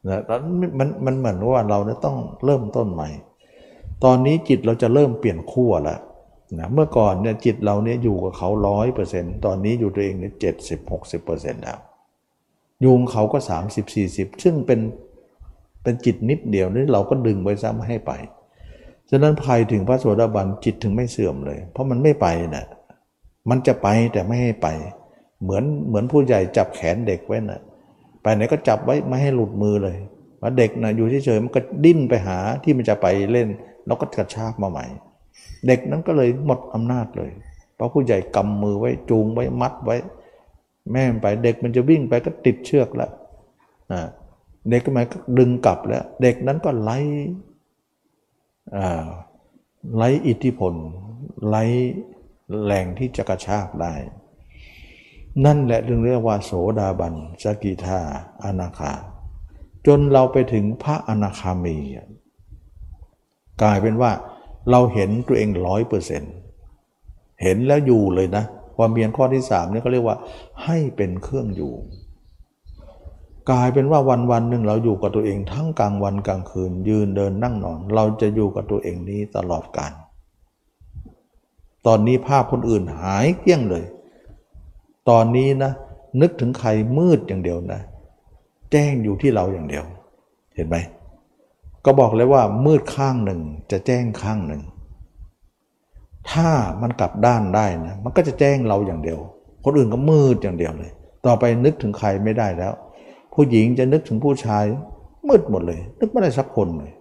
[0.08, 0.20] นะ
[0.78, 3.08] มันมันเหมือนว่าเราต้องเริ่มต้นใหม่
[4.04, 6.00] ตอนนี้จิตเราจะเริ่มเปลี่ยนขั้วแล้ว
[6.58, 11.78] นะเมื่อก่อนเนี่ยจิตเราเนี่ยอยู่กับเขาร้อยเปอร์เซ็นต์ตอนนี้อยู่ตัวเองเนี่ยเจ็ดสิบหกสิบเปอร์เซ็นต์แล้ว
[12.84, 14.80] ยุงเขาก็สามสิบสี่สิบซึ่งเป็น
[15.82, 18.12] เป็นจิตนิดเดียวนี่เราก็ดึงไว้ซ้ำให้ไป
[19.14, 22.66] ฉะนั้นภัยถึงพระโสดาบันจิตถึงไม่เสื่อมเลย เพราะมันไม่ไปนะ่ะ
[23.50, 24.68] มันจะไปแต่ไม่ให้ไป
[25.42, 27.60] เหมือนเหมือนผู้ใหญ่จับแขนเด็กไว้นะ่ะ
[28.22, 29.96] ไปไหนก็จับไว้ไม่ให้หลุดมือเลย
[30.40, 33.48] ว่าเด็กนะอยู่เฉยๆมันก็ดิ้นไปหาที่มันจะไปเล่น
[33.86, 34.86] แล้วก็กระชากมาใหม่
[35.66, 37.30] เด็กนั้นก็เลยหมดอำนาจเลย
[37.76, 39.96] เพราะผู้ใหญ่กำมือไว้จูงไว้มัดไว้
[40.92, 43.10] แม่ไปเด็กมันจะวิ่งไปก็ติดเชือกแล้ว
[44.70, 46.98] เด็กก็มาก็ดึงกลับแล้ว เด็กนั้นก็ไล่
[49.96, 50.74] ไล่อิทธิพล
[51.48, 51.64] ไล่
[52.64, 53.94] แรงที่จะกระชากได้
[55.44, 58.00] นั่นแหละถึงเรียกว่าโสดาบันสกิทา
[58.44, 58.92] อนาคา
[59.86, 61.78] จนเราไปถึงพระอนาคามี
[63.62, 64.12] กลายเป็นว่า
[64.70, 66.34] เราเห็นตัวเองร้อยเปอร์เซ็นต์
[67.42, 68.44] เห็นแล้วอยู่เลยนะ
[68.76, 70.16] ความเพียรข้อที่สามนี่เขาเรียกว่า
[70.64, 71.72] ให้เป็นเครื่องอยู่
[73.50, 79.92] กลายเป็นว่าวันวันหนึ่งเราอยู่กับตัวเองทั้งกลางวันกลางคืน ยืนเดินนั่งนอน เราจะอยู่กับตัวเองนี้ตลอดกาล
[81.86, 83.84] ตอนนี้ภาพคนอื่นหายเกลี้ยงเลย
[85.10, 85.72] ตอนนี้นะ
[86.20, 87.80] นึกถึงใครมืดอย่างเดียวนะ
[88.72, 89.84] แจ้งอยู่ที่เราอย่างเดียว
[90.54, 90.76] เห็นไหม
[91.84, 93.40] ก็บอกเลยว่ามืดข้างหนึ่ง
[93.70, 94.62] จะแจ้งข้างหนึ่ง
[96.30, 96.50] ถ้า
[96.82, 99.18] มันกลับด้านได้นะมันก็จะแจ้งเราอย่างเดียว
[99.64, 100.92] คนอื่นก็มืดอย่างเดียวเลย
[101.26, 102.72] ต่อไปนึกถึงใครไม่ได้แล้ว
[103.32, 104.64] ผู้หญิงจะนึกถึงผู้ชาย
[105.28, 106.92] มืดหมดเลย นึกไม่ได้สักคนเลย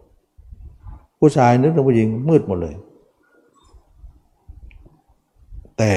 [1.20, 2.76] ผู้ชายนึกถึงผู้หญิงมืดหมดเลย
[5.78, 5.94] แต่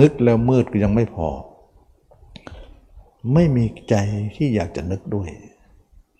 [0.00, 1.28] นึกแล้วมืดก็ยังไม่พอ
[3.34, 3.94] ไม่มีใจ
[4.36, 5.30] ที่อยากจะนึกด้วย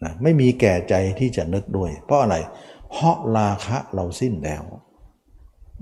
[0.03, 2.37] นะไม่มีแก่ใจที่จะนึกด้วย เพราะอะไร
[2.91, 4.63] เพราะราคะเราสิ้นแล้ว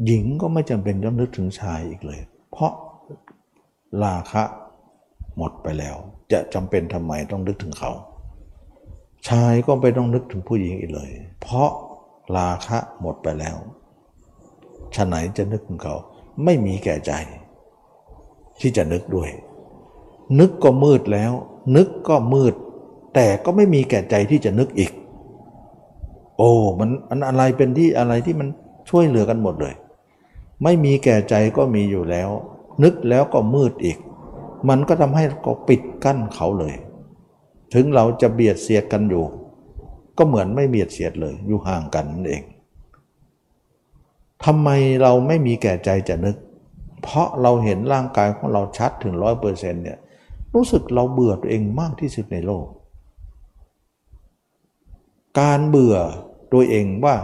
[0.06, 2.20] หญิงก็ไม่จำเป็นต้องนึกถึงชายอีกเลย
[2.50, 2.72] เพราะ
[4.04, 4.42] ราคะ
[5.36, 5.96] หมดไปแล้ว
[6.34, 7.92] จะจำเป็นทำไมต้องนึกถึงเขา
[9.28, 11.70] ชายก็ไม่ต้องนึกถึงผู้หญิงอีกเลย เพราะ
[12.36, 13.56] ราคะหมดไปแล้ว
[14.94, 15.94] ฉะไหนจะนึกถึงเขา
[16.44, 17.12] ไม่มีแก่ใจ
[18.60, 19.30] ที่จะนึกด้วย
[20.38, 21.32] นึกก็มืดแล้ว
[21.76, 22.54] นึกก็มืด
[23.14, 24.92] แต่ก็ไม่มีแก่ใจที่จะนึกอีก
[26.38, 28.48] โอ้มันอันอะไรเป็นที่อะไรที่มัน
[28.90, 29.74] ช่วยเหลือกันหมดเลย
[30.62, 32.28] ไม่มีแก่ใจก็มีอยู่แล้ว
[32.82, 33.98] นึกแล้วก็มืดอีก
[34.68, 36.74] มันก็ทำให้ก็ปิดกั้นเขาเลย
[37.74, 39.24] ถึงเราจะเบียดเสียดกันอยู่
[40.18, 42.42] ก็เหมือนไม่เบียดเสียดเลย อยู่ห่างกันนั่นเอง
[44.44, 44.68] ทำไม
[45.02, 46.36] เราไม่มีแก่ใจจะนึก
[47.02, 49.98] เพราะเราเห็นร่างกายของเราชัดถึงร้อยเปอร์เซ็นต์เนี่ย
[50.54, 52.66] รู้สึกเราเบื่อตัวเองมากที่สุดในโลก
[55.40, 55.96] การเบื่อ
[56.52, 57.16] ตัวเองว่า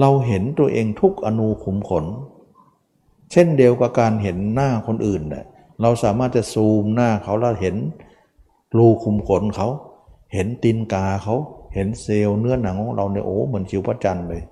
[0.00, 2.04] เราเห็นตัวเองทุกอนูขุมขน
[3.32, 5.44] เช่นเดียวกับการเห็นหน้าคนอื่นเนี่ย
[5.82, 7.76] เราสามารถจะซูมหน้าเขาแล้วเห็น
[8.76, 9.68] รูขุมขนเขา
[10.34, 11.36] เห็นตีนกาเขา
[11.74, 14.42] เห็นเซลล์เนื้อหนังของเราเนี่ยโอ้เหมือนชิวพระจันทร์เลย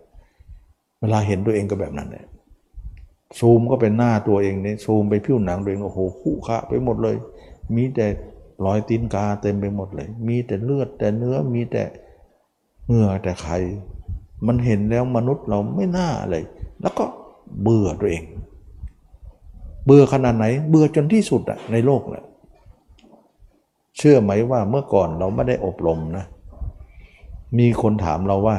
[1.01, 2.24] เวลาเห็นตัวเองก็แบบนั้นเลย
[3.39, 7.16] ซูมก็เป็นหน้าตัวเองเนี่ยซูมไปผิวหนังตัวเองโอ้โหคู่คะไปหมดเลย
[7.74, 8.07] มีแต่
[8.65, 11.82] รอยตีนกาเต็มไปหมดเลย มีแต่เลือดแต่เนื้อมีแต่
[12.86, 13.57] เหงื่อแต่ไข่
[14.47, 16.44] มันเห็นแล้วมนุษย์เราไม่น่าเลย
[16.81, 17.05] แล้วก็
[17.62, 18.23] เบื่อตัวเอง
[19.84, 22.24] เบื่อขนาดไหน เบื่อจนที่สุดอะในโลกแหละ
[23.98, 26.24] เชื่อไหมว่าเมื่อก่อนเราไม่ได้อบรมนะ
[27.59, 28.59] มีคนถามเราว่า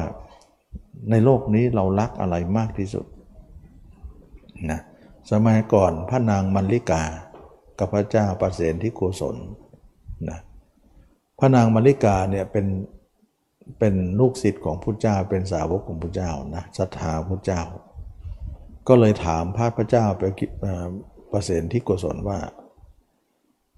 [1.10, 3.06] ในโลกนี้เรารักอะไรมากที่สุด
[4.70, 4.80] นะ
[5.30, 7.02] สมัยก่อนพระนางมัลลิกา
[7.78, 9.36] กับพระเจ้าประเสนที่โกศล
[10.30, 10.38] นะ
[11.38, 12.66] พระนางมัลลิกาเนี่ยเป็น
[13.78, 17.62] เป็นลูกศิษย์ของพระเจ้าเป็นสาวกของพระเจ้านะศรัทธาพระเจ้า
[18.88, 20.24] ก็เลยถามพระพระเจ้าไป
[21.34, 22.38] ประเสนที่โกศลว่า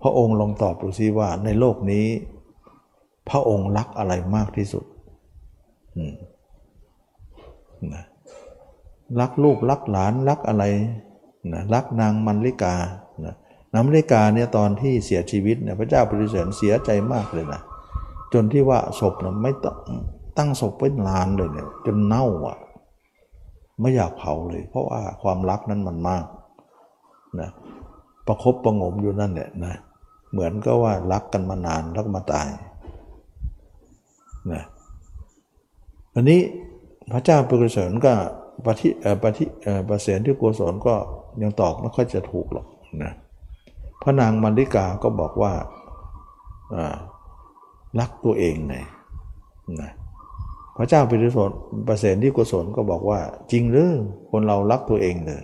[0.02, 2.06] พระองค์ลองตอบดูซิว่าในโลกนี้
[3.28, 4.84] พระองค์รักอะไรมากที่สุด
[7.94, 8.04] นะ
[9.20, 10.64] รักลูกรักหลานรักอะไร
[11.52, 12.74] นะรักนางมันลิกา
[13.24, 13.34] นะ
[13.72, 17.60] นางมันลิกาเนี่ยตอนที่เสียชีวิตเนี่ยพระเจ้าปริเสนเสียใจมากเลยนะ
[18.32, 19.52] จนที่ว่าศพนะไม่
[20.38, 22.58] ตั้งศพไว้นานเลยเนี่ยจนเน่าอะ
[23.80, 26.24] ไม่อยากเผาเลย เพราะว่าความรักนั้นมันมาก
[27.40, 27.50] นะ
[28.26, 29.74] ประคบประงมอยู่นั่นแหละนะ
[30.32, 32.48] เหมือนก็ว่ารักกันมานานแล้วมาตาย
[34.52, 34.62] นะ
[36.14, 36.40] อันนี้
[37.12, 38.12] พระเจ้าปุริเสนก็
[38.66, 38.88] ปฏิ
[39.22, 39.44] ปฏิ
[39.88, 40.94] ประเสนที่โกศลก็
[41.42, 42.66] ยังตอบไม่ค่อยจะถูกหรอก
[43.02, 43.12] นะ
[44.02, 45.52] พระนางมันดิกาก็บอกว่า
[48.00, 48.76] รักตัวเองไง
[49.80, 49.90] นะ
[50.76, 51.50] พระเจ้าปิริสน
[51.88, 53.20] ประเสนที่กุศลก็บอกว่า
[53.52, 53.90] จริงหรือ
[54.30, 55.42] คนเรารักตัวเองเลย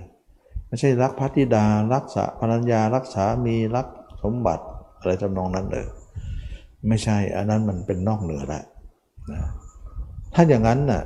[0.72, 3.86] ไม่ใช่รักพัธิดา รักษาภรรยารักษามีรัก
[4.22, 4.64] สมบัติ
[4.98, 5.86] อะไรจำนองนั้นเลย
[6.88, 8.62] ไม่ใช่ อันนั้นมันเป็นนอกเหนือละ
[9.32, 9.40] นะ
[10.34, 11.02] ถ้าอย่างนั้นน่ะ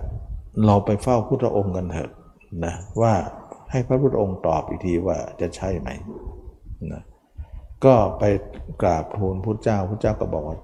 [0.67, 2.11] เราไปเฝ้าพุทธองค์กันเถอะ
[2.65, 3.15] นะว่า
[3.71, 5.89] ให้พระพุทธองค์ตอบอีกทีว่าจะใช่ไหม
[6.93, 7.03] นะ
[7.85, 8.25] ก็ไป
[8.83, 10.59] กราบทูลพระเจ้าพระเจ้าก็บอกว่า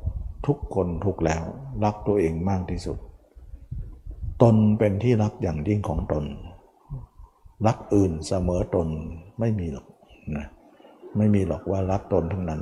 [0.47, 1.43] ทุกคนถูกแล้ว
[1.85, 2.99] รักตัวเองมากที่สุด
[4.43, 6.25] ตนเป็นที่รักอย่างยิ่งของตน
[7.67, 8.89] รักอื่นเสมอตน
[9.41, 9.87] ไม่มีหรอก
[10.37, 10.47] นะ
[11.17, 12.61] ไม่มีหรอกว่ารักตนทั้งนั้น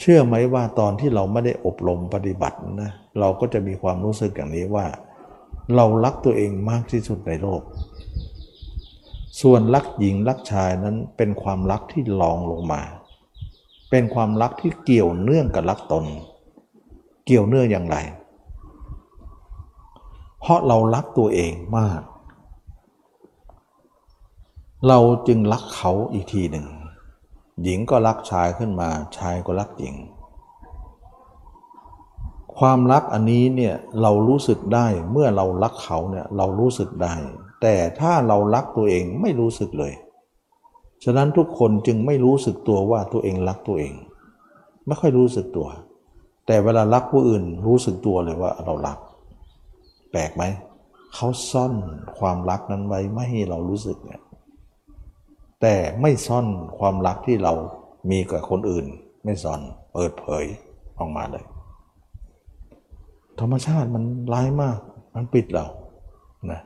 [0.00, 2.90] เชื่อไหมว่าตอนที่เราไม่ได้อบรมปฏิบัตินะ
[3.20, 4.86] เราก็จะมีความรู้สึกอย่างนี้ว่า
[5.76, 7.62] เรารักตัวเองมากที่สุดในโลก
[9.40, 12.82] ส่วนรักหญิงรักชายนั้นเป็นความรักที่ลองลงมา
[13.90, 16.04] เป็นความรักที่เกี่ยวเนื่องกับรักตน
[17.26, 17.96] เกี่ยวเนื่องอย่างไร
[20.40, 22.00] เพราะเรารักตัวเองมาก
[24.88, 24.98] เรา
[25.28, 26.66] จึงรักเขาอีกทีหนึ่ง
[27.62, 28.88] หญิงก็รักชายขึ้นมา
[29.18, 29.94] ชายก็รักหญิง
[32.58, 37.14] ความรักอันนี้เนี่ยเรารู้สึกได้เมื่อเรารักเขาเนี่ยเรารู้สึกได้
[37.62, 39.92] แต่ถ้าเรารักตัวเองไม่รู้สึกเลย
[41.04, 43.94] ฉะนั้นทุกคนจึงไม่รู้สึกตัวว่าตัวเองรักตัวเอง
[44.86, 45.68] ไม่ค่อยรู้สึกตัว
[46.46, 48.98] แต่เวลารักผู้อื่นรู้สึกตัวเลยว่าเรารัก
[50.12, 50.44] แปลกไหม
[51.14, 51.74] เขาซ่อน
[52.18, 54.20] ความรักนั้นไว้ไม่ให้เรารู้สึกเนี่ย
[55.66, 56.46] แต่ไม่ซ่อน
[56.78, 57.52] ความรักที่เรา
[58.10, 58.86] มีกับคนอื่น
[59.24, 59.60] ไม่ซ่อน
[59.92, 60.44] เปิดเผย
[60.98, 61.44] ออกมาเลย
[63.40, 64.78] ธรรมชาติมันร้ายมาก
[65.14, 65.66] มันปิดเรา
[66.50, 66.60] นะ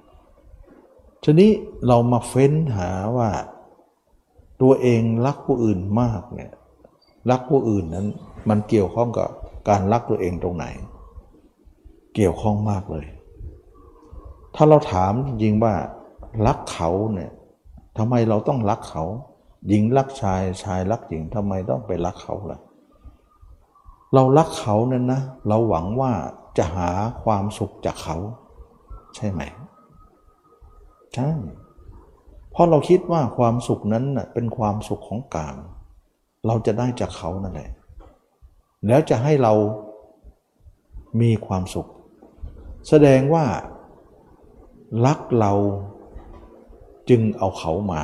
[1.23, 1.51] ทีนี้
[1.87, 3.31] เรามาเฟ้นหาว่า
[4.63, 6.53] ตัวเองรักผู้อื่นมากเนี่ย
[7.31, 8.07] รักผู้อื่นนั้น
[8.49, 9.29] มันเกี่ยวข้องกับ
[9.69, 10.67] การรักตัวเองตรงไหน
[12.15, 13.07] เกี่ยวข้องมากเลย
[14.55, 15.75] ถ้าเราถามจริงว่า
[16.47, 17.31] รักเขาเนี่ย
[17.99, 19.05] ทำไมเราต้องรักเขา
[19.69, 22.59] หญิงรักชายชายรักหญิงทำไมต้องไปรักเขาล่ะ
[24.15, 26.13] เรารักเขานั่นนะ เราหวังว่า
[26.59, 26.91] จะหา
[27.23, 28.17] ความสุขจากเขา
[29.17, 29.43] ใช่ไหม
[31.15, 31.31] ใช่
[32.51, 34.05] เพราะเราคิดว่าความสุขนั้น
[34.35, 35.59] เป็นความสุขของกาม
[36.47, 37.71] เราจะได้จากเขานั่นแหละ
[38.87, 39.53] แล้วจะให้เรา
[41.21, 41.89] มีความสุข
[42.89, 43.45] แสดงว่า
[45.07, 45.53] รักเรา
[47.11, 48.03] จึงเอาเขามา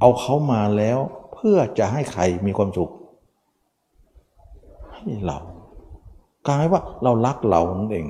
[0.00, 0.98] เอาเขามาแล้ว
[1.34, 2.90] เพื่อจะให้ใครมีความสุข
[4.94, 5.38] ให้เรา
[6.48, 8.06] กลายว่าเรารักเรานั่นเอง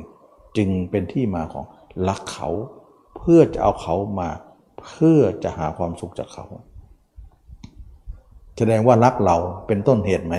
[0.57, 1.65] จึงเป็นที่มาของ
[2.09, 2.49] รักเขา
[3.17, 4.29] เพื่อจะเอาเขามา
[4.87, 6.47] เพื่อจะหาความสุขจากเขา
[8.57, 9.37] แสดงว่ารักเรา
[9.67, 10.37] เป็นต้นเหตุไหม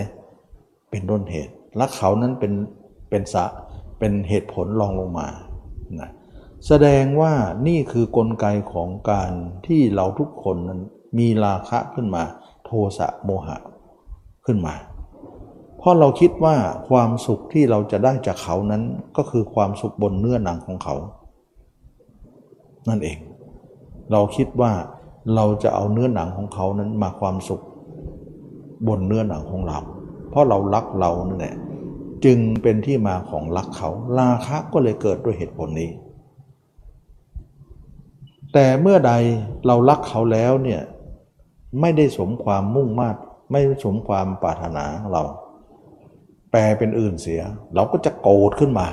[0.91, 2.53] เป็นต้นเหตุ รักเขานั้นเป็น
[3.10, 3.45] เป็นสะ
[3.99, 5.28] เป็นเหตุผลรองลงมา
[5.99, 6.10] นะ
[6.68, 7.34] แสดงว่า
[7.68, 9.32] นี่คือกลไกของการ
[9.68, 10.82] ที่เราทุกคนนั้น
[11.18, 12.24] มีราคะขึ้นมา
[12.66, 13.58] โทสะโมหะ
[14.46, 14.76] ขึ้นมา
[15.78, 16.56] เพราะเราคิดว่า
[16.90, 18.84] ความสุขที่เราจะได้จากเขานั้น
[19.18, 20.96] ก็คือความสุขบนเนื้อหนังของเขา
[22.90, 23.18] นั่นเอง
[24.12, 24.72] เราคิดว่า
[25.36, 27.64] เราจะเอาเนื้อหนังของเขานั้นมาความสุข
[28.88, 29.80] บนเนื้อหนังของเรา
[30.30, 31.56] เพราะเรารักเรานั่นแหละ
[32.26, 35.92] จึงเป็นที่มาของรักเขาราคะก็เลยเกิดด้วยเหตุผลนี้
[38.53, 39.14] แต่เมื่อใด
[39.68, 40.82] เรารักเขาแล้วเนี่ย
[41.82, 43.10] ไม่ได้สมความมุ่งมา่
[43.52, 45.22] ไม่สมความปรารถนาเรา
[46.52, 47.41] แปลเป็นอื่นเสีย
[47.76, 48.88] เราก็จะโกรธขึ้นมา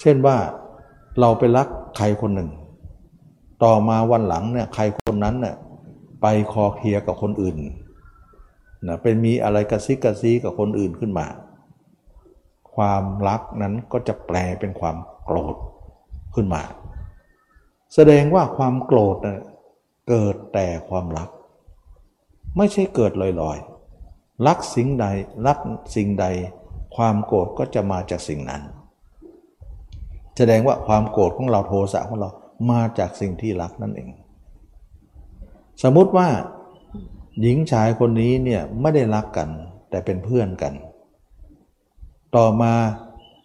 [0.00, 0.36] เช่นว่า
[1.20, 2.50] เราไปรักใครคนหนึ่ง
[3.64, 5.56] ต่อมาวันหลังเนี่ยใครคนนั้นเนี่ย
[6.22, 7.56] ไปคอเคลียกับคนอื่น
[8.88, 11.26] นะเป็นมีอะไรกระซิกกระซีกับคนอื่นขึ้นมา
[12.74, 15.56] ความรักนั้นก็จะแปลเป็นความโกรธ
[16.34, 16.62] ขึ้นมา
[17.94, 19.16] แสดงว่าความโกรธ
[20.08, 21.28] เกิดแต่ความรัก
[22.56, 23.12] ไม่ใช่เกิด
[23.42, 25.06] ลอยๆ รักสิ่งใด
[25.46, 25.58] รัก
[25.96, 26.26] สิ่งใด
[26.96, 28.62] ความโกรธก็จะมาจากสิ่งนั้น
[30.36, 32.30] แสดงว่าความโกรธของเราโทสะของเรา
[32.70, 34.10] มาจากสิ่งที่รักนั่นเอง
[35.82, 36.28] สมมุติว่า
[37.40, 39.48] หญิงชายคนนี้เนี่ยไม่ได้รักกัน
[39.90, 40.74] แต่เป็นเพื่อนกัน
[42.36, 42.72] ต่อมา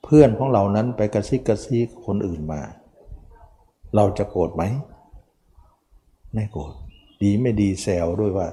[0.03, 2.61] เพื่อนของเรานั้นไปกระซิกกระซิคนอื่นมา
[3.95, 4.63] เราจะโกรธไหม
[6.33, 6.71] ไม่โกรธ
[7.21, 8.47] ดีไม่ดีแซวด้วยว่า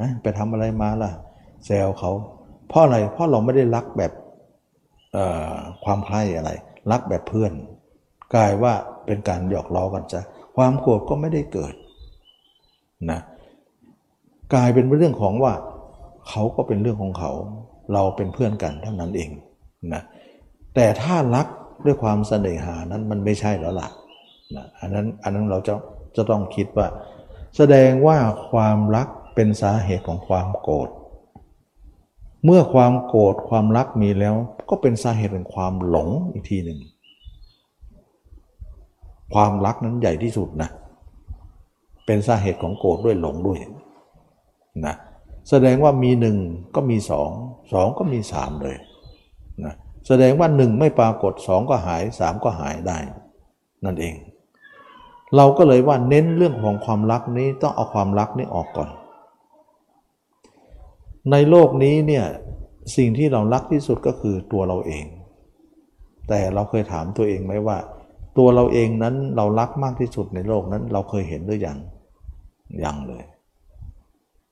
[0.00, 1.10] นะไปทำอะไรมาล่ะ
[1.66, 2.10] แซวเขา
[2.68, 4.12] เพราะอะไรเพราะเราไม่ได้รักแบบ
[5.84, 6.50] ความใคร่อะไร
[6.90, 7.52] รักแบบเพื่อน
[8.34, 8.74] กลายว่า
[9.06, 10.20] เป็นการหยอกล้อกันจะ
[10.56, 11.74] ความโกรธก็ไม่ได้เกิด
[13.10, 13.20] นะ
[14.54, 15.52] กลายเป็นเรื่องของว่า
[16.28, 17.32] เขาก็เป็นเรื่องของเขา
[17.92, 19.30] เราเป็นเพื่อนกันเท่านั้นเอง
[19.92, 20.02] นะ
[20.74, 21.46] แต่ถ้ารัก
[21.84, 23.88] ด้วยความเสน่หานั้นมันไม่ใช่แล้วล่ะ
[24.56, 25.74] นะอันนั้นอันนั้นเราจะ
[26.16, 26.86] จะต้องคิดว่า
[27.56, 28.18] แสดงว่า
[28.50, 30.88] ความรักเป็นสาเหตุของความโกรธ
[32.44, 34.34] เมื่อความโกรธความรักมีแล้ว
[34.70, 36.78] ก็เป็นสาเหตุแห่งความหลงอีกทีหนึ่ง
[39.34, 40.70] ความรักนั้นใหญ่ที่สุดนะ
[42.06, 43.58] เป็นสาเหตุของโกรธด้วยหลงด้วย
[44.86, 44.94] นะ
[45.50, 46.36] แสดงว่ามีหนึ่ง
[46.74, 47.30] ก็มีสอง
[47.72, 48.76] สองก็มีสามเลย
[49.64, 49.74] นะ
[50.06, 52.98] แสดงว่าหนึ่งไม่ปรากฏสองก็หายสามก็หายได้
[53.84, 54.14] นั่นเอง
[55.36, 58.90] เราก็เลยว่าเน้นเรื่องของความรักนี้ต้องเอาความรักนี้ออกก่อน
[61.30, 62.24] ในโลกนี้เนี่ย
[62.96, 65.04] สิ่งที่เรารักที่สุดก็คือตัวเราเอง
[66.28, 67.78] แต่เราเคยถามตัวเองไหมว่า
[68.38, 71.78] ตัวเราเองนั้นเรารักมากที่สุดในโลกนั้น เราเคยเห็นหรือยัง
[72.84, 73.24] ยังเลย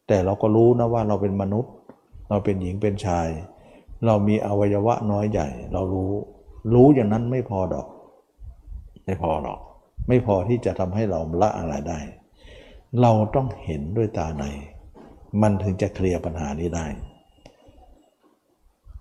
[0.09, 1.73] แต่เราก็รู้นะว่าเราเป็นมนุษย์
[2.29, 3.29] เราเป็นหญิงเป็นชาย
[4.07, 6.13] เรามีอวัยวะน้อยใหญ่ เรารู้
[6.75, 7.87] รู้อย่างนั้นไม่พอดอก
[9.05, 9.61] ไม่พอหรอก
[10.09, 12.01] ไม่พอที่จะทำให้เราละอะไรได้
[13.01, 14.45] เราต้องเห็นด้วยตาใน
[15.43, 16.87] มันถึงจะเคลียร์ปัญหานี้ได้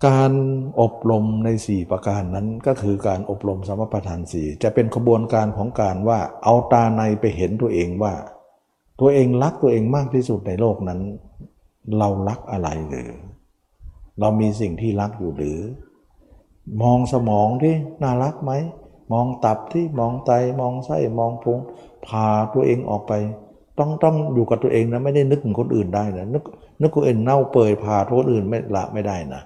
[0.06, 0.32] การ
[0.80, 8.14] อบรมใน 4 ประการนั้นก็คือการอบรมสมปทานสี่จะเป็นขบวนการของการว่าเอาตาในไปเห็นตัวเองว่า
[9.00, 11.00] ตัวเองรักตัวเองมากที่สุดในโลกนั้น
[11.98, 13.10] เรารักอะไรหรือ
[14.20, 15.58] เรามีสิ่งที่รักอยู่หรือ
[16.82, 18.52] มองสมองที่น่ารักไหม
[19.12, 20.30] มองตับที่มองไต
[20.60, 21.58] มองไส้มองพุง
[22.06, 23.12] พาตัวเองออกไป
[23.78, 26.42] ต้องต้องอยู่กับตัวเองนะไม่ได้นึกถึงคนอื่นได้นะนึก
[26.80, 29.42] นึกคนอื่นเน่าเปื่อยพาคนอื่นไม่ละไม่ได้นะ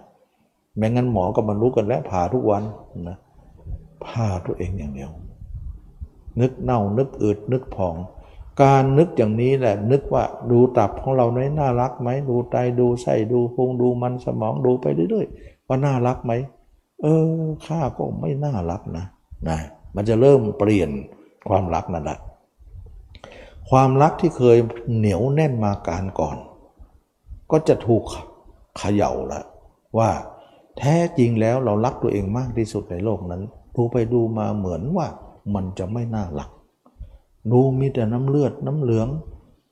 [0.78, 2.62] แม้งั้นหมอก็บรรลุกันแล้วผ่าทุกวัน
[3.08, 3.16] นะ
[4.06, 5.10] ผ่าตัวเองอย่างเดียว
[6.40, 7.96] นึกเน่านึกอืดนึกผอง
[8.62, 16.32] การนึกอย่างนี้แหละ นึกว่าดูตับของเราไหนน่ารักไหมดูไตดูไส้ดูพุงดูมันสมองดูไปเรื่อยๆว่าน่ารักไหม
[17.02, 19.04] เออข้าก็ไม่น่ารักนะ
[19.48, 19.58] นะ
[19.94, 20.90] มันจะเริ่มเปลี่ยน
[21.48, 22.18] ความรักนั่นแหละ
[23.70, 24.58] ความรักที่เคย
[24.94, 26.36] เหนียวแน่นมาการก่อน
[27.50, 28.04] ก็จะถูก
[28.78, 29.44] เขย่าแล้ว
[29.98, 30.10] ว่า
[30.78, 33.42] แท้จริงแล้วเรารักตัวเองมากที่สุดในโลกนั้น
[33.74, 35.06] ดูไปดูมาเหมือนว่า
[35.54, 36.50] มันจะไม่น่ารัก
[37.52, 39.08] ดูมีแต่น้ำเลือดน้ำเหลือง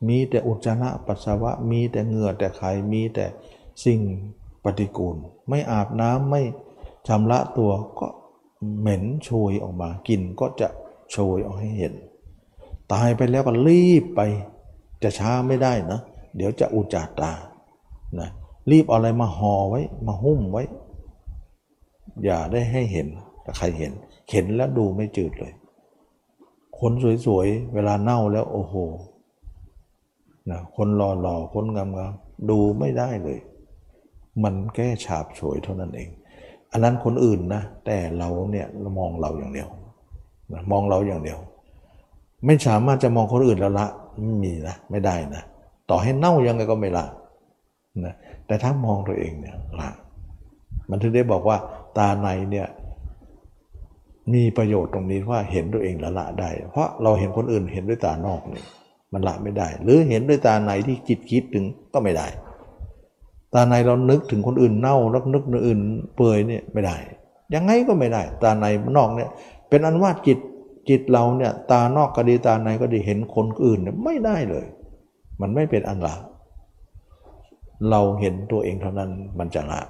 [0.09, 3.27] มีแต่อุจจาระปัสสาวะ มีแต่เหงื่อแต่ไข่มีแต่
[3.85, 4.01] สิ่ง
[4.65, 5.17] ปฏิกูล
[5.49, 6.43] ไม่อาบน้ำไม่
[7.07, 8.07] ชำระตัวก็
[8.81, 10.69] เหม็นโชยออกมากินก็จะ
[11.11, 11.95] โชยออกให้เห็น
[12.93, 14.21] ตายไปแล้วก็รีบไป
[15.03, 16.01] จะช้าไม่ได้นะ
[16.37, 17.33] เดี๋ยวจะอุจจาตา
[18.21, 18.29] นะ
[18.71, 20.63] รีบเอาอะไรมาห่อไว้ มาหุ้มไว้
[22.25, 23.07] อย่าได้ให้เห็น
[23.43, 23.93] แต่ใครเห็น
[24.31, 25.55] เห็นแล้วดูไม่จืดเลย
[26.79, 26.93] คน
[27.27, 28.75] สวยๆ เวลาเน่าแล้วโอ้โห
[30.51, 33.39] นะคนหล่อๆคนงามๆดูไม่ได้เลย
[34.43, 36.11] มันแค่ฉาบฉวยเท่านั้นเอง
[36.75, 38.67] อันนั้นคนอื่นนะ แต่เราเนี่ย
[38.99, 39.69] มองเราอย่างเดียว
[40.53, 41.39] นะมองเราอย่างเดียว
[42.47, 43.87] ไม่สามารถจะมองคนอื่นแล้วละ
[44.23, 45.43] ไม่มีนะไม่ได้นะ
[45.91, 47.05] ต่อให้เน่ายังไงก็ไม่ละ
[48.05, 48.15] นะ
[48.47, 49.89] แต่ถ้ามองตัวเองเนี่ยละ
[50.91, 51.57] มันถึงได้บอกว่า
[51.99, 52.67] ตาในเนี่ย
[54.33, 58.67] มีประโยชน์ตรงนี้ว่าเห็นตัวเองละละได้ เพราะเราเห็นคนอื่นเห็นด้วยตานอกเนี่ย
[59.13, 62.27] มันละไม่ได้ หรือเห็นด้วยตาในที่จิตคิดถึงก็ไม่ได้
[63.55, 65.81] ตาในเรานึกถึงคนอื่นเน่าแล้วนึกคนอื่น
[66.17, 66.97] เปื่อยเนี่ยไม่ได้
[67.55, 68.65] ยังไงก็ไม่ได้ ตาใน
[68.97, 69.29] นอกเนี่ย
[69.69, 70.39] เป็นอันว่าจิต
[70.89, 74.67] จิตเราเนี่ยตานอกก็ดีตาในก็ดีเห็นคนอื่นเนี่ยไม่ได้เลย
[75.41, 76.15] มันไม่เป็นอันละ
[77.91, 79.81] เราเห็นตัวเองเท่านั้นมันจะละ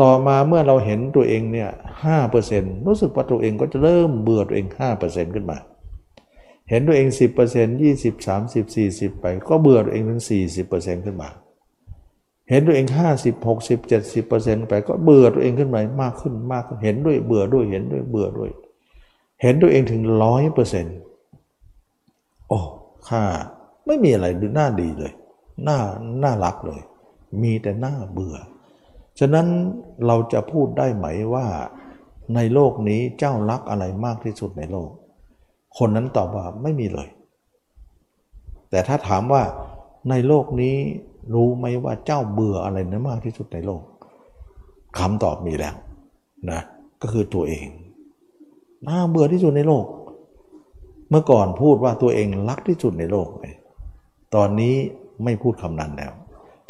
[0.00, 1.70] ต่อมาเมื่อเราเห็นตัวเองเนี่ย
[2.04, 5.58] ห้าเปอร์เซ็นต์รู้สึกว่าตัวเองก็จะเริ่มเบื่อตัวเองห้าเปอร์เซ็นต์ขึ้นมา
[6.70, 11.28] เห็นตัวเองสิบเปอร์เซ็นต์ยี่สิบสามสิบสี่สิบไป ก็เบื่อตัวเองถึงสี่สิบเปอร์เซ็นต์ขึ้นมา
[12.50, 18.50] เห็นตัวเองห้าสิบหกสิบเจ็ดสิบเปอร์เซ็นต์ไปก็เบื่อตัวเองขึ้นไปมากขึ้นมากขึ้นเห็นด้วยเบื่อด้วยเห็นด้วยเบื่อด้วย
[19.42, 20.96] เห็นตัวเองถึงร้อยเปอร์เซ็นต์
[22.48, 22.58] โอ้
[23.08, 23.22] ข้า
[23.86, 25.12] ไม่มีอะไรดูน่าดีเลย
[25.68, 25.78] น่า
[26.22, 26.80] น่ารักเลย
[27.42, 28.36] มีแต่น่าเบื่อ
[29.18, 29.46] ฉะนั้น
[30.06, 31.46] เราจะพูดได้ไหมว่า
[32.34, 34.90] ในโลกนี้เจ้ารักอะไรมากที่สุดในโลก
[35.78, 37.08] คนนั้นตอบว่าไม่มีเลย
[38.70, 39.42] แต่ถ้าถามว่า
[40.10, 40.76] ในโลกนี้
[41.34, 43.82] รู้ไหมว่าเจ้าเบื่ออะไรนะมากที่สุดในโลก
[44.98, 45.74] คำตอบมีแล้ว
[46.50, 46.60] นะ
[47.02, 47.66] ก็คือตัวเอง
[48.88, 49.84] น่าเบื่อที่สุดในโลก
[51.10, 53.28] เมื่อก่อนพูดว่าตัวเองรักที่สุดในโลก
[54.34, 54.74] ตอนนี้
[55.24, 56.12] ไม่พูดคำนั้นแล้ว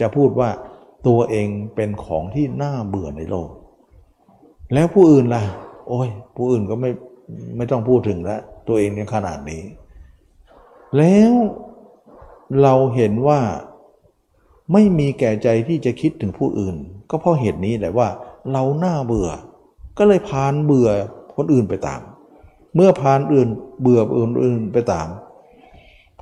[0.00, 0.50] จะพูดว่า
[1.06, 3.48] ตัวเองเป็นของที่น่าเบื่อในโลก
[4.74, 5.42] แล้วผู้อื่นล่ะ
[5.88, 6.90] โอ้ย ผู้อื่นก็ไม่
[7.56, 9.62] ไม่ต้องพูดถึงแล้ว ตัวเองเนี่ยขนาดนี้
[10.96, 11.32] แล้ว
[12.62, 13.40] เราเห็นว่า
[14.72, 16.76] ไม่มีแก่ใจที่จะคิดถึงผู้อื่น
[17.10, 18.08] ก็เพราะเหตุนี้แหละว่า
[18.52, 19.30] เราหน้าเบื่อ
[19.98, 20.88] ก็เลยพานเบื่อ
[21.36, 22.00] คนอื่นไปตาม
[22.74, 23.48] เมื่อพานอื่น
[23.80, 25.08] เบื่ออื่นไปตาม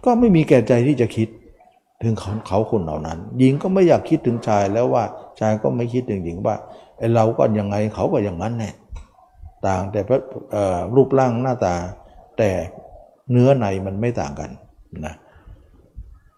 [0.04, 1.28] ก็ไม่มีแก่ใจที่จะคิด
[2.02, 5.04] ถึงเขาเขาคนเหล่านั้น หญิงก็ไม่อยากคิดถึงชายแล้วว่า
[5.40, 6.56] ชายก็ไม่คิดถึงหญิงว่า
[6.98, 8.70] ไอเราก็ยังไงเขาก็อย่างนั้นแน่
[9.66, 10.00] ต่างแต่
[10.94, 11.74] รูปร่างหน้าตา
[12.38, 12.50] แต่
[13.30, 14.50] เนื้อในมันไม่ต่างกัน
[15.06, 15.27] นะเ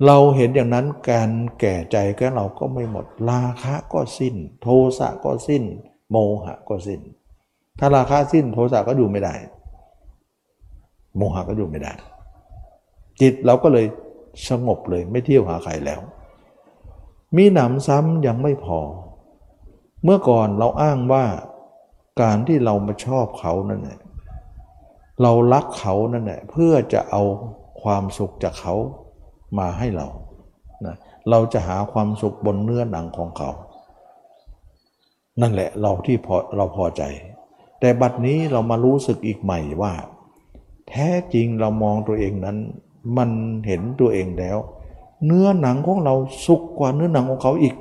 [0.06, 4.68] เราเห็นอย่างนั้นการแก่ใจแกเราก็ไม่หมด ราคะก็สิ้น โท
[4.98, 5.64] สะก็สิ้น
[6.10, 7.00] โมหะก็สิ้น
[7.78, 9.34] ถ้าราคะสิ้นโทสะก็อยู่ไม่ได้
[11.16, 11.92] โมหะก็อยู่ไม่ได้
[13.20, 13.86] จิตเราก็เลย
[14.48, 16.00] สงบเลยไม่เที่ยวหาใครแล้ว
[17.36, 18.80] มีหนำซ้ำยังไม่พอ
[20.04, 21.24] เมื่อก่อนเราอ้างว่า
[22.22, 24.00] การที่เรามาชอบเขานั่นแหละ
[25.22, 27.22] เรารักเขานั่นแหละเพื่อจะเอา
[27.82, 28.74] ความสุขจากเขา
[29.58, 30.06] มาให้เรา
[30.84, 30.96] นะ
[31.30, 33.50] เราจะหาความสุขบนเนื้อหนังของเขา
[35.40, 37.02] นั่นแหละเราที่พอเราพอใจ
[37.80, 39.92] แต่บัดนี้เรามารู้สึกอีกใหม่ว่า
[40.88, 42.56] แท้จริงเรามองตัวเองนั้น
[43.16, 43.30] มัน
[43.66, 44.58] เห็นตัวเองแล้ว
[45.26, 46.14] เนื้อหนังของเรา
[46.46, 47.74] สุกกว่าเนื้อหนังของเขาอีก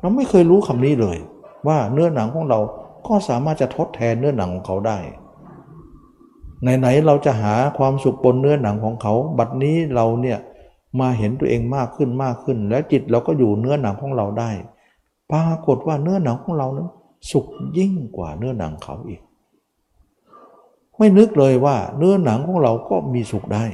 [0.00, 1.18] เราไม่เคยรู้คำนี้เลย
[1.66, 2.58] ว่าเนื้อหนังของเรา
[3.06, 4.98] ก็สามารถจะทดแทนเนื้อหนังของเขาได้
[6.62, 10.38] ไหนๆเราจะหาความสุขบนเนื้อหนังของเขา บัดนี้เราเนี่ย
[11.00, 14.50] มาเห็นตัวเองมากขึ้นมากขึ้น แล้วจิตเราก็อยู่เนื้อหนังของเราได้
[15.32, 16.88] ปรากฏว่าเนื้อหนังของเรานั้น
[17.30, 17.46] สุข
[17.78, 19.20] ยิ่งกว่าเนื้อหนังเขาอีก
[20.98, 23.64] ไม่นึกเลยว่าเนื้อหนังของเราก็มีสุขได้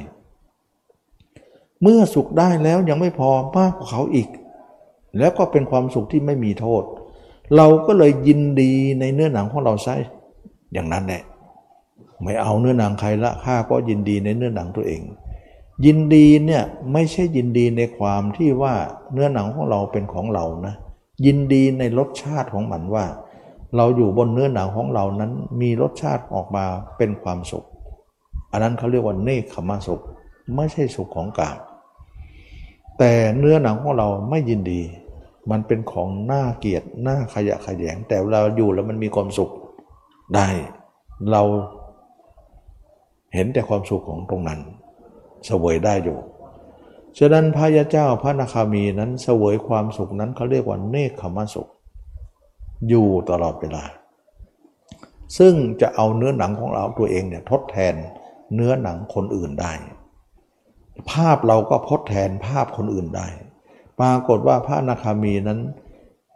[1.82, 4.28] เมื่อสุขได้แล้วยังไม่พอมากกว่าเขาอีก
[5.19, 6.82] แล้วก็เป็นความสุขที่ไม่มีโทษ
[7.56, 9.97] เราก็เลยยินดีในเนื้อหนังของเราใช่
[10.73, 11.23] อย่างนั้นแหละ
[12.23, 15.03] ไม่เอาเนื้อหนังใครละข้าก็ยินดีในเนื้อหนังตัวเอง
[15.86, 16.62] ยินดีเนี่ย
[16.93, 18.74] ไม่ใช่ยินดีในความที่ว่า
[19.12, 20.74] เนื้อหนังของเราเป็นของเรานะ
[21.27, 23.05] ยินดีในรสชาติของมันว่า
[23.77, 26.65] เราอยู่บนเนื้อหนังของเรานั้นมีรสชาติออกมา
[26.97, 27.66] เป็นความสุข
[28.53, 30.01] อันนั้นเขาเรียกว่าเนคขมาสุข
[30.57, 31.59] ไม่ใช่สุขของกาม
[32.99, 34.81] แต่เนื้อหนังของเราไม่ยินดี
[35.51, 39.51] มันเป็นของน่าเกลียดน่าขยะขยง แต่เราอยู่แล้วมันมีความสุข
[40.35, 40.49] ได้
[41.31, 41.43] เรา
[43.34, 44.60] เห็นแต่ความสุขของตรงนั้น
[45.46, 46.18] เสวยได้อยู่
[47.18, 51.68] ฉะนั้นพระยาเจ้าพระนาคามีนั้นเสวยความสุขนั้นเขาเรียกว่าเนคขมสุข
[52.88, 53.84] อยู่ตลอดเวลา
[55.38, 57.94] ซึ่งจะเอาเนื้อหนังของเราตัวเองเนี่ยทดแทน
[58.55, 59.72] เนื้อหนังคนอื่นได้
[61.12, 63.26] ภาพเราก็ทดแทนภาพคนอื่นได้
[64.00, 65.60] ปรากฏว่าพระนาคามีนั้น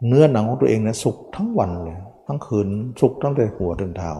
[0.07, 1.97] เนื้อหนังของตัวเองเนี่ยสุขทั้งวันเลย
[2.27, 2.67] ทั้งคืน
[3.01, 4.11] สุขตั้งแต่หัวถึงเท้า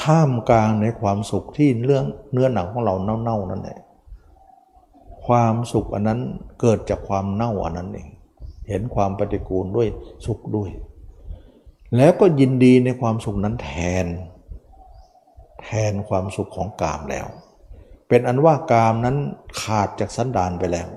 [0.00, 3.78] ท่ามกลางในความสุขที่เรื่องเนื้อหนังของเราเน่าๆนั่นแหละ
[5.26, 6.20] ความสุขอันนั้น
[6.60, 8.08] เกิดจากความเน่าอันนั้นเอง
[8.68, 9.88] เห็นความปฏิกูลด้วย
[10.26, 10.70] สุขด้วย
[11.96, 13.70] แล้วก็ยินดีในความสุขนั้นแท
[14.04, 14.06] น
[15.62, 17.26] แทนความสุขของกามแล้ว
[18.08, 19.16] เป็นอันว่ากามนั้น
[19.60, 20.88] ขาดจากสันดานไปแล้ว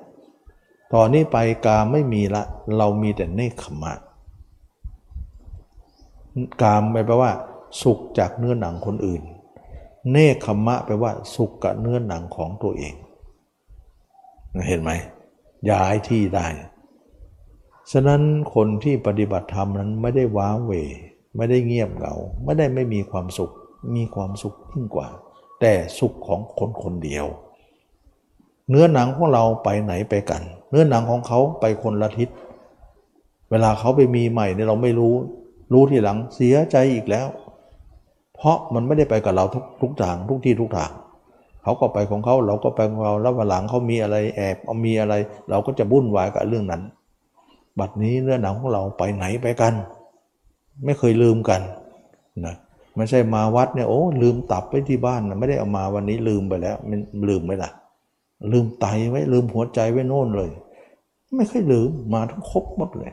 [0.94, 2.44] ตอนนี้ไปกามไม่มีละ
[2.78, 3.94] เรามีแต่เนคขมะ
[6.62, 7.32] กามไปแปลว่า
[7.82, 9.24] สุขจากเนื้อหนังคนอื่น
[10.12, 12.94] เนคขมะแปลว่า สุขกับเนื้อหนังของตัวเอง
[14.68, 14.92] เห็นไหม
[15.70, 16.48] ย้ายที่ได้
[17.92, 18.22] ฉะนั้น
[18.54, 20.72] คนที่ปฏิบัติธรรมนั้นไม่ได้ว้าเว
[21.36, 23.52] ไม่ได้เงียบเหงา ไม่ได้ไม่มีความสุข
[23.96, 25.08] มีความสุขยิ่งกว่า
[25.62, 27.26] แต่สุขของคนคนเดียว
[28.70, 32.30] เนื้อหนังของเราไปไหนไปกัน เนื้อหนังของเขาไปคนละทิศ
[33.52, 35.14] เวลาเขาไปมีใหม่เนี่ยเราไม่รู้
[35.74, 37.28] รู้ทีหลังเสียใจอีกแล้ว
[38.38, 40.92] เพราะมันไม่ได้ไปกับเราทุกทุกทางทุกที่ทุกทาง
[41.64, 45.14] เขาก็ไปของเขาเราก็ไปของเราแล้ววันหลังเขามีอะไรแอบเอามีอะไร
[45.50, 46.82] เราก็จะบุ่นวายกับเรื่องนั้น
[47.80, 49.74] บัดนี้เนื้องหนังของเราไปไหนไปกัน
[50.86, 51.62] ไม่เคยลืมกัน
[52.46, 52.56] นะ
[52.96, 57.00] ไม่ใช่มาวัดเนี่ยโอ้ลืมตับไว้ที่บ้านนะไม่ได้เอามาวันนี้ลืมไปแล้วมัน
[57.30, 57.72] ลืมไหมล่ะ
[58.52, 60.52] ลืมไตไว้ลืมหัวใจไว้โน่นเลย
[61.38, 63.12] ไม่เคยลืมมาทั้งครบหมดเลย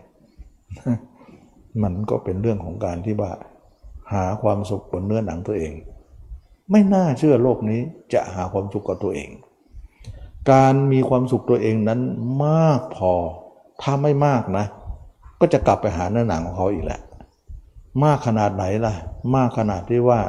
[1.83, 3.31] มันก็เป็นเรื่องของการที่ว่า
[4.13, 5.73] หาความสุขบนเนื้อหนังตัวเอง
[6.71, 7.81] ไม่น่าเชื่อโลกนี้
[8.15, 9.31] จะหาความสุขกับตัวเอง
[10.51, 12.01] การมีความสุขตัวเองนั้น
[12.45, 13.13] มากพอ
[13.83, 14.65] ถ้าไม่มากนะ
[15.41, 17.01] ก็จะกลับไปหาเนื้อหนังของเขาอีกแหละ
[18.05, 18.95] มากขนาดไหนล่ะ
[19.35, 20.21] มากขนาดที่ว่า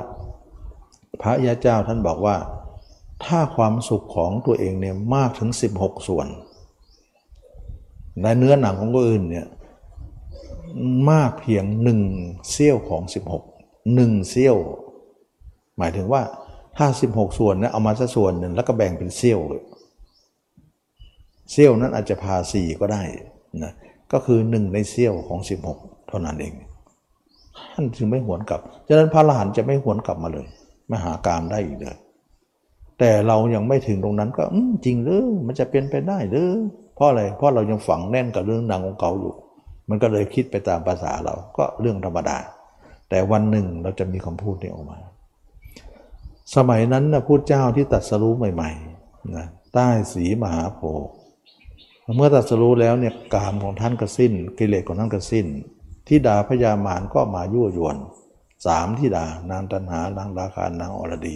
[1.22, 2.35] พระยาเจ้าท่านบอกว่า
[3.26, 5.49] ถ้าความสุขของตัวเองเนี่ยมากถึง
[5.80, 6.27] 16 ส่วน
[8.22, 9.47] ในเนื้อหนังของคนอื่นเนี่ย
[11.11, 11.99] มากเพียงหนึ่ง
[12.49, 13.01] เสี้ยวของ
[13.31, 13.53] 16
[13.95, 14.57] หนึ่งเซี่ยว
[15.77, 16.22] หมายถึงว่า
[16.77, 19.64] ถ้าสิบหกส่วนนะเอามาสักส่วนหนึ่งแล้วก็แบ่งเป็นเซี่ยวเลย
[21.51, 23.03] เซี่ยวนั้นอาจจะพาสี่ก็ได้
[23.64, 23.73] นะ
[24.14, 26.53] ก็คือหนึ่งในเซี่ยวของสิบหกเท่านั้นเอง
[27.73, 30.47] ท่านจึงไม่หวนกลับฉะนั้นพระอรหันต์จะไม่หวนกลับมาเลย
[30.88, 31.97] ไม่หาการได้อีกเลย
[32.99, 34.43] แต่เรายังไม่ถึงตรงนั้นก็
[34.85, 36.49] จริงหรือมันจะเป็นไปได้หรือ
[36.95, 39.34] เพราะอะไรเพราะเรายังฝังแน่นกับเรื่องนางของเก่าอยู่
[39.89, 42.38] มันก็เลยคิดไปตามภาษาเราก็เรื่องธรรมดา
[43.14, 44.99] แต่วันหนึ่งเราจะมีคำพูดนี้ออกมา
[46.56, 51.10] สมัยนั้นนะพูดเจ้าที่ตัดสรู้ใหม่ๆนะใต้สีมหาโพธิ์
[52.15, 55.45] เมื่อตัดสรู้แล้วเนี่ยกามของท่านก็สิ้น กิเลสของท่านก็สิ้น
[56.07, 57.98] ที่ดาพญามารก็มายั่วยวน
[58.65, 61.30] สามที่ดานางตันหานางราคานางอรด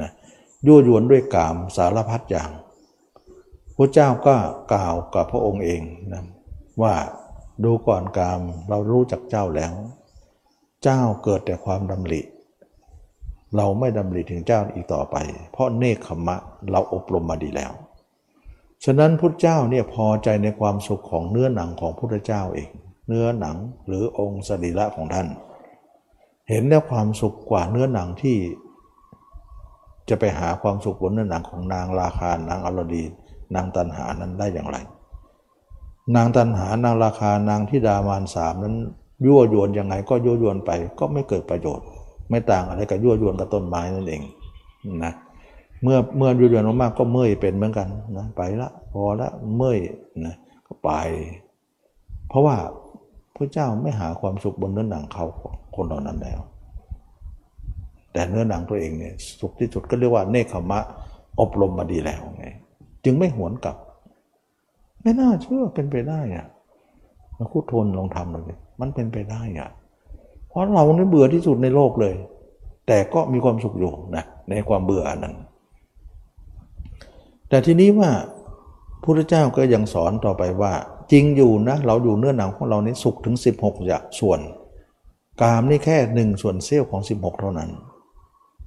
[0.00, 0.10] นะ
[0.66, 2.50] ยั่วยวนด้วยกามสารพัดอย่าง
[3.76, 4.34] พระเจ้าก็
[4.72, 5.82] กล่าวกับพระองค์เอง
[6.12, 6.22] นะ
[6.82, 6.94] ว่า
[7.64, 9.74] ดูก่อนกามเรารู้จักเจ้าแล้ว
[10.84, 12.20] เจ้าเกิดแต่ความดำริ
[13.56, 15.16] เราไม่ดำริถึงเจ้าอีกต่อไป
[15.52, 16.36] เพราะเนคขมะ
[16.70, 17.72] เราอบรมมาดีแล้ว
[18.84, 22.68] ฉะนั้นพุทธเจ้าเนี่ยพอใจในความสุขของเนื้อหนังของพุทธเจ้าเอง
[23.08, 25.28] เนื้อหนังหรือองค์สรีระของท่าน
[26.48, 28.36] เห็นแล้วความสุขกว่าเนื้อหนังที่
[30.08, 33.02] จะไปหาความสุขบนเนื้อหนังของนางราคานางอรดี
[33.54, 34.76] นางตันหานั้นได้อย่างไร
[36.14, 38.76] นางตันหานางราคานางทิดามานสามนั้น
[39.26, 41.86] ยั่วยวนยังไงก็ยั่วยวนไปก็ไม่เกิดประโยชน์
[42.30, 44.22] ไม่ต่างอะไรกับยั่วยวนกับต้นไม้นั่นเอง
[45.04, 45.12] นะ
[45.82, 47.88] เมื่อเมื่อยั่วยวนมากๆก็เมื่อยเป็นเหมือนกัน
[48.18, 49.78] นะไปละพอละเมื่อย
[50.26, 50.34] นะ
[50.66, 50.90] ก็ไป
[52.28, 52.56] เพราะว่า
[53.36, 55.26] พระเจ้าไม่หาความสุขบนเนื้อหนังเขา
[55.76, 56.40] คนเหล่านั้นแล้ว
[58.12, 60.80] แต่เนื้อหนังตัวเองเนี่ยสุขที่สุดก็เรียกว่าเนคขมะ
[61.40, 62.46] อบรมมาดีแล้วไง
[63.04, 63.76] จึงไม่หวนกลับ
[65.02, 66.46] ไม่น่าเชื่อเป็นไปได้อะ
[67.38, 69.70] มาคุทนลองทำเลย มันเป็นไปได้อะ
[70.48, 72.14] เพราะเราเนี่ยเบื่อที่สุดในโลกเลย
[72.86, 75.34] แต่ก็มีความสุขอยู่นะในความเบื่อนั้น
[77.48, 78.10] แต่ทีนี้ว่า
[79.02, 80.72] พระเจ้าก็ยังสอนต่อไปว่า
[81.12, 84.40] จริงอยู่นะ เราอยู่เนื้อหนังของเรานี้สุขถึง 16อย่างส่วน
[85.40, 87.70] กามนี่แค่หนึ่งส่วนเสี้ยวของ 16 เท่านั้น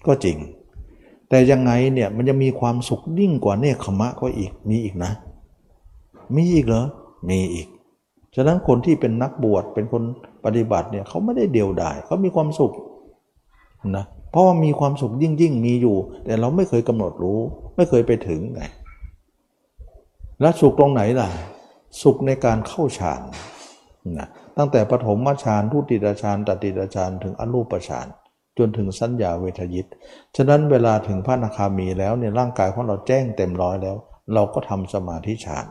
[0.06, 0.38] ก็จริง
[1.30, 5.12] แต่ยังไงเนี่ยมันจะมีความสุขยิ่งกว่าเนคขมะก็อีกมีอีกนะ
[6.36, 6.86] มีอีกเหรอ
[7.30, 7.68] มีอีก
[8.36, 10.04] ฉะนั้นคนที่เป็นนักบวชเป็นคน
[10.46, 12.74] ปฏิบัติเนี่ยเขาไม่ได้เดียวดายเขามีความสุข
[13.98, 17.40] นะเพราะว่ามีความสุขยิ่งยิ่งมีอยู่ แต่เราไม่เคยกำหนดรู้
[17.76, 18.62] ไม่เคยไปถึงไง
[20.42, 21.30] แล้วสุขตรงไหนล่ะ
[22.02, 23.22] สุขในการเข้าฌาน
[24.20, 24.28] นะ
[24.58, 28.08] ตั้งแต่ปฐมฌานทุติยฌานตติยฌานถึงอรูปฌาน
[28.58, 29.86] จนถึงสัญญาเวทยิต
[30.36, 33.96] ฉะนั้นเวลาถึงพระนาคามีแล้วเนี่ยร่างกายของเราแจ้งเต็มร้อยแล้ว
[34.34, 35.66] เราก็ทำสมาธิฌาน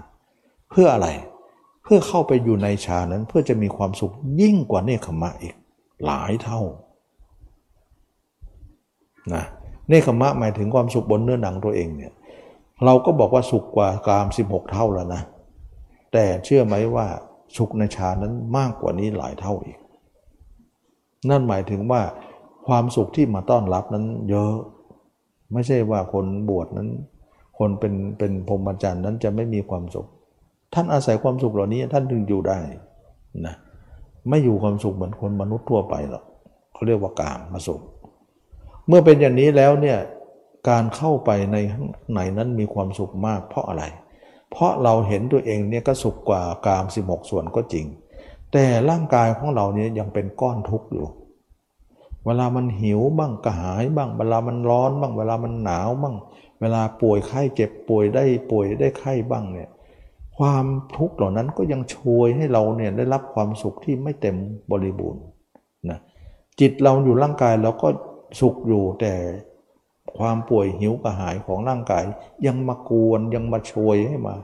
[0.70, 5.54] เพื่ออะไรเพื่อเข้าไปอยู่ในฌานนั้นเพื่อจะมีความสุขยิ่งกว่าเนคขมะอีก
[6.04, 6.60] หลายเท่า
[9.34, 9.44] นะ
[9.88, 12.12] เนคขมะหมายถึงความสุขบนเนื้อหนังตัวเองเนี่ย
[12.84, 15.22] เราก็บอกว่าสุขกว่ากาม 16 เท่าแล้วนะ
[16.12, 17.06] แต่เชื่อไหมว่า
[17.56, 19.78] สุขในฌานนั้นมากกว่านี้หลายเท่าอีก
[21.30, 22.00] นั่นหมายถึงว่า
[22.66, 24.54] ความสุขที่มาต้อนรับนั้นเยอะ
[25.52, 26.88] ไม่ใช่ว่าคนบวชนั้น
[27.58, 30.08] คนเป็นเป็นพรหมจรรย์นั้นจะไม่มีความสุข
[30.74, 32.58] ท่านอาศัยความสุขเหล่านี้ท่านถึงอยู่ได้
[33.46, 33.54] นะ
[34.28, 36.24] ไม่อยู่ความสุขเหมือนคนมนุษย์ทั่วไปหรอก
[36.74, 37.80] เขาเรียกว่ากามมาสุข
[38.88, 39.98] เมื่อเป็นอย่างนี้แล้วเนี่ย
[40.68, 41.56] การเข้าไปใน
[42.12, 43.84] ไหนนั้นมีความสุขมาก เพราะอะไร
[44.50, 47.86] เพราะเราเห็นตัวเองเนี่ยก็สุขกว่ากาม 16 ส่วนก็จริง
[48.52, 51.06] แต่ร่างกายของเราเนี่ยยังเป็นก้อนทุกข์อยู่
[52.26, 56.16] เวลามันหิวบ้างกระหายบ้าง เวลามันร้อนบ้าง เวลามันหนาวบ้าง
[56.60, 59.70] เวลาป่วยไข้เจ็บป่วยได้ป่วยได้ไข้บ้างเนี่ย
[60.38, 64.36] ความทุกข์เหล่านั้นก็ยังช่วยให้เราเนี่ยได้รับความสุขที่ไม่เต็ม
[64.70, 65.22] บริบูรณ์
[65.90, 65.98] นะ
[66.60, 67.88] จิตเราอยู่ร่างกายเราก็
[68.40, 69.14] สุขอยู่แต่
[70.18, 72.04] ความป่วยหิวกระหายของร่างกาย
[72.46, 74.34] ยังมากวนยังมาช่วยให้มา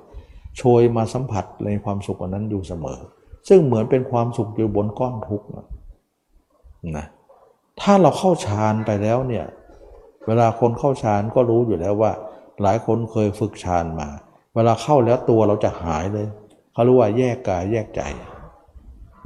[0.61, 2.99] ช่วยมาสัมผัสในความสุขอันนั้นอยู่เสมอ
[3.49, 5.47] ซึ่งเหมือนเป็นความสุขอยู่บนก้อนทุกข์
[6.97, 7.07] นะ
[7.81, 9.45] ถ้าเราเข้าฌานไปแล้วเนี่ย
[10.27, 12.13] เวลาคนเข้าฌานก็รู้อยู่แล้วว่า
[12.63, 14.09] หลายคนเคยฝึกฌานมา
[14.59, 16.27] วลาเข้าแล้วตัวเราจะหายเลย
[16.73, 18.03] เขารู้ว่าแยกกายแยกใจ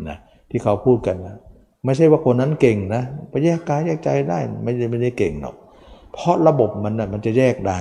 [0.08, 0.16] นะ
[0.50, 1.36] ที่เขาพูดกันนะ
[1.84, 5.56] ไม่ใช่ว่าคนนั้นเก่งนะไปแยกกายแยกใจได้ไม่ได้ไม่ได้เก่งหรอก
[6.12, 7.78] เพราะระบบมันนะมันจะแยกได้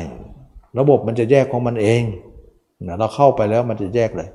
[0.79, 2.03] ระบบมันจะแยกของมันเอง
[2.87, 4.29] นะเราเข้าไปแล้วมันจะแยกเลย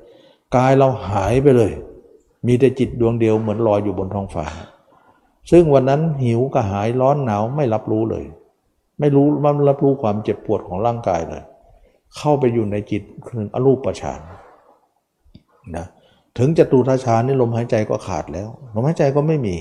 [0.57, 1.73] กายเราหายไปเลย
[2.47, 4.47] มีแต่จิตดวงเดียวเหมือนลอยอยู่บนท้องฟ้า
[5.51, 8.25] ซึ่งวันนั้นหิวกระหายร้อนหนาวไม่รับรู้เลย
[9.01, 11.43] ไม่รู้มันรับรู้ความเจ็บปวดของร่างกายเลย
[12.17, 14.21] เข้าไปอยู่ในจิตคืออรูปฌาน
[15.77, 15.87] นะ
[16.39, 19.57] ถึงจตุทฌานนี่ลมหายใจก็ขาดแล้ว ลมหายใจก็ไม่มี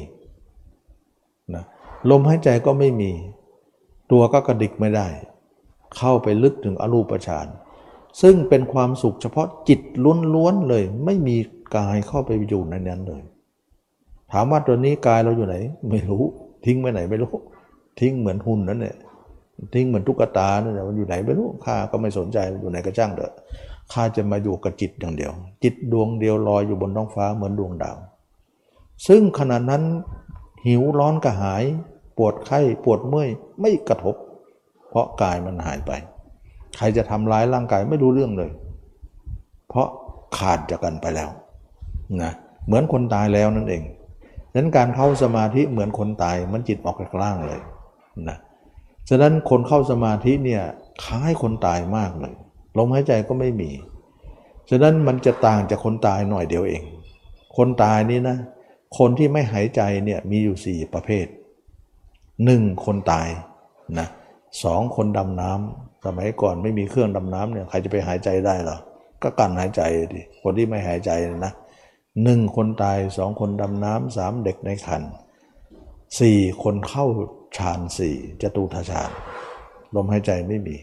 [1.55, 1.63] นะ
[2.11, 3.11] ลมหายใจก็ไม่มี
[4.11, 5.07] ตัวก็กระดิกไม่ได้
[5.97, 7.47] เข้าไปลึกถึงอรูปฌาน
[8.21, 9.81] ซึ่งเป็นความสุขเฉพาะจิต
[10.33, 11.35] ล้วนๆเลย ไม่มี
[11.75, 13.23] กายเข้าไปอยู่ในนั้นเลย
[14.31, 15.55] ถามว่าตัวนี้กายเราอยู่ไหน
[15.89, 16.23] ไม่รู้
[16.65, 17.33] ทิ้งไปไหนไม่รู้
[17.99, 18.95] ทิ้งเหมือนหุ่นนั่นเนี่ย
[19.73, 23.33] ทิ้งเหมือนตุ๊กตาเนี่ยมันอยู่ไหนไม่รู้ข้าก็ไม่สนใจอยู่ไหนก็จ้างเถอะ
[23.93, 25.31] ข้าจะมาอยู่กับจิตอย่างเดียว
[25.63, 27.97] จิตดวงเดียวลอยอยู่บนท้องฟ้าเหมือนดวงดาว
[29.07, 29.83] ซึ่งขณะนั้น
[30.65, 31.63] หิวร้อนกระหาย
[32.17, 33.29] ปวดไข้ปวดเมื่อย
[33.61, 34.15] ไม่กระทบ
[34.89, 35.91] เพราะกายมันหายไป
[36.77, 38.51] ใครจะทำร้ายร่างกายไม่รู้เรื่องเลย
[39.69, 39.87] เพราะ
[40.37, 41.29] ขาดจากกันไปแล้ว
[42.21, 42.31] นะ
[42.65, 43.83] เหมือนคนตายแล้วนั่นเอง
[44.55, 47.59] นั้นการเข้าสมาธิเหมือนคนตายมันจิตออกจากร่างเลย
[48.29, 48.37] นะ
[49.09, 50.63] ฉะนั้นคนเข้าสมาธิเนี่ย
[51.05, 52.35] คล้ายคนตายมากเลย
[52.77, 53.71] ลมหายใจก็ไม่มี
[54.69, 56.83] ฉะนั้นมันจะต่างจากคนตายหน่อยเดียวเอง
[57.57, 58.37] คนตายนี่นะ
[58.97, 61.25] คนที่ไม่หายใจเนี่ยมีอยู่สี่ประเภท
[62.45, 63.27] หนึ่งคนตาย
[63.99, 64.07] นะ
[64.63, 68.77] สองคนดำน้ำสมัยก่อนไม่มีเครื่องดำน้ำเนี่ยใครจะไปหายใจได้หรอ
[69.21, 69.81] ก็กันหายใจ
[70.13, 71.11] ดิคนที่ไม่หายใจ
[71.45, 71.53] นะ
[72.23, 75.03] หนึ่งคนตายสองคนดำน้ำสามเด็กในขัน
[76.19, 77.05] สี่คนเข้า
[77.57, 79.11] ฌานสี่จตุทฌาน
[79.95, 80.77] ลมหายใจไม่มี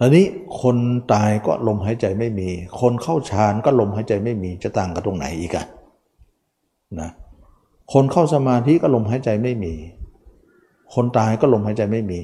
[0.00, 0.26] อันนี้
[0.62, 0.76] คน
[1.12, 2.48] ตายก็ลมหายใจไม่มี
[2.80, 5.66] คนเข้าฌานก็ลมหายใจไม่มีจะต่างกันตรงไหนอีกอะ
[7.00, 7.10] นะ
[7.92, 9.74] คนเข้าสมาธิก็ลมหายใจไม่มี
[10.94, 12.20] คนตายก็ลมหายใจไม่มี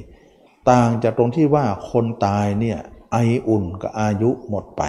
[0.71, 2.79] ต่างจากตรงที่ว่าคนตายเนี่ย
[3.13, 3.17] ไอ
[3.49, 4.83] อุ่นกับอายุหมดไป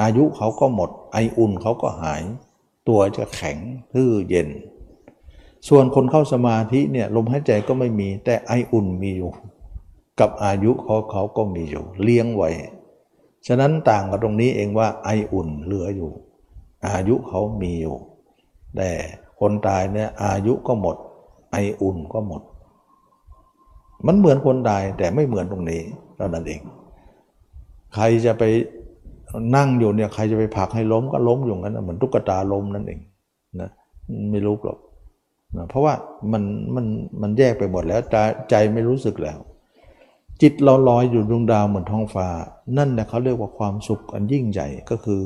[0.00, 2.22] อายุเขาก็หมด ไออุ่นเขาก็หาย
[2.88, 3.58] ตัวจะแข็ง
[3.92, 4.48] ทื่อเย็น
[5.68, 9.30] ส่วนคนเข้าสมาธิเนี่ยลมหายใจก็ไม่มี แต่ไออุ่นมีอยู่
[10.20, 12.50] กับอายุเขาเขาก็มีอยู่ เลี้ยงไว้
[13.46, 16.10] ฉะนั้นต่างกับตรงนี้เองว่าไออุ่นเหลืออยู่
[16.86, 17.96] อายุเขามีอยู่
[18.76, 18.90] แต่
[19.40, 20.96] คนตายเนี่ยอายุก็หมด
[21.52, 22.42] ไออุ่นก็หมด
[24.06, 25.80] มันเหมือนคนตายแต่ไม่เหมือนตรงนี้
[26.16, 26.60] เท่านั้นเอง
[27.94, 28.44] ใครจะไป
[29.56, 33.00] นั่งอยู่เนี่ยใครจะไปผลักให้ล้มก็ล้มอยู่งั้นเหมือนตุ๊กตาล้มนั่นเอง
[33.60, 33.70] นะ
[34.30, 34.78] ไม่รู้หรอก
[35.56, 35.94] นะเพราะว่า
[36.32, 36.42] มัน
[36.74, 36.86] มัน
[37.22, 38.16] มันแยกไปหมดแล้วใจ
[38.50, 39.38] ใจไม่รู้สึกแล้ว
[40.42, 42.26] จิตเราลอยอยู่ดวงดาวเหมือนท้องฟ้า
[42.78, 45.22] นั่นแหละเขาเรียกว่าความสุขอันยิ่งใหญ่ก็คือ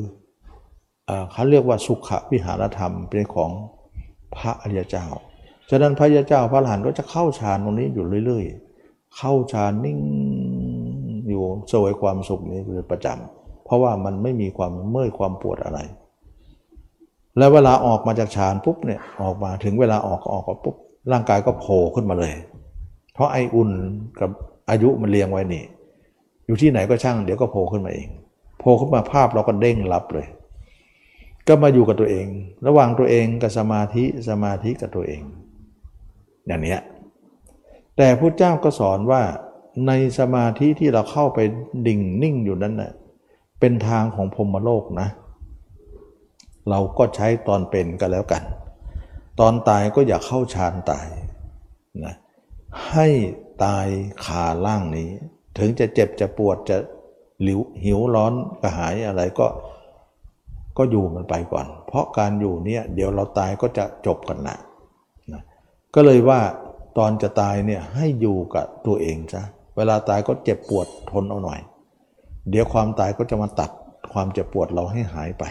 [1.33, 3.51] เขาเรียกว่าสุขวิหารธรรมเป็นของ
[4.37, 5.07] พระอริยเจ้า
[5.71, 8.45] ฉะนั้นพระอริยเจ้าพระหลานก็จะเข้าฌานตรงนี้อยู่เรื่อย
[8.81, 9.99] ๆ เข้าฌานนิ่ง
[11.29, 11.43] อยู่
[11.73, 15.79] สวยความสุขนี้เป็นประจำเพราะว่ามันไม่มีความเมื่อยความปวดอะไร
[17.39, 20.77] แล้วเวลาออกมาจากฌานปุ๊บเนี่ยออกมาถึงเวลาออกก็ออกปุ๊บ
[21.13, 22.33] ร่างกายก็โผล่ขึ้นมาเลย
[23.15, 23.71] เพราะไออุ่น
[24.21, 24.31] กับ
[24.71, 25.65] อายุมันเรียงไว้นี่
[26.47, 28.09] อยู่ที่ไหนก็ช่าง เดี๋ยวก็โผล่ขึ้นมาเอง
[28.59, 30.27] โผล่ขึ้นมาภาพเราก็เด้งรับเลย
[31.49, 32.27] ก็มาอยู่กับตัวเอง
[32.67, 35.23] ระหว่างตัวเองกับสมาธิสมาธิกับตัวเอง
[36.47, 36.77] อย่างนี้
[37.97, 39.23] แต่พระเจ้าก็สอนว่า
[39.87, 41.39] ในสมาธิที่เราเข้าไป
[41.87, 42.93] ดิ่งนิ่งอยู่นั้นนะ่ะ
[43.61, 48.43] เป็นทางของพรมโลกนะเเราก็ใช้ตอนเป็นก็แล้วกัน
[49.41, 51.07] ตอนตายก็อย่าเข้าฌานตาย
[52.05, 52.15] นะ
[52.91, 53.09] ให้
[53.65, 53.87] ตาย
[54.25, 55.11] คาล่างนี้
[55.59, 56.77] ถึงจะเจ็บจะปวดจะ
[57.43, 58.33] หลิวหิวร้อน
[58.63, 59.47] กระหายอะไรก็
[60.79, 64.57] ก็อยู่มันไปก่อน เพราะการอยู่เนี่ยเดี๋ยวเราตายก็จะจบกันนะ
[65.33, 65.43] นะ
[65.95, 66.41] ก็เลยว่า
[66.99, 69.43] ตอนจะตายเนี่ยให้อยู่กับตัวเองซะ
[69.77, 71.61] เวลาตายก็เจ็บปวดทนเอาหน่อย
[72.51, 73.71] เดี๋ยวความตายก็จะมาตัด
[74.13, 75.45] ความเจ็บปวดเราให้หายไป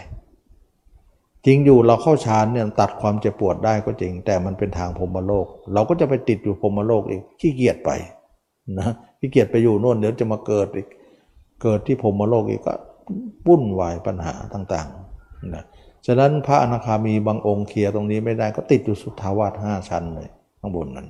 [1.45, 7.91] จริงอยู่เราเข้าฌานเนี่ยตัดความเจ็บปวดได้ก็จริง แต่มันเป็นทางพรมโลก เราก็จะไปติดอยู่พรมโลกอีกขี้เกียจไป
[8.79, 8.89] นะ
[9.19, 10.87] ขี้เกียจไปอยู่โน่นเดี๋ยวจะมาเกิดอีก
[11.63, 12.73] เกิดที่พรมโลกอีกก็
[13.47, 15.63] วุ่นวายปัญหาต่างๆนะ
[16.07, 21.07] ฉะนั้นพระอนาคามีบางองค์เคลียร์ตรงนี้ไม่ได้ก็ติดอยู่สุทธาวาสห้าชั้นเลยข้างบนนั้น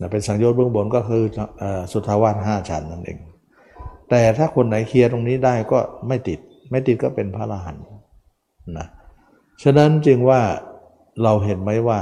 [0.00, 1.22] นะเป็นสังโยชน์เบื้องบนก็คือ
[1.92, 3.18] สุทธาวาสห้าชั้นนั่นเอง
[4.10, 5.78] แต่ถ้าคนไหนเคลียร์ตรงนี้ได้ก็
[6.08, 6.38] ไม่ติด
[6.70, 7.84] ไม่ติดก็เป็นพระอรหันต์
[8.78, 8.86] นะ
[9.62, 10.42] ฉะนั้นจึงว่า
[11.22, 12.00] เราเห็นไหมว่า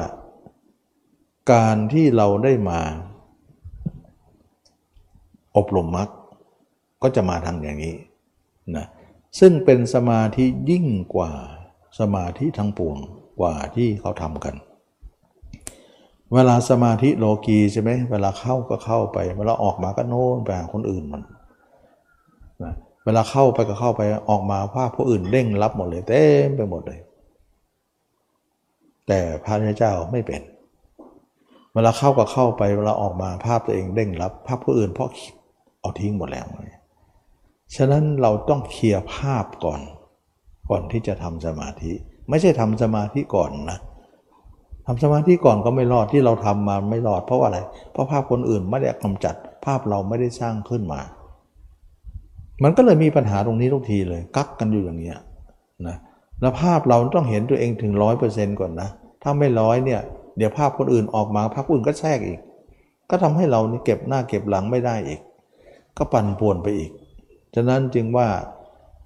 [1.53, 2.81] การที่เราได้มา
[5.57, 6.09] อบรมมรรค
[7.03, 7.97] ก็จะมาทางอย่างนี้
[8.77, 8.87] นะ
[9.41, 11.33] ซึ่งเป็นสมาธิยิ่งกว่า
[12.01, 12.97] สมาธิทั้งปวง
[13.41, 14.55] กว่าที่เขาทำกัน
[16.35, 21.23] เวลาสมาธิโลกีใช่ไหมเวลาเข้าก็เข้าไป เวลาออกมาก็โน้นไปหาคนอื่นมัน
[22.63, 22.75] นะ
[23.05, 27.01] เวลาเข้าไปก็เข้าไปออกมาภาพผู้อื่นเด้งรับหมดเลยเต็มไปหมดเลย
[29.09, 30.43] แต่พระเจ้าไม่เป็น
[31.75, 35.33] เวลาเข้าก็เข้าไปเวลาออกมาภาพตัวเองเด้งรับ ภาพผู้อื่นเพราะคิด
[35.81, 36.47] เอาทิ้งหมดแล้ว
[37.77, 39.81] ฉะนั้นเราต้องเคลียร์ภาพก่อน
[40.71, 41.93] ก่อนที่จะทำสมาธิ
[42.31, 43.79] ไม่ใช่ทำสมาธิก่อนนะ
[44.87, 47.59] ทำสมาธิก่อนก็ไม่รอดที่เราทำมาไม่รอดเพราะอะไร
[47.93, 51.01] เพราะภาพคนอื่นไม่ได้กำจัด ภาพเราไม่ได้สร้างขึ้นมา
[52.63, 55.19] มันก็เลยมีปัญหาตรงนี้ทุกทีเลย กักกันอยู่อย่างเงี้ย
[55.89, 55.97] นะ
[56.41, 58.89] แล้วภาพเราต้องเห็นตัวเองถึงร้อยเปอร์เซ็นต์ก่อนนะ
[59.23, 60.01] ถ้าไม่ร้อยเนี่ย
[60.37, 62.41] เดี๋ยวภาพคนอื่นออกมาภาพอื่นก็แทรกอีก
[63.11, 65.21] ก็ทำให้เรานี่เก็บหน้าเก็บหลังไม่ได้อีก
[65.97, 66.91] ก็ปั่นป่วนไปอีก
[67.55, 68.29] ฉะนั้นจึงว่า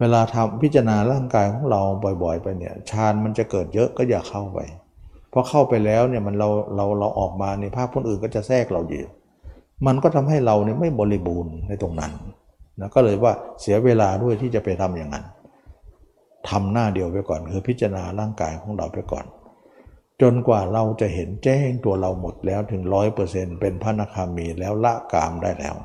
[0.01, 1.81] เวลาทำพิจารณาร่างกายของเรา
[2.23, 4.59] บ่อย ๆ ไปเนี่ยฌานมันจะเกิดเยอะก็อย่าเข้าไป
[5.33, 9.05] พอเข้าไปแล้วเนี่ยมันเราเราเราออกมาในภาพคนอื่นก็จะแทรกเราอยู่
[9.87, 12.13] มันก็ทำให้เราเนี่ยไม่บริบูรณ์ในตรงนั้น
[12.81, 15.25] นะก็เลยว่าเสียเวลาด้วยที่จะไปทำอย่างนั้น
[16.49, 19.27] ทำหน้าเดียวไปก่อน คือพิจารณาร่างกายของเราไปก่อน
[20.23, 25.77] จนกว่าเราจะเห็นแจ้งตัวเราหมดแล้วถึงร้อยเปอร์เซ็นต์เป็นพระนาคามีแล้วละกามได้แล้ว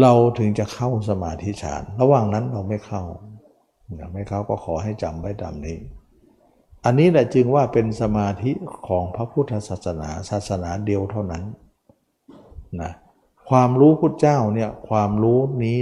[0.00, 3.02] เราถึงจะเข้าสมาธิฌาน ระหว่างนั้นเราไม่เข้า
[4.14, 5.78] ไม่เข้าก็ขอให้จำไว้ตามนี้
[6.84, 8.52] อันนี้แหละจึงว่าเป็นสมาธิ
[8.88, 11.44] ของพระพุทธศาสนาศาสนาเดียวเท่านั้น
[12.80, 12.92] นะ
[13.50, 15.78] ความรู้พุทธเจ้าเนี่ยความรู้นี้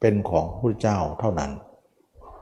[0.00, 1.50] เป็นของพุทธเจ้าเท่านั้น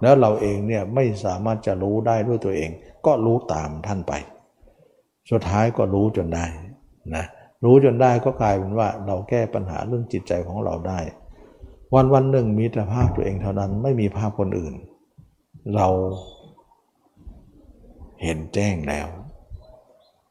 [0.02, 2.70] แล้วเราเองเนี่ยไม่สามารถจะรู้ได้ด้วยตัวเอง
[3.06, 4.12] ก็รู้ตามท่านไป
[5.30, 6.44] สุดท้ายก็รู้จนได้
[7.16, 7.24] นะ
[7.64, 11.00] รู้จนได้ก็กลายเป็นว่าเราแก้ปัญหาเรื่องจิตใจของเราได้
[11.94, 14.74] วันวันหนึ่งมีแต่ภาพตัวเองเท่านั้นไม่มีภาพคนอื่น
[15.76, 15.88] เรา
[18.22, 19.08] เห็นแจ้งแล้ว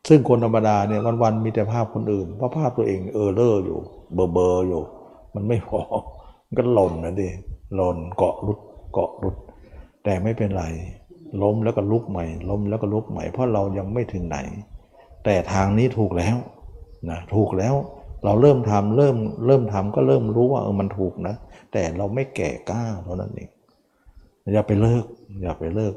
[0.08, 3.80] ซึ่งคนธรรมดาเนี่ยวันๆมีแต่ภาพคนอื่น เพราะภาพตัวเองเออเลอร์อยู่
[4.14, 4.84] เบอร์เบอร์อยู่
[5.36, 5.82] มันไม่พอ
[6.46, 7.30] มันก็หล่นนะดิ
[7.76, 8.60] หล่นเกาะรุด
[8.94, 9.36] เกาะรุด
[10.10, 10.66] แต่ไม่เป็นไร
[11.44, 14.38] ล้มแล้วก็ลุกใหม่ ล้มแล้วก็ลุกใหม่ เพราะเรายังไม่ถึงไหน
[15.26, 16.36] แต่ทางนี้ถูกแล้ว
[17.10, 17.76] นะถูกแล้ว
[18.26, 21.36] เราเริ่มทำเริ่มเริ่มทำก็เริ่มรู้ว่าเออมันถูกนะ
[21.74, 23.50] แต่เราไม่แก่กล้าเท่านั้นเอง
[24.54, 25.06] อย่าไปเลิก
[25.42, 25.94] อย่าไปเลิก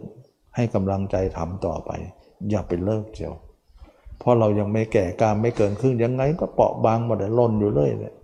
[0.56, 1.90] ให้กำลังใจทำต่อไป
[2.51, 3.34] อย่าไปเลิกเจียว
[4.18, 8.14] เพราะเรายังไม่แก่กล้าไม่เกินครึ่งยังไง ก็เปราะบางหมดเลยล่นอยู่เลยเนี่ย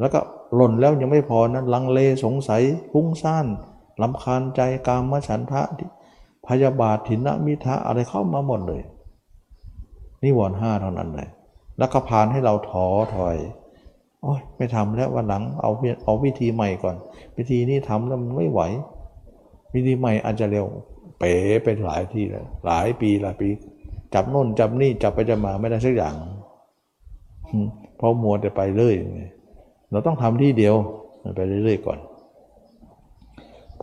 [0.00, 0.20] แล้วก็
[0.56, 2.62] หล่นแล้วยังไม่พอนะลังเลสงสัย
[2.92, 3.46] ฟุ้งซ่าน
[4.02, 5.62] ลำคาญใจกามฉันทะ
[6.46, 8.82] พยาบาทถินมิทะอะไรเข้ามาหมดเลย
[10.22, 11.28] นิวรณ์ห้าเท่านั้นเลย
[11.78, 13.36] แล้วก็พานให้เราท้อถอย
[14.22, 15.70] โอ้ยไม่ทำแล้ววันหลังเอา
[16.04, 16.96] เอาวิธีใหม่ก่อน
[17.36, 18.60] วิธีนี้ทำแล้วมันไม่ไหว
[19.74, 20.66] วิธีใหม่อาจจะเร็ว
[21.18, 23.48] เป๋ไปหลายที่แล้วหลายปีหลายปี
[24.14, 26.14] จับโน่นจับนี่จับไปจะมาไม่ได้สักอย่าง
[27.96, 28.96] เพราะมัวแต่ไปเรื่อย
[29.90, 30.74] เราต้องทำที่เดียว
[31.36, 31.98] ไปเรื่อยๆก่อน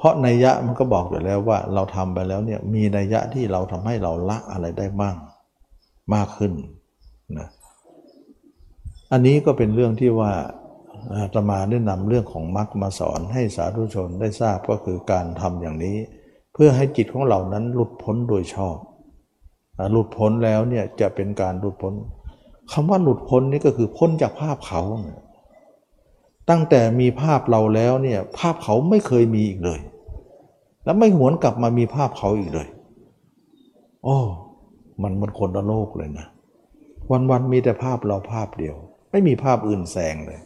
[0.01, 5.15] เพราะนัยยะมันก็บอกอยู่แล้วว่าเราทำไปแล้วเนี่ยมีนัยยะที่เราทำให้เราละอะไรได้บ้าง
[6.13, 6.53] มากขึ้น
[7.37, 7.47] นะ
[9.11, 10.31] อันนี้ก็เป็นเรื่องที่ว่า
[11.13, 15.97] อาตมาได้นำเรื่องของมรรคมาสอนให้สาธุชนได้ทราบก็คือการทำอย่างนี้
[16.53, 18.77] เพื่อให้จิตของเรานั้นหลุดพ้นโดยชอบ
[19.91, 21.93] หลุดพ้นแล้วเนี่ยจะเป็นการหลุดพ้น
[22.71, 25.19] คำว่าหลุดพ้นนี่ก็คือพ้นจากภาพเขาเนี่ย
[26.49, 29.79] ตั้งแต่มีภาพเราแล้วเนี่ยภาพเขาไม่เคยมีอีกเลย
[30.85, 32.67] แล้วไม่หวนกลับมามีภาพเขาอีกเลย
[34.03, 34.17] โอ้
[35.01, 36.27] มันมันคนละโลกเลยนะ
[37.29, 38.75] วันๆมีแต่ภาพเราภาพเดียว
[39.11, 40.39] ไม่มีภาพอื่นแซงเลย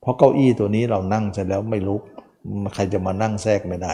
[0.00, 2.02] เพราะเก้าอี้ตัวนี้เรานั่งเสร็จแล้วไม่ลุก
[2.74, 3.92] ใครจะมานั่งแทรกไม่ได้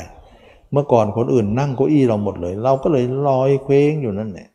[0.73, 4.49] เมื่อก่อนคนอื่นนั่งเก้าอี้เราหมดเลย เราก็เลยลอยเคว้งอยู่นั่นแหละ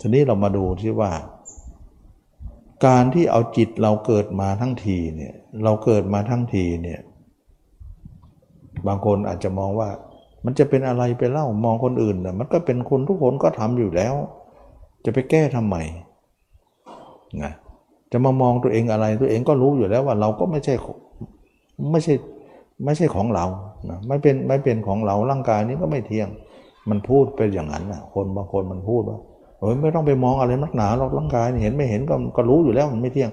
[0.00, 1.10] ทีนี้เรามาดูที่ว่า
[2.86, 5.34] การที่เอาจิตเราเกิดมาทั้งทีเนี่ย
[5.64, 7.00] เราเกิดมาทั้งทีเนี่ย
[8.86, 9.88] บางคนอาจจะมองว่า
[10.44, 14.14] มันจะเป็นอะไรไปเล่ามองคนอื่นนะมันก็เป็นคนทุกคนก็ทำอยู่แล้ว
[15.04, 15.76] จะไปแก้ทำไม
[17.42, 17.52] นะ
[18.12, 20.74] จะมามองตัวเองอะไรตัวเองก็รู้อยู่แล้วว่าเราก็ไม่ใช่
[21.90, 22.14] ไม่ใช่
[22.84, 23.46] ไม่ใช่ของเรา
[23.88, 26.28] นะไม่เป็นไม่เป็นของเราร่างกายนี้ก็ไม่เที่ยง
[26.88, 29.18] มันพูดไปอย่างนั้นนะคนบางคนมันพูดว่า
[29.60, 33.30] เอ้ยไม่ต้องไปมองอะไรนักหนาหรอกร่างกายเห็นไม่เห็นก็ก็รู้อยู่แล้วมันไม่เที่ยง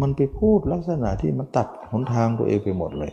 [0.00, 3.12] มันไปพูดลักษณะที่มันตัดหนทางตัวเองไปหมดเลย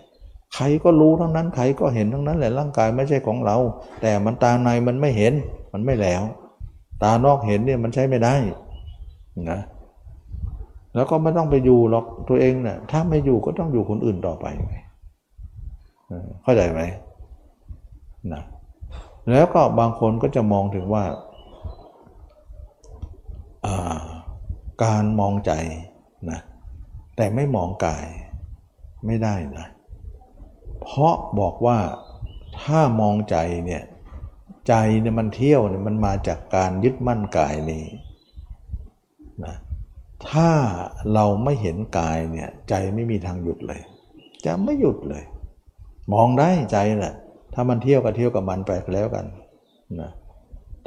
[0.56, 3.58] ใครก็รู้ทั้งนั้น ใครก็เห็นทั้งนั้นแหละร่างกายไม่ใช่ของเรา
[4.02, 5.34] แต่มันตาในมันไม่เห็น
[5.74, 6.24] มันไม่แล้ว
[7.04, 8.36] ตานอกเห็นเนี่ยมันใช้ไม่ได้
[9.52, 9.60] นะ
[10.96, 14.46] แล้วก็ไม่ต้องไปอยู่หรอกตัวเองเนะ่ยถ้าไม่อยู่ก็ต้องอยู่คนอื่นต่อไป
[16.44, 16.82] เข้าใจไหม
[18.34, 18.42] นะ
[19.32, 21.04] แล้วก็บางคนก็จะมองถึงว่า
[24.84, 25.52] การมองใจ
[26.30, 26.40] นะ
[27.16, 28.06] แต่ไม่มองกาย
[29.06, 29.66] ไม่ได้นะ
[30.82, 31.80] เพราะบอกว่า
[32.62, 33.84] ถ้ามองใจเนี่ย
[34.68, 37.86] ใจเนี่ยมันเที่ยวเนี่ยมันมาจากการยึดมั่นกายนี้
[39.46, 39.56] นะ
[40.30, 40.50] ถ้า
[41.14, 43.82] เราไม่เห็นกายเนี่ยใจไม่มีทางหยุดเลย
[44.46, 45.24] จะไม่หยุดเลย
[46.14, 47.14] มองได้ใจแหละ
[47.54, 49.26] ถ้ามันเที่ยวก็เที่ยวกับมันไปแล้วกัน
[50.00, 50.12] นะ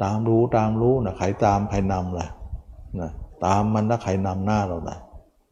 [0.03, 2.27] ตามรู้ตามรู้นะใครตามใครนำล่ะ
[3.01, 3.11] นะ
[3.45, 4.95] ตามมันถ้าใครนำหน้าเราได้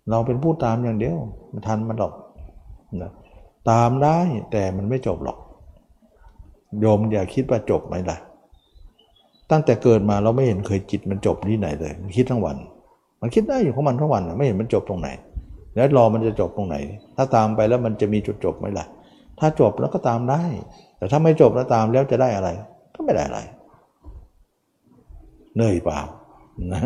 [0.09, 1.17] เราเป็นผู้ตามอย่างเดียว
[1.53, 2.13] มันทันมันหรอก
[3.01, 3.11] นะ
[3.69, 4.17] ตามได้
[4.51, 5.37] แต่มันไม่จบหรอก
[6.79, 8.17] โยมอย่าคิดว่าจบไหมล่ะ
[9.51, 12.55] ตั้งแต่เกิดมาเราไม่เห็นเคยจิตมันจบที่ไหนเลย มันคิดทั้งวัน
[13.21, 15.09] มันคิดได้อยู่ของมันทั้งวันไม่เห็นมันจบตรงไหน
[15.75, 16.75] แล้วรอมันจะจบตรงไหน
[17.17, 18.85] ถ้าตามไปแล้วมันจะมีจุดจบไหมล่ะ
[19.39, 20.43] ถ้าจบแล้วก็ตามได้
[20.97, 22.49] แต่ถ้าไม่จบแล้วตามแล้วจะได้อะไร
[22.95, 23.39] ก็ไม่ได้อะไร
[25.55, 25.99] เหนื่อยเปล่า
[26.73, 26.81] นะ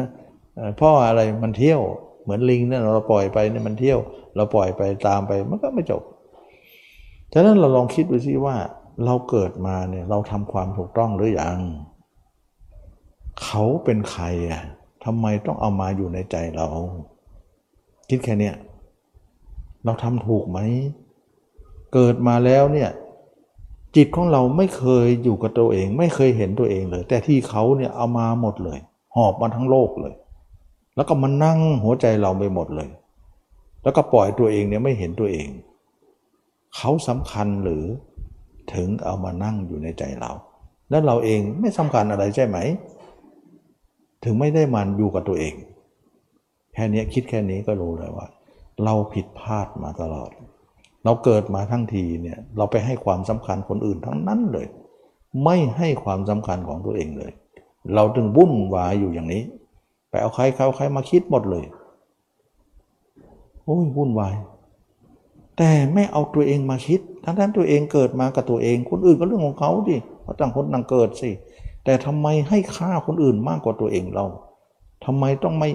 [0.79, 1.81] พราะอะไรมันเที่ยว
[2.23, 3.99] เหมือนลิงเนี่ยเราปล่อยไปเนี่ยมันเที่ยว
[4.35, 6.03] เราปล่อยไปตามไปมันก็ไม่จบ
[7.33, 8.55] ฉะนั้นเราลองคิดดูสิว่า
[9.05, 11.59] เราเกิดมาเนี่ยเราทำความถูกต้องหรืออยัง
[13.43, 14.63] เขาเป็นใครอะ
[15.05, 16.67] ทำไมต้องเอามาอยู่ในใจเรา
[18.09, 18.51] คิดแค่นี้
[19.85, 20.59] เราทำถูกไหม
[21.93, 22.89] เกิดมาแล้วเนี่ย
[23.95, 28.79] จิตของเราไม่เคยอยู่กับตัวเอง ไม่เคยเห็นตัวเองเลย แต่ที่เขาเนี่ยเอามาหมดเลย
[29.15, 30.13] หอบมาทั้งโลกเลย
[30.95, 32.89] แล้วก็มานั่งหัวใจเราไปหมดเลย
[33.83, 35.47] แล้วก็ปล่อยตัวเองเนี่ยไม่เห็นตัวเอง
[36.75, 37.83] เขาสำคัญหรือ
[38.73, 40.31] ถึงเอามานั่งอยู่ในใจเรา
[40.89, 42.57] แล้วเราเองไม่สำคัญอะไรใช่ไหม
[44.23, 45.53] ถึงไม่ได้มันอยู่กับตัวเอง
[46.73, 48.27] แค่นี้คิดแค่นี้ก็รู้เลยว่า
[48.83, 50.31] เราผิดพลาดมาตลอด
[51.05, 54.67] เราเกิดมาทั้งทีเนี่ยเราไปให้ความสำคัญคนอื่นทั้งนั้นเลย
[55.43, 57.31] ไม่ให้ความสำคัญของตัวเองเลย
[57.93, 59.43] เราถึงวุ่นวายอยู่อย่างนี้
[60.21, 61.65] เอาใครเขาใครมาคิดหมดเลย
[63.63, 64.35] โอ้ยวุ่นวาย
[65.57, 71.31] แต่ไม่เอาตัวเองมาคิด ทั้งนั้นตัวเองเกิดมากับตัวเอง คนอื่นก็เรื่องของเขาดิเพราะต่างคนต่างเกิดสิ
[71.83, 74.25] แต่ทำไมให้ค่าคนอื่นมากกว่าตัวเองเรา
[75.05, 75.69] ทำไมต้องไม่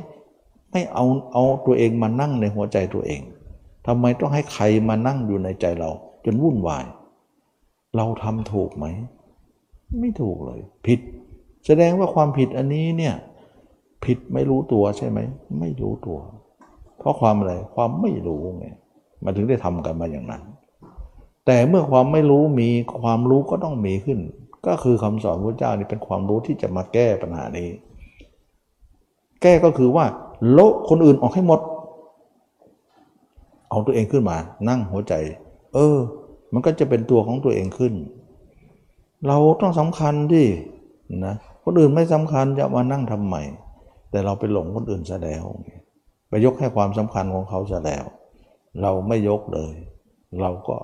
[0.72, 3.20] ไม่เอาเอาตัวเองมานั่งในหัวใจตัวเอง
[3.86, 5.90] ทำไมต้องให้ใครมานั่งอยู่ในใจเรา
[6.24, 6.84] จนวุ่นวาย
[7.96, 8.86] เราทำถูกไหม
[10.00, 11.00] ไม่ถูกเลย ผิด
[11.66, 13.14] แสดงว่าความผิดอันนี้เนี่ย
[14.04, 15.18] ผิดไม่รู้ตัวใช่ไหม
[15.60, 16.18] ไม่รู้ตัว
[16.98, 18.66] เพราะความอะไร ความไม่รู้ไง
[19.24, 20.42] มาถึงได้ทำกันมาอย่างนั้น
[21.46, 22.68] แต่เมื่อความไม่รู้มี
[23.02, 24.18] ความรู้ก็ต้องมีขึ้น
[24.66, 27.68] ก็คือคำสอนพระเจ้านี่เป็นความรู้ที่จะมาแก้ปัญหานี้
[29.42, 30.04] แก้ก็คือว่า
[30.52, 31.60] โละคนอื่นออกให้หมด
[33.70, 34.36] เอาตัวเองขึ้นมา
[34.68, 35.14] นั่งหัวใจ
[35.74, 35.98] เออ
[36.52, 37.94] มันก็จะเป็นตัวของตัวเองขึ้น
[39.26, 40.44] เราต้องสำคัญดิ
[41.26, 43.36] นะคนอื่นไม่สำคัญจะมานั่งทำไม
[44.10, 45.44] แต่เราไปหลงคนอื่นซะแล้ว
[46.28, 48.04] ไปยกให้ความสำคัญของเขาซะแล้ว
[48.82, 49.74] เราไม่ยกเลย
[50.40, 50.76] เราก็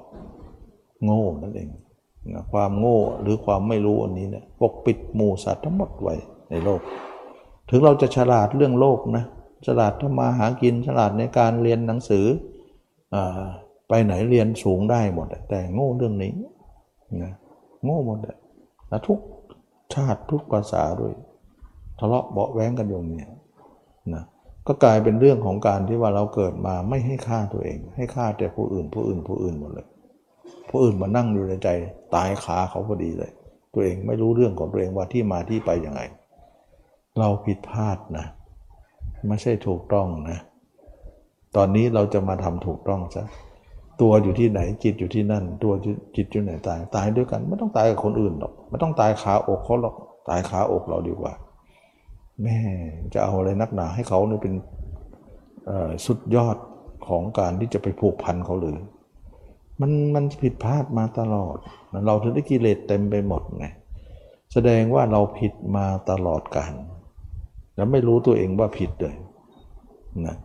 [1.05, 1.69] โง่นั่นเอง
[2.35, 6.15] นะความโง่หรือความไม่รู้อันนี้เนี่ยปกปิดหมู่สัตว์ทั้งหมดไว้
[6.51, 6.81] ในโลก
[7.71, 9.25] ถึงเราจะฉลาดเรื่องโลกนะ
[9.67, 12.27] ฉลาดทำมาหากินฉลาดในการเรียนหนังสือ
[13.15, 13.17] อ
[13.89, 16.33] ไปไหนเรียนสูงได้หมด แต่โง่เรื่องนี้
[17.25, 17.35] นะ
[17.85, 18.37] โง่หมดนะ
[19.07, 19.19] ทุก
[19.95, 21.13] ชาติทุกภาษาด้วย
[21.99, 23.31] ทะเลาะเบาแว้งกันอยู่เนี่ย
[24.15, 24.25] นะ
[24.67, 29.87] ก็กลายเป็นเรื่องของการที่ว่าเราเกิดมาไม่ให้ค่าตัวเอง ให้ค่าแต่ผู้อื่นผู้อื่นผู้อื่นหมดเลย
[30.69, 31.69] ผู้อื่นมานั่งอยู่ในใจ
[32.15, 33.31] ตายขาเขาพอดีเลย
[33.75, 36.01] ตัวเองไม่รู้เรื่องของตัวเองว่าที่มาที่ไปยังไง
[37.19, 38.27] เราผิดพลาดนะ
[39.29, 40.39] ไม่ใช่ถูกต้องนะ
[41.57, 43.25] ตอนนี้เราจะมาทำถูกต้องซะ
[44.01, 45.73] ตัวอยู่ที่ไหนจิตอยู่ที่นั่น ตัว
[46.17, 49.95] จิตอยู่ไหนตายตายด้วยกัน ไม่ต้องตายกับคนอื่นหรอกไม่ต้องตายขาอกเขาหรอก
[50.29, 51.33] ตายขาอกเราดีกว่า
[52.43, 52.59] แม่
[53.15, 54.55] จะเอาอะไรนักหนาให้เขาเนี่ยเป็น
[56.07, 56.57] สุดยอด
[57.09, 58.79] ของการที่จะไปผูกพันเขาหรือ
[59.81, 61.57] มันมันผิดพลาดมาตลอด
[62.07, 63.67] เราถึงได้กิเลสเต็มไปหมดไง
[64.53, 66.73] แสดงว่าเราผิดมาตลอดกัน
[67.77, 69.15] แล้วไม่รู้ตัวเองว่าผิดเลย
[70.27, 70.37] นะ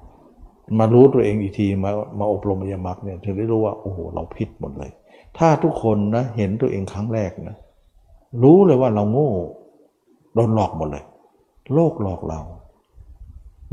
[0.80, 4.92] มารู้ตัวเองอีกทีมามาอบรมยมรรคเนี่ยถึงได้รู้ว่าโอ้โหเราผิดหมดเลย
[5.38, 7.58] ถ้าทุกคนนะเห็นตัวเองครั้งแรกนะ
[8.44, 9.30] รู้เลยว่าเราโง่
[10.34, 11.04] โดนหลอกหมดเลย
[11.74, 12.40] โลกหลอกเรา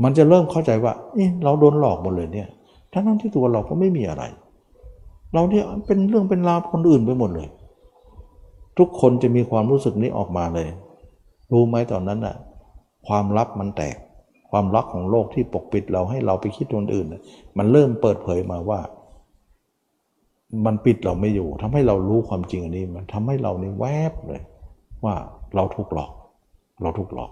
[0.03, 2.47] มันจะเริ่มเข้าใจว่าเอ๊ะเราโดนหลอกหมดเลยเนี่ย
[2.93, 4.23] ทั้งทั้งที่ตัวเราก็ไม่มีอะไร
[5.33, 7.47] เราเนี่ยเป็นเรื่องเป็นราวคนอื่นไปหมดเลย
[8.77, 10.67] ทุกคนจะมีความรู้สึกนี้ออกมาเลย
[11.51, 12.35] รู้ไหมตอนนั้นน่ะ
[13.07, 13.95] ความลับมันแตก
[14.51, 17.07] ความลับของโลกที่ปกปิดเราให้เราไปคิดคนอื่น
[17.57, 18.79] มันเริ่มเปิดเผยมาว่า
[20.65, 24.41] มันปิดเราไม่อยู่ทำให้เรารู้ความจริงอันนี้ มันทำให้เรานี่แวบเลย
[25.03, 25.15] ว่า
[25.55, 26.11] เราถูกหลอก
[26.81, 27.31] เราถูกหลอก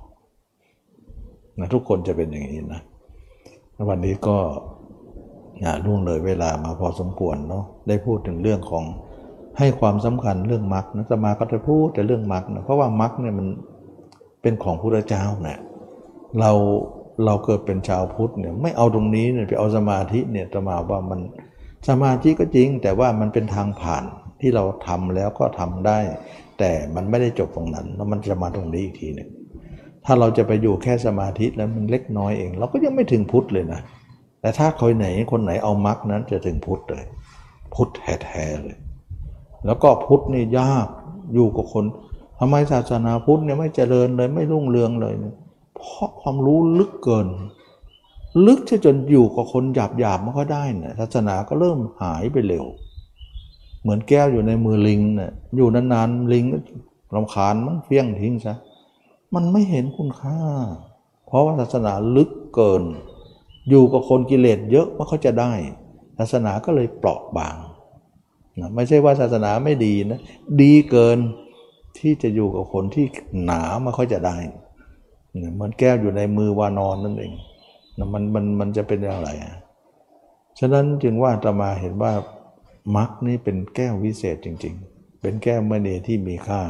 [1.59, 2.81] นะทุกคนจะเป็นอย่างนี้นะ
[3.89, 4.37] วันนี้ก็
[5.85, 8.83] ล่วงเลยเวลามาพอสมควรเนาะได้พูดถึงเรื่องของ
[9.57, 13.47] ให้ความสำคัญเรื่องมรรคนะสมาก็จะพูดแต่เรื่องมรรคนะเพราะว่ามรรคเนี่ยมัน
[14.41, 15.59] เป็นของพระเจ้าเนะี่ย
[16.39, 16.51] เรา
[17.25, 21.19] เราเกิดเป็นชาวพุทธเนี่ยไม่เอาตรงนี้เนี่ยไปเอาสมาธิเนี่ยจะมาว่ามัน
[21.89, 24.03] สมาธิก็จริง แต่ว่ามันเป็นทางผ่าน
[24.41, 25.99] ที่เราทำแล้วก็ทำได้
[26.59, 29.29] แต่มันไม่ได้จบตรงนั้นแล้วมันจะมาตรงนี้อีกทีหนึ่ง
[30.09, 33.81] ถ้าเราจะไปอยู่แค่สมาธิแล้วมันเล็กน้อยเอง เราก็ยังไม่ถึงพุทธเลยนะ
[34.41, 37.03] แต่ถ้าคนไหนคนไหนเอามรรคนั้นจะถึงพุทธเลย
[37.73, 37.89] พุทธ
[38.23, 38.77] แท้ๆเลย
[39.65, 40.87] แล้วก็พุทธนี่ยาก
[41.33, 41.85] อยู่กับคน
[42.39, 45.35] ทำไมศาสนาพุทธเนี่ยไม่เจริญเลยไม่รุ่งเรืองเลยเนี่ย
[45.75, 47.27] เพราะความรู้ลึกเกิน
[48.45, 52.65] ลึกจนอยู่กับคนหยาบหยาบมันก็ได้นะศาสนาก็เริ่มหายไปเร็ว
[53.81, 56.57] เหมือนแก้วอยู่ในมือลิงเนะ่ยอยู่นานๆลิงก็
[57.15, 58.55] รำคาญมันเฟี้ยงทิ้งซะ
[59.35, 60.39] มันไม่เห็นคุณค่า
[61.27, 62.83] เพราะว่าศาสนาลึกเกิน
[63.69, 65.51] อยู่กับคนกิเลสเยอะมันเขาจะได้
[66.19, 67.55] ศาสนาก็เลยเปราะบาง
[68.59, 70.19] นะไม่ใช่ว่าศาสนาไม่ดีนะ
[70.61, 71.17] ดีเกิน
[71.97, 73.05] ที่จะอยู่กับคนที่
[73.45, 74.37] หนาไม่ค่อยจะได้
[75.55, 77.33] เหมือนแก้วอยู่ในมือวานอนนั่นเอง
[78.13, 79.29] มันมันมันจะเป็นอย่างไร
[80.59, 82.13] ฉะนั้นจึงว่าตมาเห็นว่า
[82.95, 86.61] มรรคนี่เป็นแก้ววิเศษจริง ๆ เป็นแก้วมณีที่มีค่า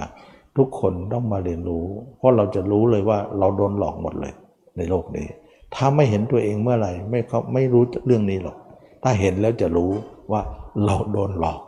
[0.57, 1.85] ทุกคนต้องมาเรียนรู้
[2.17, 4.33] เพราะเราจะรู้เลยว่าเราโดนหลอกหมดเลย
[4.77, 5.27] ในโลกนี้
[5.75, 8.57] ถ้าไม่เห็นตัวเองเมื่อไหร่ไม่เขาไม่รู้เรื่องนี้หรอก
[9.03, 9.91] ถ้าเห็นแล้วจะรู้
[10.31, 10.41] ว่า
[10.85, 11.59] เราโดนหลอก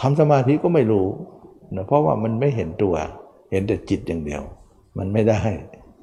[0.00, 1.06] ทำสมาธิก็ไม่รู้
[1.76, 2.94] นะเพราะว่ามันไม่เห็นตัว
[3.50, 4.42] เห็นแต่จิตอย่างเดียว
[4.98, 5.40] มันไม่ได้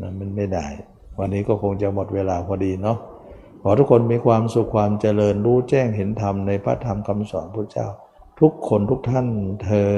[0.02, 0.66] นะมันไม่ได้
[1.20, 2.98] วันนี้ก็คงจะหมดเวลาพอดีเนาะ
[3.64, 7.88] ขอทุกคนมีความสุขความเจริญรู้แจ้งเห็นธรรมในพระธรรมคำสอนพระเจ้า
[8.40, 9.28] ทุกคนทุกท่าน
[9.64, 9.90] เทอ